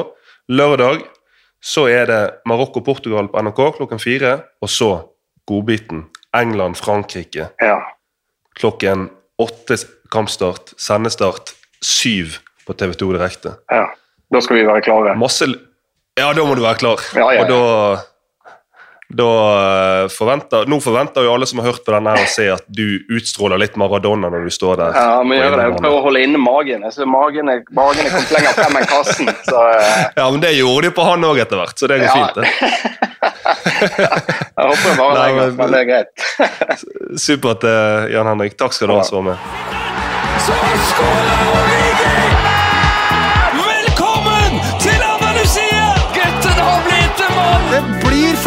Lørdag 0.53 1.03
så 1.62 1.88
er 1.89 2.05
det 2.10 2.21
Marokko-Portugal 2.47 3.27
på 3.33 3.41
NRK 3.43 3.62
klokken 3.79 3.99
fire. 4.01 4.38
Og 4.63 4.69
så 4.71 4.91
godbiten 5.49 6.05
England-Frankrike 6.36 7.49
Ja. 7.63 7.77
klokken 8.60 9.10
åtte 9.39 9.77
kampstart, 10.12 10.73
sendestart 10.77 11.53
syv 11.81 12.38
på 12.67 12.73
TV2 12.73 13.13
direkte. 13.17 13.55
ja. 13.71 13.88
Da 14.27 14.41
skal 14.43 14.57
vi 14.57 14.63
være 14.67 14.81
klare. 14.83 15.13
Masse 15.15 15.45
Ja, 16.17 16.32
da 16.34 16.41
må 16.45 16.56
du 16.58 16.62
være 16.65 16.77
klar. 16.82 16.97
Ja, 17.15 17.27
ja, 17.32 17.38
ja. 17.38 17.41
Og 17.41 17.47
da 17.53 17.62
Da 19.17 19.23
eh, 20.03 20.08
forventer, 20.12 20.65
Nå 20.67 20.82
forventer 20.84 21.23
jo 21.23 21.32
alle 21.32 21.45
som 21.47 21.60
har 21.62 21.67
hørt 21.69 21.86
på 21.88 21.93
denne 21.95 22.12
her 22.12 22.19
å 22.25 22.27
se 22.27 22.43
at 22.51 22.65
du 22.67 22.99
utstråler 23.15 23.56
litt 23.62 23.77
Maradona 23.80 24.27
når 24.34 24.43
du 24.49 24.51
står 24.51 24.75
der. 24.82 24.91
Ja, 24.99 25.21
vi 25.23 25.36
gjør 25.38 25.56
det. 25.56 25.63
Jeg 25.69 25.77
Prøver 25.77 25.95
å 25.95 26.01
holde 26.10 26.19
inne 26.25 26.39
magen. 26.43 26.84
Jeg 26.84 26.91
synes 26.97 27.08
magen 27.13 27.47
er, 27.53 27.62
magen 27.77 28.03
er 28.03 28.12
kommet 28.12 28.32
lenger 28.36 28.51
frem 28.58 28.75
enn 28.82 28.89
kassen. 28.91 29.27
Så 29.48 29.58
eh, 29.77 30.04
Ja, 30.19 30.25
men 30.33 30.41
det 30.44 30.52
gjorde 30.58 30.83
de 30.89 30.94
på 31.00 31.04
han 31.08 31.23
òg 31.29 31.37
etter 31.46 31.56
hvert, 31.62 31.77
så 31.79 31.85
det 31.87 32.02
går 32.04 32.10
Ja. 32.10 32.17
fint. 32.17 32.35
det. 32.35 32.44
jeg 34.58 34.65
håper 34.67 34.87
det 34.89 34.98
varer 35.00 35.19
lenger, 35.23 35.39
men- 35.39 35.56
men 35.62 35.67
det 35.71 35.79
er 35.79 35.87
greit. 35.94 36.12
Supert, 37.27 37.63
eh, 37.63 38.12
Jan 38.12 38.27
Henrik. 38.33 38.54
Takk 38.60 38.75
skal 38.75 38.91
du 38.91 38.96
ha 39.00 39.04
som 39.08 39.23
var 39.23 39.27
med. 39.31 39.39
Så 40.44 40.52
skårer 40.91 41.39
Origi! 41.56 42.56